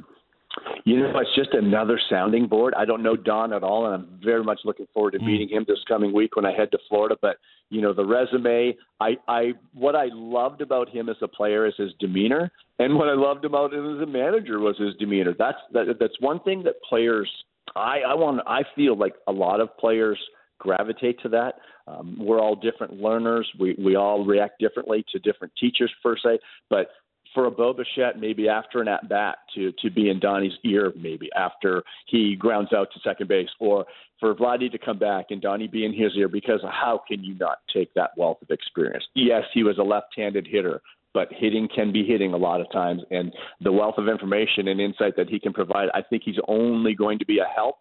You 0.85 0.99
know, 0.99 1.19
it's 1.19 1.35
just 1.35 1.53
another 1.53 1.99
sounding 2.09 2.47
board. 2.47 2.73
I 2.75 2.85
don't 2.85 3.03
know 3.03 3.15
Don 3.15 3.53
at 3.53 3.63
all, 3.63 3.85
and 3.85 3.95
I'm 3.95 4.19
very 4.23 4.43
much 4.43 4.59
looking 4.63 4.87
forward 4.93 5.11
to 5.11 5.19
meeting 5.19 5.49
him 5.49 5.65
this 5.67 5.79
coming 5.87 6.13
week 6.13 6.35
when 6.35 6.45
I 6.45 6.51
head 6.51 6.71
to 6.71 6.79
Florida. 6.87 7.15
But 7.21 7.37
you 7.69 7.81
know, 7.81 7.93
the 7.93 8.05
resume. 8.05 8.75
I, 8.99 9.17
I, 9.27 9.53
what 9.73 9.95
I 9.95 10.07
loved 10.11 10.61
about 10.61 10.89
him 10.89 11.09
as 11.09 11.17
a 11.21 11.27
player 11.27 11.67
is 11.67 11.73
his 11.77 11.91
demeanor, 11.99 12.51
and 12.79 12.95
what 12.95 13.07
I 13.07 13.13
loved 13.13 13.45
about 13.45 13.73
him 13.73 13.95
as 13.95 14.01
a 14.01 14.05
manager 14.05 14.59
was 14.59 14.77
his 14.77 14.95
demeanor. 14.95 15.35
That's 15.37 15.57
that, 15.73 15.97
that's 15.99 16.19
one 16.19 16.39
thing 16.41 16.63
that 16.63 16.81
players. 16.87 17.29
I, 17.75 17.99
I 18.07 18.15
want. 18.15 18.41
I 18.47 18.61
feel 18.75 18.97
like 18.97 19.13
a 19.27 19.31
lot 19.31 19.59
of 19.59 19.75
players 19.77 20.17
gravitate 20.57 21.19
to 21.21 21.29
that. 21.29 21.55
Um, 21.87 22.17
we're 22.19 22.39
all 22.39 22.55
different 22.55 23.01
learners. 23.01 23.49
We 23.59 23.75
we 23.83 23.95
all 23.95 24.25
react 24.25 24.59
differently 24.59 25.05
to 25.11 25.19
different 25.19 25.53
teachers 25.59 25.91
per 26.03 26.15
se. 26.17 26.39
But 26.69 26.89
for 27.33 27.45
a 27.45 27.51
Bo 27.51 27.73
Bichette, 27.73 28.19
maybe 28.19 28.49
after 28.49 28.81
an 28.81 28.87
at 28.87 29.07
bat 29.07 29.37
to 29.55 29.71
to 29.81 29.89
be 29.89 30.09
in 30.09 30.19
Donnie's 30.19 30.57
ear, 30.63 30.91
maybe 30.95 31.29
after 31.35 31.83
he 32.07 32.35
grounds 32.35 32.73
out 32.73 32.89
to 32.93 32.99
second 33.01 33.27
base, 33.27 33.49
or 33.59 33.85
for 34.19 34.33
Vladdy 34.35 34.71
to 34.71 34.77
come 34.77 34.99
back 34.99 35.27
and 35.29 35.41
Donnie 35.41 35.67
be 35.67 35.85
in 35.85 35.93
his 35.93 36.11
ear, 36.17 36.27
because 36.27 36.61
how 36.63 37.01
can 37.07 37.23
you 37.23 37.35
not 37.35 37.59
take 37.73 37.93
that 37.93 38.11
wealth 38.17 38.41
of 38.41 38.49
experience? 38.49 39.05
Yes, 39.15 39.43
he 39.53 39.63
was 39.63 39.77
a 39.77 39.83
left-handed 39.83 40.47
hitter, 40.49 40.81
but 41.13 41.29
hitting 41.31 41.67
can 41.73 41.91
be 41.91 42.03
hitting 42.03 42.33
a 42.33 42.37
lot 42.37 42.61
of 42.61 42.71
times, 42.71 43.01
and 43.11 43.33
the 43.61 43.71
wealth 43.71 43.95
of 43.97 44.07
information 44.07 44.67
and 44.67 44.81
insight 44.81 45.15
that 45.15 45.29
he 45.29 45.39
can 45.39 45.53
provide, 45.53 45.89
I 45.93 46.01
think 46.01 46.23
he's 46.25 46.39
only 46.47 46.95
going 46.95 47.19
to 47.19 47.25
be 47.25 47.39
a 47.39 47.45
help 47.45 47.77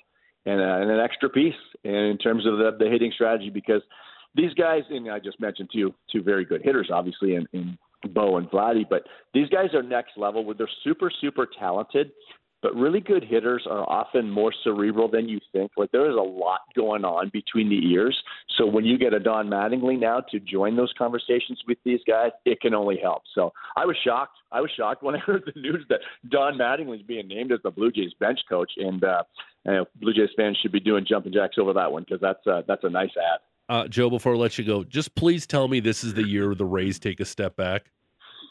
and, 0.46 0.60
a, 0.60 0.74
and 0.82 0.90
an 0.90 1.00
extra 1.00 1.28
piece 1.28 1.54
in 1.84 2.18
terms 2.22 2.46
of 2.46 2.58
the, 2.58 2.76
the 2.78 2.88
hitting 2.88 3.12
strategy 3.14 3.50
because 3.50 3.82
these 4.34 4.54
guys, 4.54 4.82
and 4.90 5.10
I 5.10 5.18
just 5.18 5.40
mentioned 5.40 5.70
two 5.72 5.94
two 6.12 6.22
very 6.22 6.44
good 6.44 6.62
hitters, 6.62 6.90
obviously, 6.92 7.34
in, 7.34 7.46
in 7.52 7.78
Bo 8.10 8.36
and 8.36 8.48
Vladdy, 8.50 8.84
but 8.88 9.02
these 9.34 9.48
guys 9.48 9.74
are 9.74 9.82
next 9.82 10.12
level 10.16 10.44
where 10.44 10.54
they're 10.54 10.68
super, 10.84 11.10
super 11.20 11.48
talented, 11.58 12.12
but 12.62 12.74
really 12.74 13.00
good 13.00 13.24
hitters 13.24 13.66
are 13.70 13.88
often 13.88 14.30
more 14.30 14.52
cerebral 14.64 15.08
than 15.08 15.28
you 15.28 15.38
think. 15.52 15.70
Like 15.76 15.92
there 15.92 16.10
is 16.10 16.16
a 16.16 16.20
lot 16.20 16.60
going 16.74 17.04
on 17.04 17.30
between 17.32 17.68
the 17.68 17.92
ears. 17.92 18.16
So 18.56 18.66
when 18.66 18.84
you 18.84 18.98
get 18.98 19.14
a 19.14 19.20
Don 19.20 19.48
Mattingly 19.48 19.98
now 19.98 20.20
to 20.30 20.40
join 20.40 20.76
those 20.76 20.92
conversations 20.98 21.60
with 21.68 21.78
these 21.84 22.00
guys, 22.06 22.30
it 22.44 22.60
can 22.60 22.74
only 22.74 22.98
help. 23.00 23.22
So 23.34 23.52
I 23.76 23.86
was 23.86 23.96
shocked. 24.04 24.38
I 24.50 24.60
was 24.60 24.70
shocked 24.76 25.02
when 25.04 25.14
I 25.14 25.18
heard 25.18 25.44
the 25.46 25.60
news 25.60 25.84
that 25.88 26.00
Don 26.28 26.58
Mattingly 26.58 26.96
is 26.96 27.02
being 27.02 27.28
named 27.28 27.52
as 27.52 27.60
the 27.62 27.70
Blue 27.70 27.92
Jays 27.92 28.12
bench 28.18 28.40
coach, 28.48 28.72
and 28.76 29.02
uh, 29.04 29.22
and 29.64 29.86
Blue 30.00 30.12
Jays 30.12 30.30
fans 30.36 30.58
should 30.60 30.72
be 30.72 30.80
doing 30.80 31.06
jumping 31.08 31.32
jacks 31.32 31.56
over 31.58 31.72
that 31.74 31.92
one 31.92 32.02
because 32.02 32.20
that's 32.20 32.44
uh, 32.46 32.62
that's 32.66 32.84
a 32.84 32.90
nice 32.90 33.10
ad. 33.16 33.40
Uh, 33.68 33.86
Joe, 33.88 34.08
before 34.08 34.34
I 34.34 34.36
let 34.36 34.56
you 34.58 34.64
go, 34.64 34.82
just 34.84 35.14
please 35.14 35.46
tell 35.46 35.68
me 35.68 35.80
this 35.80 36.02
is 36.04 36.14
the 36.14 36.26
year 36.26 36.54
the 36.54 36.64
Rays 36.64 36.98
take 36.98 37.20
a 37.20 37.24
step 37.24 37.54
back. 37.56 37.90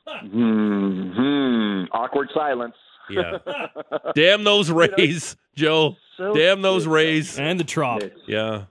Hmm. 0.07 1.83
Awkward 1.91 2.29
silence. 2.33 2.75
Yeah. 3.09 3.37
Damn 4.15 4.43
those 4.43 4.69
Rays, 4.97 5.35
Joe. 5.55 5.95
So 6.17 6.33
Damn 6.33 6.61
those 6.61 6.83
true. 6.83 6.93
Rays. 6.93 7.39
And 7.39 7.59
the 7.59 7.63
trop. 7.63 8.01
Yeah. 8.27 8.65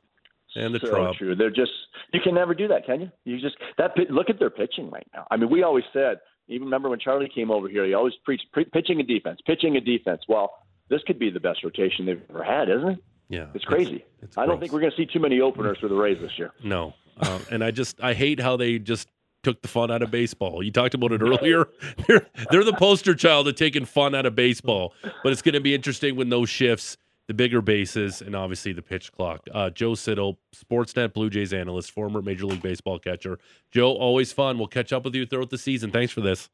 And 0.54 0.74
the 0.74 0.80
so 0.80 0.88
Trop. 0.90 1.16
true. 1.16 1.34
They're 1.34 1.50
just 1.50 1.72
you 2.12 2.20
can 2.20 2.34
never 2.34 2.54
do 2.54 2.68
that, 2.68 2.86
can 2.86 3.00
you? 3.02 3.10
You 3.24 3.40
just 3.40 3.56
that 3.78 3.92
look 4.10 4.30
at 4.30 4.38
their 4.38 4.50
pitching 4.50 4.90
right 4.90 5.06
now. 5.14 5.26
I 5.30 5.36
mean, 5.36 5.50
we 5.50 5.62
always 5.62 5.84
said. 5.92 6.18
Even 6.48 6.66
remember 6.66 6.88
when 6.88 7.00
Charlie 7.00 7.28
came 7.34 7.50
over 7.50 7.68
here, 7.68 7.84
he 7.84 7.92
always 7.94 8.14
preached 8.24 8.44
pre- 8.52 8.66
pitching 8.66 9.00
and 9.00 9.08
defense, 9.08 9.40
pitching 9.46 9.76
and 9.76 9.84
defense. 9.84 10.22
Well, 10.28 10.52
this 10.88 11.00
could 11.04 11.18
be 11.18 11.28
the 11.28 11.40
best 11.40 11.64
rotation 11.64 12.06
they've 12.06 12.22
ever 12.30 12.44
had, 12.44 12.68
isn't 12.70 12.88
it? 12.88 12.98
Yeah. 13.28 13.46
It's 13.54 13.64
crazy. 13.64 14.04
it's 14.22 14.36
I 14.38 14.42
don't 14.42 14.50
gross. 14.50 14.60
think 14.60 14.72
we're 14.72 14.80
going 14.80 14.92
to 14.92 14.96
see 14.96 15.06
too 15.06 15.20
many 15.20 15.40
openers 15.40 15.78
for 15.78 15.88
the 15.88 15.94
Rays 15.94 16.18
this 16.20 16.38
year. 16.38 16.52
No. 16.62 16.94
Um, 17.18 17.40
and 17.50 17.64
I 17.64 17.70
just 17.70 18.00
I 18.02 18.14
hate 18.14 18.38
how 18.40 18.56
they 18.56 18.78
just 18.78 19.08
took 19.42 19.62
the 19.62 19.68
fun 19.68 19.90
out 19.90 20.02
of 20.02 20.10
baseball. 20.10 20.62
You 20.62 20.70
talked 20.70 20.94
about 20.94 21.12
it 21.12 21.22
earlier. 21.22 21.68
They're 22.06 22.26
they're 22.50 22.64
the 22.64 22.72
poster 22.74 23.14
child 23.14 23.48
of 23.48 23.54
taking 23.54 23.84
fun 23.84 24.14
out 24.14 24.26
of 24.26 24.34
baseball. 24.34 24.92
But 25.22 25.32
it's 25.32 25.42
going 25.42 25.54
to 25.54 25.60
be 25.60 25.74
interesting 25.74 26.16
when 26.16 26.28
those 26.30 26.48
shifts, 26.50 26.96
the 27.26 27.34
bigger 27.34 27.60
bases, 27.62 28.20
and 28.22 28.34
obviously 28.36 28.72
the 28.72 28.82
pitch 28.82 29.12
clock. 29.12 29.46
Uh, 29.52 29.70
Joe 29.70 29.94
Siddall, 29.94 30.38
Sportsnet 30.54 31.12
Blue 31.14 31.30
Jays 31.30 31.52
analyst, 31.52 31.90
former 31.92 32.20
Major 32.22 32.46
League 32.46 32.62
Baseball 32.62 32.98
catcher. 32.98 33.38
Joe, 33.70 33.92
always 33.92 34.32
fun. 34.32 34.58
We'll 34.58 34.66
catch 34.68 34.92
up 34.92 35.04
with 35.04 35.14
you 35.14 35.26
throughout 35.26 35.50
the 35.50 35.58
season. 35.58 35.90
Thanks 35.90 36.12
for 36.12 36.20
this. 36.20 36.50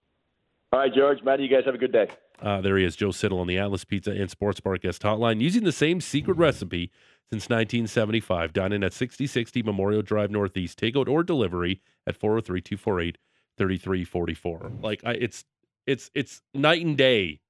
All 0.72 0.78
right, 0.78 0.92
George, 0.94 1.22
Matty, 1.22 1.42
you 1.42 1.48
guys 1.50 1.64
have 1.66 1.74
a 1.74 1.78
good 1.78 1.92
day. 1.92 2.08
Uh, 2.42 2.60
there 2.60 2.76
he 2.76 2.84
is, 2.84 2.96
Joe 2.96 3.12
Siddall 3.12 3.38
on 3.38 3.46
the 3.46 3.58
Atlas 3.58 3.84
Pizza 3.84 4.10
and 4.10 4.28
Sports 4.28 4.60
Bar 4.60 4.76
guest 4.78 5.02
hotline, 5.02 5.40
using 5.40 5.62
the 5.64 5.72
same 5.72 6.00
secret 6.00 6.36
recipe 6.36 6.90
since 7.30 7.44
1975. 7.44 8.52
Dine 8.52 8.72
in 8.72 8.82
at 8.84 8.92
6060 8.92 9.62
Memorial 9.62 10.02
Drive 10.02 10.30
Northeast. 10.30 10.78
Takeout 10.78 11.08
or 11.08 11.22
delivery 11.22 11.80
at 12.06 12.16
403 12.16 12.60
248 12.60 13.18
3344. 13.56 14.72
Like, 14.82 15.02
I, 15.04 15.12
it's 15.12 15.44
it's 15.86 16.10
it's 16.14 16.42
night 16.52 16.84
and 16.84 16.96
day 16.96 17.40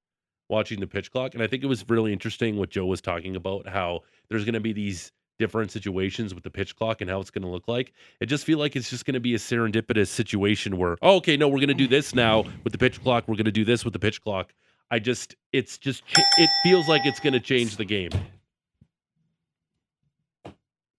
watching 0.48 0.80
the 0.80 0.86
pitch 0.86 1.10
clock. 1.10 1.34
And 1.34 1.42
I 1.42 1.46
think 1.46 1.62
it 1.62 1.66
was 1.66 1.88
really 1.88 2.12
interesting 2.12 2.56
what 2.56 2.70
Joe 2.70 2.86
was 2.86 3.00
talking 3.00 3.34
about 3.34 3.66
how 3.66 4.00
there's 4.28 4.44
going 4.44 4.54
to 4.54 4.60
be 4.60 4.72
these 4.72 5.10
different 5.38 5.72
situations 5.72 6.34
with 6.34 6.44
the 6.44 6.50
pitch 6.50 6.76
clock 6.76 7.00
and 7.00 7.10
how 7.10 7.18
it's 7.18 7.30
going 7.30 7.42
to 7.42 7.48
look 7.48 7.66
like. 7.66 7.92
It 8.20 8.26
just 8.26 8.44
feel 8.44 8.58
like 8.58 8.76
it's 8.76 8.90
just 8.90 9.04
going 9.06 9.14
to 9.14 9.20
be 9.20 9.34
a 9.34 9.38
serendipitous 9.38 10.08
situation 10.08 10.76
where, 10.76 10.96
oh, 11.02 11.16
okay, 11.16 11.36
no, 11.36 11.48
we're 11.48 11.58
going 11.58 11.68
to 11.68 11.74
do 11.74 11.88
this 11.88 12.14
now 12.14 12.44
with 12.62 12.72
the 12.72 12.78
pitch 12.78 13.02
clock. 13.02 13.24
We're 13.26 13.36
going 13.36 13.46
to 13.46 13.50
do 13.50 13.64
this 13.64 13.84
with 13.84 13.94
the 13.94 13.98
pitch 13.98 14.22
clock. 14.22 14.52
I 14.90 14.98
just, 14.98 15.36
it's 15.52 15.78
just, 15.78 16.02
it 16.38 16.50
feels 16.62 16.88
like 16.88 17.02
it's 17.06 17.20
going 17.20 17.32
to 17.32 17.40
change 17.40 17.76
the 17.76 17.84
game. 17.84 18.10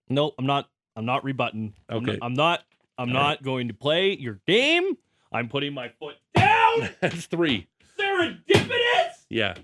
Nope, 0.08 0.34
I'm 0.38 0.46
not. 0.46 0.68
I'm 0.96 1.04
not 1.06 1.24
rebutting. 1.24 1.74
I'm 1.88 1.96
Okay. 1.98 2.12
not- 2.12 2.18
I'm 2.22 2.34
not. 2.34 2.60
I'm 2.98 3.08
All 3.08 3.14
not 3.14 3.42
going 3.42 3.68
to 3.68 3.74
play 3.74 4.16
your 4.16 4.40
game. 4.46 4.96
I'm 5.32 5.48
putting 5.48 5.74
my 5.74 5.88
foot 5.88 6.14
down. 6.34 6.90
That's 7.00 7.26
three. 7.26 7.66
Serendipitous. 7.98 9.24
Yeah. 9.28 9.54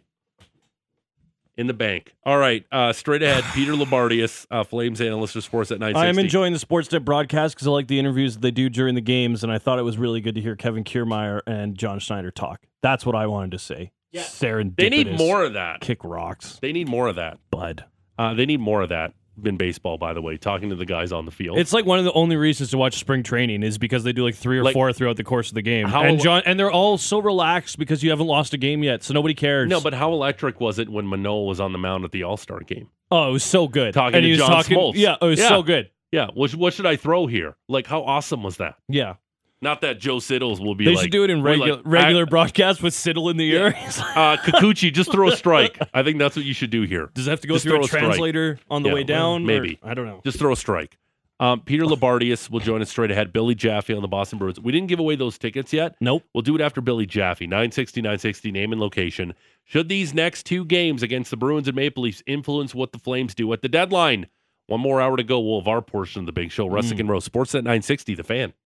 In 1.56 1.68
the 1.68 1.74
bank. 1.74 2.14
All 2.24 2.38
right. 2.38 2.64
Uh, 2.72 2.92
straight 2.92 3.22
ahead, 3.22 3.44
Peter 3.54 3.72
Loubardias, 3.72 4.46
uh, 4.50 4.64
Flames 4.64 5.00
analyst 5.00 5.34
for 5.34 5.40
Sportsnet 5.40 5.78
960. 5.78 6.00
I 6.00 6.06
am 6.08 6.18
enjoying 6.18 6.52
the 6.52 6.58
Sports 6.58 6.88
Sportsnet 6.88 7.04
broadcast 7.04 7.54
because 7.54 7.68
I 7.68 7.70
like 7.70 7.86
the 7.86 8.00
interviews 8.00 8.34
that 8.34 8.40
they 8.40 8.50
do 8.50 8.68
during 8.68 8.96
the 8.96 9.00
games, 9.00 9.44
and 9.44 9.52
I 9.52 9.58
thought 9.58 9.78
it 9.78 9.82
was 9.82 9.96
really 9.98 10.20
good 10.20 10.34
to 10.34 10.40
hear 10.40 10.56
Kevin 10.56 10.82
Kiermaier 10.82 11.42
and 11.46 11.76
John 11.78 12.00
Schneider 12.00 12.32
talk. 12.32 12.62
That's 12.82 13.06
what 13.06 13.14
I 13.14 13.26
wanted 13.28 13.52
to 13.52 13.58
say. 13.60 13.92
Yeah. 14.12 14.22
Serendipitous. 14.22 14.76
They 14.76 14.88
need 14.90 15.18
more 15.18 15.44
of 15.44 15.52
that. 15.54 15.80
Kick 15.80 16.02
rocks, 16.04 16.58
They 16.60 16.72
need 16.72 16.88
more 16.88 17.08
of 17.08 17.16
that. 17.16 17.38
bud. 17.50 17.84
Uh, 18.18 18.34
they 18.34 18.46
need 18.46 18.60
more 18.60 18.82
of 18.82 18.88
that. 18.90 19.14
in 19.42 19.56
baseball, 19.56 19.96
by 19.96 20.12
the 20.12 20.20
way, 20.20 20.36
talking 20.36 20.68
to 20.68 20.74
the 20.76 20.84
guys 20.84 21.12
on 21.12 21.24
the 21.24 21.30
field. 21.30 21.56
It's 21.56 21.72
like 21.72 21.86
one 21.86 21.98
of 21.98 22.04
the 22.04 22.12
only 22.12 22.36
reasons 22.36 22.70
to 22.72 22.76
watch 22.76 22.98
spring 22.98 23.22
training 23.22 23.62
is 23.62 23.78
because 23.78 24.04
they 24.04 24.12
do 24.12 24.22
like 24.22 24.34
three 24.34 24.58
or 24.58 24.64
Like- 24.64 24.74
four 24.74 24.92
throughout 24.92 25.16
the 25.16 25.24
course 25.24 25.48
of 25.48 25.54
the 25.54 25.62
game. 25.62 25.88
How- 25.88 26.02
and 26.02 26.20
John 26.20 26.42
and 26.44 26.60
they're 26.60 26.70
all 26.70 26.98
so 26.98 27.20
relaxed 27.20 27.78
because 27.78 28.02
you 28.02 28.10
haven't 28.10 28.26
lost 28.26 28.52
a 28.52 28.58
game 28.58 28.82
yet, 28.82 29.02
so 29.02 29.14
nobody 29.14 29.32
cares. 29.32 29.70
no, 29.70 29.80
but 29.80 29.94
how 29.94 30.12
electric 30.12 30.60
was 30.60 30.78
it 30.78 30.90
when 30.90 31.06
Manoah 31.06 31.44
was 31.44 31.58
on 31.58 31.72
the 31.72 31.78
mound 31.78 32.04
at 32.04 32.10
the 32.12 32.22
All 32.24 32.36
Star 32.36 32.60
game? 32.60 32.88
oh, 33.10 33.30
it 33.30 33.32
was 33.32 33.42
so 33.44 33.66
good. 33.66 33.94
Talking 33.94 34.16
and 34.16 34.22
to 34.24 34.26
he 34.26 34.32
was 34.32 34.40
John 34.40 34.50
talking, 34.50 34.76
Smoltz. 34.76 34.92
Yeah, 34.96 35.16
it 35.22 35.24
was 35.24 35.38
Yeah. 35.38 35.48
so 35.48 35.62
good. 35.62 35.88
Yeah, 36.12 36.26
what, 36.34 36.54
what 36.54 36.74
should 36.74 36.84
I 36.86 36.96
throw 36.96 37.26
here? 37.26 37.56
Like, 37.66 37.86
how 37.86 38.02
awesome 38.02 38.42
was 38.42 38.58
that? 38.58 38.74
Yeah, 38.90 39.14
Not 39.62 39.82
that 39.82 39.98
Joe 40.00 40.20
Siddall's 40.20 40.58
will 40.60 40.74
be 40.74 40.86
they 40.86 40.94
like. 40.94 41.02
should 41.02 41.10
do 41.12 41.22
it 41.22 41.28
in 41.30 41.42
regular 41.42 41.76
like, 41.76 41.82
regular 41.84 42.22
I- 42.22 42.28
broadcast 42.28 42.82
with 42.82 42.94
Siddall 42.94 43.28
in 43.28 43.36
the 43.36 43.54
air. 43.56 43.66
uh, 43.76 44.36
Kikuchi, 44.38 44.90
just 44.92 45.12
throw 45.12 45.28
a 45.28 45.36
strike. 45.36 45.78
I 45.94 46.02
think 46.02 46.18
that's 46.18 46.34
what 46.34 46.44
you 46.46 46.54
should 46.54 46.70
do 46.70 46.82
here. 46.82 47.10
Does 47.14 47.26
it 47.26 47.30
have 47.30 47.40
to 47.42 47.46
go 47.48 47.54
Just 47.54 47.64
through 47.66 47.76
a 47.76 47.80
a 47.80 47.84
strike. 47.84 48.02
translator 48.04 48.58
on 48.70 48.82
the 48.82 48.88
Yeah, 48.88 48.94
way 48.94 49.04
down? 49.04 49.42
or- 49.42 49.46
maybe. 49.46 49.78
I 49.82 49.92
don't 49.94 50.06
know. 50.06 50.22
Just 50.24 50.38
throw 50.38 50.52
a 50.52 50.56
strike. 50.56 50.96
Um, 51.40 51.60
Peter 51.60 51.84
Loubardias 51.86 52.48
will 52.50 52.60
join 52.60 52.80
us 52.80 52.88
straight 52.90 53.10
ahead. 53.10 53.32
Billy 53.34 53.54
Jaffe 53.54 53.92
on 53.94 54.00
the 54.02 54.08
Boston 54.08 54.38
Bruins. 54.38 54.58
We 54.60 54.72
didn't 54.72 54.88
give 54.88 54.98
away 54.98 55.16
those 55.16 55.36
tickets 55.38 55.72
yet. 55.74 55.94
Nope. 56.00 56.22
We'll 56.34 56.42
do 56.42 56.54
it 56.54 56.60
after 56.62 56.80
Billy 56.80 57.04
Jaffe. 57.06 57.46
960, 57.46 58.00
960, 58.00 58.52
name 58.52 58.72
and 58.72 58.80
location. 58.80 59.34
Should 59.64 59.88
these 59.90 60.14
next 60.14 60.44
two 60.46 60.64
games 60.64 61.02
against 61.02 61.30
the 61.30 61.36
Bruins 61.36 61.68
and 61.68 61.76
Maple 61.76 62.02
Leafs 62.02 62.22
influence 62.26 62.74
what 62.74 62.92
the 62.92 62.98
Flames 62.98 63.34
do 63.34 63.52
at 63.52 63.60
the 63.62 63.68
deadline? 63.68 64.26
One 64.66 64.80
more 64.80 65.00
hour 65.00 65.16
to 65.16 65.22
go. 65.22 65.40
We'll 65.40 65.60
have 65.60 65.68
our 65.68 65.82
portion 65.82 66.20
of 66.20 66.26
the 66.26 66.32
big 66.32 66.50
show. 66.50 66.68
Russick 66.68 67.00
and 67.00 67.08
Rose, 67.08 67.28
Sportsnet 67.28 67.64
960, 67.64 68.14
the 68.14 68.22
fan. 68.22 68.52